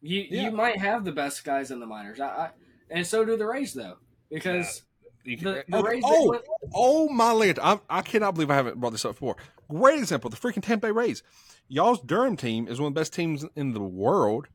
You 0.00 0.26
Yeah. 0.28 0.42
you 0.44 0.50
might 0.52 0.78
have 0.78 1.04
the 1.04 1.12
best 1.12 1.44
guys 1.44 1.70
in 1.70 1.80
the 1.80 1.86
minors. 1.86 2.18
I, 2.18 2.26
I 2.28 2.50
and 2.90 3.06
so 3.06 3.24
do 3.24 3.36
the 3.36 3.46
Rays 3.46 3.72
though, 3.74 3.98
because 4.30 4.82
can- 5.24 5.38
the, 5.44 5.64
the 5.68 6.00
oh, 6.04 6.34
oh, 6.34 6.40
oh 6.74 7.08
my 7.08 7.32
land! 7.32 7.58
I, 7.62 7.78
I 7.88 8.02
cannot 8.02 8.34
believe 8.34 8.50
I 8.50 8.54
haven't 8.54 8.80
brought 8.80 8.90
this 8.92 9.04
up 9.04 9.12
before. 9.12 9.36
Great 9.68 9.98
example: 9.98 10.30
the 10.30 10.36
freaking 10.36 10.62
Tampa 10.62 10.86
Bay 10.88 10.90
Rays. 10.92 11.22
Y'all's 11.68 12.00
Durham 12.00 12.36
team 12.36 12.66
is 12.66 12.80
one 12.80 12.88
of 12.88 12.94
the 12.94 13.00
best 13.00 13.12
teams 13.12 13.44
in 13.54 13.72
the 13.72 13.80
world. 13.80 14.48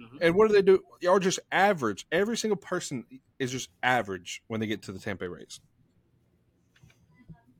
Mhm. 0.00 0.18
And 0.22 0.34
what 0.34 0.48
do 0.48 0.54
they 0.54 0.62
do? 0.62 0.82
Y'all 1.00 1.18
just 1.18 1.38
average. 1.50 2.06
Every 2.10 2.36
single 2.36 2.56
person 2.56 3.04
is 3.38 3.50
just 3.52 3.68
average 3.82 4.42
when 4.46 4.58
they 4.60 4.66
get 4.66 4.82
to 4.84 4.92
the 4.92 4.98
Tampa 4.98 5.24
Bay 5.24 5.28
Rays. 5.28 5.60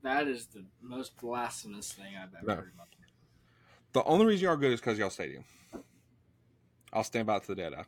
that 0.01 0.27
is 0.27 0.47
the 0.47 0.65
most 0.81 1.15
blasphemous 1.17 1.91
thing 1.93 2.15
I've 2.21 2.33
ever 2.35 2.45
No. 2.47 2.55
heard. 2.55 2.71
About. 2.73 2.87
The 3.93 4.03
only 4.05 4.25
reason 4.25 4.45
y'all 4.45 4.53
are 4.55 4.57
good 4.57 4.71
is 4.73 4.79
because 4.79 4.97
y'all 4.97 5.11
stadium. 5.11 5.43
I'll 6.91 7.03
stand 7.03 7.27
by 7.27 7.37
it 7.37 7.41
to 7.43 7.47
the 7.49 7.55
dead 7.55 7.73
eye. 7.75 7.85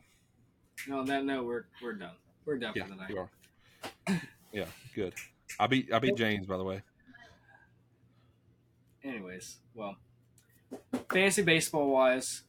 No, 0.88 1.00
on 1.00 1.06
that 1.06 1.24
note, 1.24 1.44
we're 1.44 1.64
we're 1.82 1.94
done. 1.94 2.14
We're 2.44 2.58
done 2.58 2.72
Yeah, 2.76 2.84
for 2.84 2.90
the 2.90 2.96
night. 2.96 4.22
Yeah, 4.56 4.64
good. 4.94 5.12
I 5.60 5.66
beat 5.66 5.92
I 5.92 5.98
beat 5.98 6.16
James 6.16 6.46
by 6.46 6.56
the 6.56 6.64
way. 6.64 6.80
anyways, 9.04 9.58
well, 9.74 9.96
fantasy 11.10 11.42
baseball 11.42 11.90
wise, 11.90 12.44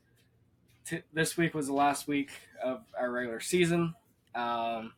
t- 0.86 1.04
this 1.12 1.36
week 1.36 1.54
was 1.54 1.68
the 1.68 1.74
last 1.74 2.08
week 2.08 2.30
of 2.64 2.86
our 2.98 3.12
regular 3.12 3.42
season. 3.42 3.94
Um, 4.34 4.94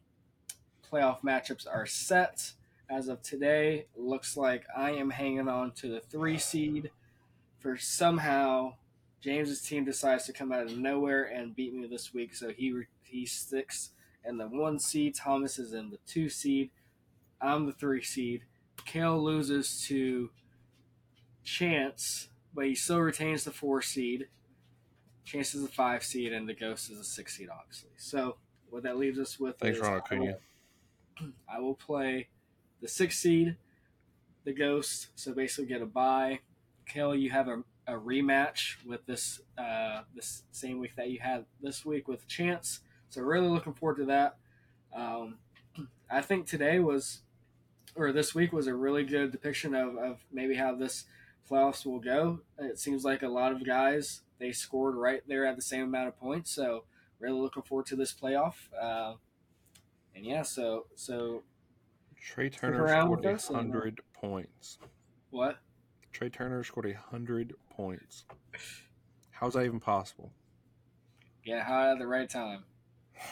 playoff 0.88 1.22
matchups 1.24 1.66
are 1.68 1.88
set 1.88 2.51
as 2.91 3.07
of 3.07 3.24
today. 3.24 3.88
Looks 3.97 4.38
like 4.38 4.66
I 4.78 4.91
am 4.91 5.10
hanging 5.10 5.49
on 5.49 5.72
to 5.78 5.88
the 5.88 6.01
three 6.01 6.38
seed. 6.38 6.91
For 7.57 7.76
somehow, 7.76 8.76
James's 9.20 9.64
team 9.64 9.84
decides 9.84 10.28
to 10.28 10.34
come 10.34 10.51
out 10.51 10.68
of 10.68 10.78
nowhere 10.78 11.24
and 11.24 11.55
beat 11.55 11.74
me 11.74 11.88
this 11.88 12.14
week, 12.14 12.36
so 12.36 12.49
he 12.49 12.84
he 13.01 13.26
sticks 13.26 13.93
in 14.24 14.38
the 14.38 14.45
one 14.45 14.78
seed. 14.78 15.16
Thomas 15.16 15.57
is 15.57 15.74
in 15.74 15.89
the 15.89 15.97
two 16.05 16.30
seed. 16.30 16.70
I'm 17.42 17.66
the 17.66 17.74
three 17.74 18.04
seed. 18.04 18.44
Cale 18.86 19.22
loses 19.22 19.86
to 19.88 20.30
Chance, 21.44 22.30
but 22.54 22.66
he 22.66 22.76
still 22.76 23.00
retains 23.00 23.44
the 23.44 23.52
four 23.52 23.82
seed. 23.82 24.28
Chance 25.26 25.56
is 25.56 25.64
a 25.64 25.68
five 25.68 26.04
seed, 26.04 26.34
and 26.34 26.48
the 26.48 26.54
Ghost 26.54 26.90
is 26.90 27.00
a 27.00 27.04
six 27.04 27.38
seed, 27.38 27.50
obviously. 27.50 27.92
So 27.98 28.38
what 28.70 28.84
that 28.84 28.98
leaves 28.98 29.20
us 29.20 29.40
with 29.40 29.58
Thanks, 29.58 29.78
is 29.78 29.84
Ron 29.84 30.02
I 30.10 30.16
will, 30.16 30.40
I 31.50 31.60
will 31.60 31.76
play 31.76 32.30
the 32.82 32.88
six 32.88 33.18
seed, 33.20 33.56
the 34.44 34.54
Ghost. 34.54 35.10
So 35.16 35.34
basically, 35.34 35.68
get 35.68 35.82
a 35.82 35.86
bye. 35.86 36.40
Cale, 36.88 37.16
you 37.16 37.30
have 37.30 37.48
a, 37.48 37.64
a 37.88 37.94
rematch 37.94 38.84
with 38.86 39.06
this 39.06 39.42
uh, 39.58 40.02
this 40.16 40.44
same 40.52 40.80
week 40.80 40.96
that 40.98 41.10
you 41.10 41.20
had 41.20 41.46
this 41.62 41.86
week 41.86 42.08
with 42.08 42.28
Chance. 42.28 42.82
So 43.10 43.22
really 43.22 43.48
looking 43.48 43.74
forward 43.74 43.98
to 43.98 44.06
that. 44.06 44.38
Um, 44.96 45.38
I 46.12 46.22
think 46.22 46.48
today 46.48 46.80
was, 46.80 47.22
or 48.00 48.12
this 48.12 48.34
week 48.34 48.54
was 48.54 48.68
a 48.68 48.74
really 48.74 49.04
good 49.04 49.32
depiction 49.32 49.76
of, 49.76 49.97
of 49.97 50.26
maybe 50.32 50.56
how 50.56 50.76
this 50.76 51.06
playoffs 51.50 51.86
will 51.86 52.00
go. 52.00 52.39
It 52.58 52.80
seems 52.80 53.04
like 53.04 53.24
a 53.24 53.28
lot 53.28 53.52
of 53.52 53.66
guys 53.66 54.22
they 54.39 54.52
scored 54.52 54.95
right 54.95 55.22
there 55.28 55.45
at 55.45 55.56
the 55.56 55.62
same 55.62 55.84
amount 55.84 56.08
of 56.08 56.20
points. 56.20 56.52
So 56.52 56.86
really 57.20 57.39
looking 57.39 57.64
forward 57.64 57.86
to 57.88 57.95
this 57.95 58.14
playoff. 58.14 58.56
Uh, 58.80 59.16
and 60.16 60.26
yeah, 60.26 60.41
so 60.41 60.88
so 60.95 61.43
Trea 62.20 62.50
Turner 62.50 62.88
scored 62.88 63.26
a 63.26 63.38
hundred 63.38 64.02
points. 64.14 64.78
what? 65.30 65.58
Trea 66.12 66.30
Turner 66.30 66.64
scored 66.64 66.88
a 66.88 66.93
hundred 66.93 67.54
points. 67.70 68.26
How's 69.32 69.54
that 69.54 69.66
even 69.66 69.80
possible? 69.80 70.32
Get 71.45 71.64
hot 71.64 71.91
at 71.91 72.00
the 72.00 72.08
right 72.08 72.30
time. 72.30 72.64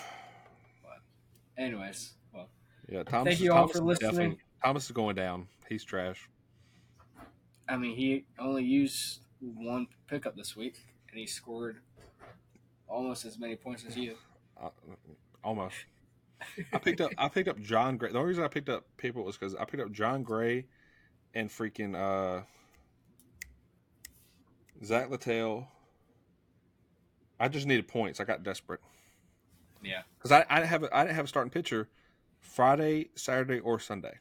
But 0.83 1.61
anyways, 1.61 2.13
well, 2.33 2.49
Yeah, 2.87 3.03
Thomas. 3.03 3.33
Thank 3.33 3.43
you 3.43 3.53
all 3.53 3.67
for 3.67 3.79
is 3.79 4.01
listening. 4.01 4.37
Thomas 4.63 4.85
is 4.85 4.91
going 4.91 5.15
down. 5.15 5.47
He's 5.69 5.83
trash. 5.83 6.29
I 7.67 7.77
mean 7.77 7.95
he 7.95 8.25
only 8.39 8.63
used 8.63 9.19
one 9.39 9.87
pickup 10.07 10.35
this 10.35 10.55
week, 10.55 10.79
and 11.09 11.19
he 11.19 11.25
scored 11.25 11.77
almost 12.87 13.25
as 13.25 13.37
many 13.37 13.55
points 13.55 13.85
as 13.85 13.95
you. 13.97 14.15
Uh, 14.61 14.69
almost. 15.43 15.75
I 16.73 16.77
picked 16.77 17.01
up. 17.01 17.11
I 17.17 17.29
picked 17.29 17.49
up 17.49 17.59
Jon 17.59 17.97
Gray. 17.97 18.11
The 18.11 18.17
only 18.17 18.29
reason 18.29 18.43
I 18.43 18.47
picked 18.47 18.69
up 18.69 18.85
people 18.97 19.23
was 19.23 19.37
because 19.37 19.55
I 19.55 19.65
picked 19.65 19.81
up 19.81 19.91
Jon 19.91 20.23
Gray 20.23 20.65
and 21.33 21.49
freaking 21.49 21.95
uh, 21.95 22.43
Zach 24.83 25.09
Littell. 25.09 25.67
I 27.39 27.47
just 27.47 27.67
needed 27.67 27.87
points. 27.87 28.19
I 28.19 28.23
got 28.23 28.43
desperate 28.43 28.81
Yeah, 29.83 30.01
because 30.17 30.31
I, 30.31 30.45
I 30.49 30.59
didn't 30.59 30.69
have 30.69 30.83
a, 30.83 30.95
I 30.97 31.03
didn't 31.03 31.15
have 31.15 31.25
a 31.25 31.27
starting 31.27 31.51
pitcher 31.51 31.87
Friday, 32.39 33.09
Saturday, 33.15 33.59
or 33.59 33.79
Sunday. 33.79 34.17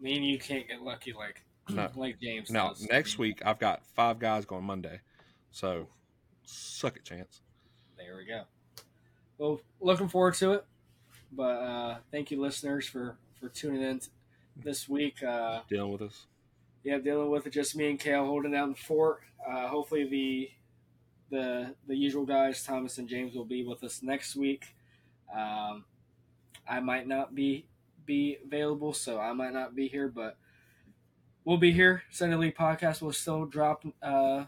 Me 0.00 0.16
and 0.16 0.24
you 0.26 0.38
can't 0.38 0.66
get 0.66 0.82
lucky 0.82 1.12
like 1.12 1.42
No. 1.68 1.88
like 1.96 2.18
James. 2.20 2.50
Now 2.50 2.70
does. 2.70 2.82
next 2.90 3.18
week 3.18 3.40
I've 3.44 3.58
got 3.58 3.84
five 3.94 4.18
guys 4.18 4.44
going 4.44 4.64
Monday, 4.64 5.00
so 5.52 5.86
suck 6.44 6.96
it, 6.96 7.04
chance. 7.04 7.40
There 7.96 8.16
we 8.16 8.24
go. 8.24 8.42
Well, 9.38 9.60
looking 9.80 10.08
forward 10.08 10.34
to 10.34 10.52
it. 10.52 10.64
But 11.30 11.42
uh, 11.42 11.96
thank 12.10 12.30
you, 12.32 12.40
listeners, 12.40 12.86
for 12.86 13.16
for 13.40 13.48
tuning 13.48 13.80
in 13.82 14.00
t- 14.00 14.08
this 14.56 14.88
week. 14.88 15.22
Uh, 15.22 15.60
Dealing 15.68 15.92
with 15.92 16.02
us. 16.02 16.26
yeah, 16.82 16.98
dealing 16.98 17.30
with 17.30 17.46
it, 17.46 17.50
just 17.52 17.76
me 17.76 17.88
and 17.90 17.98
Cale 18.00 18.26
holding 18.26 18.50
down 18.52 18.70
the 18.70 18.76
fort. 18.76 19.20
Uh, 19.48 19.68
hopefully, 19.68 20.08
the 20.08 20.50
the 21.30 21.74
the 21.86 21.96
usual 21.96 22.26
guys, 22.26 22.62
Thomas 22.64 22.98
and 22.98 23.08
James, 23.08 23.34
will 23.36 23.44
be 23.44 23.64
with 23.64 23.82
us 23.84 24.02
next 24.02 24.34
week. 24.36 24.64
Um, 25.34 25.84
I 26.68 26.80
might 26.80 27.06
not 27.06 27.34
be 27.34 27.66
be 28.06 28.38
available, 28.44 28.92
so 28.92 29.18
I 29.18 29.32
might 29.32 29.52
not 29.52 29.74
be 29.74 29.88
here, 29.88 30.08
but 30.08 30.36
we'll 31.44 31.58
be 31.58 31.72
here. 31.72 32.02
Sunday 32.10 32.36
League 32.36 32.56
podcast 32.56 33.02
will 33.02 33.12
still 33.12 33.44
drop 33.46 33.84
uh, 34.02 34.44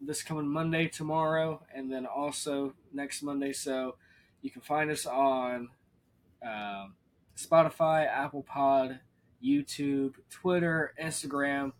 this 0.00 0.22
coming 0.22 0.48
Monday, 0.48 0.88
tomorrow, 0.88 1.62
and 1.74 1.90
then 1.90 2.06
also 2.06 2.74
next 2.92 3.22
Monday. 3.22 3.52
So 3.52 3.96
you 4.42 4.50
can 4.50 4.62
find 4.62 4.90
us 4.90 5.06
on 5.06 5.68
um, 6.44 6.94
Spotify, 7.36 8.06
Apple 8.06 8.42
Pod, 8.42 9.00
YouTube, 9.42 10.14
Twitter, 10.30 10.94
Instagram. 11.00 11.72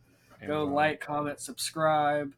Go 0.47 0.63
uh, 0.63 0.67
like, 0.67 1.01
comment, 1.01 1.39
subscribe, 1.39 2.33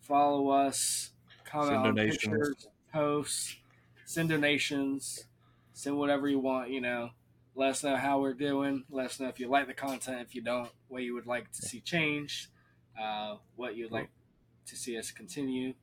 follow 0.00 0.50
us, 0.50 1.10
comment 1.44 1.76
on 1.76 1.84
donations. 1.94 2.22
pictures, 2.22 2.68
posts, 2.92 3.56
send 4.04 4.28
donations, 4.28 5.24
send 5.72 5.96
whatever 5.98 6.28
you 6.28 6.38
want. 6.38 6.70
You 6.70 6.80
know, 6.80 7.10
let 7.58 7.70
us 7.70 7.82
know 7.82 7.96
how 7.96 8.20
we're 8.20 8.34
doing. 8.34 8.84
Let 8.88 9.06
us 9.06 9.18
know 9.20 9.26
if 9.28 9.40
you 9.40 9.48
like 9.48 9.66
the 9.66 9.74
content. 9.74 10.20
If 10.22 10.34
you 10.34 10.42
don't, 10.42 10.70
what 10.86 11.02
you 11.02 11.12
would 11.14 11.26
like 11.26 11.50
to 11.52 11.62
see 11.62 11.80
changed, 11.80 12.46
uh, 13.00 13.36
what 13.56 13.74
you'd 13.76 13.90
like 13.90 14.10
to 14.66 14.76
see 14.76 14.96
us 14.96 15.10
continue. 15.10 15.74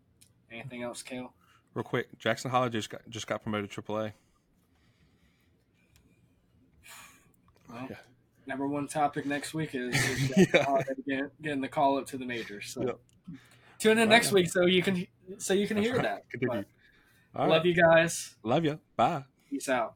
Anything 0.50 0.84
else, 0.84 1.04
Cale? 1.04 1.34
Real 1.74 1.84
quick, 1.84 2.18
Jackson 2.18 2.50
Holliday 2.50 2.78
just 2.78 2.90
got 2.90 3.02
just 3.10 3.28
got 3.28 3.44
promoted 3.44 3.70
to 3.72 3.82
AAA. 3.82 4.14
Well, 7.70 7.88
Yeah. 7.90 7.96
number 8.48 8.68
one 8.68 8.88
topic 8.88 9.26
next 9.26 9.54
week 9.54 9.76
is, 9.76 9.94
is 9.96 10.30
Yeah. 10.54 10.60
uh, 10.68 10.82
getting, 11.06 11.30
getting 11.42 11.62
the 11.62 11.68
call 11.68 11.98
up 11.98 12.06
to 12.08 12.18
the 12.18 12.26
majors. 12.26 12.68
So 12.68 12.86
Yep. 12.86 13.00
tune 13.80 13.92
in 13.94 13.98
Right. 13.98 14.10
next 14.10 14.32
week 14.32 14.50
so 14.50 14.66
you 14.66 14.82
can 14.82 15.06
so 15.40 15.54
you 15.54 15.68
can 15.68 15.76
That's 15.78 15.88
hear 15.88 15.96
right. 15.98 16.04
that. 16.04 16.30
Continue. 16.30 16.64
But 17.34 17.40
All 17.42 17.48
love 17.50 17.58
right. 17.64 17.66
you 17.66 17.76
guys. 17.76 18.36
Love 18.44 18.64
you. 18.64 18.80
Bye. 18.96 19.26
Peace 19.50 19.68
out. 19.68 19.96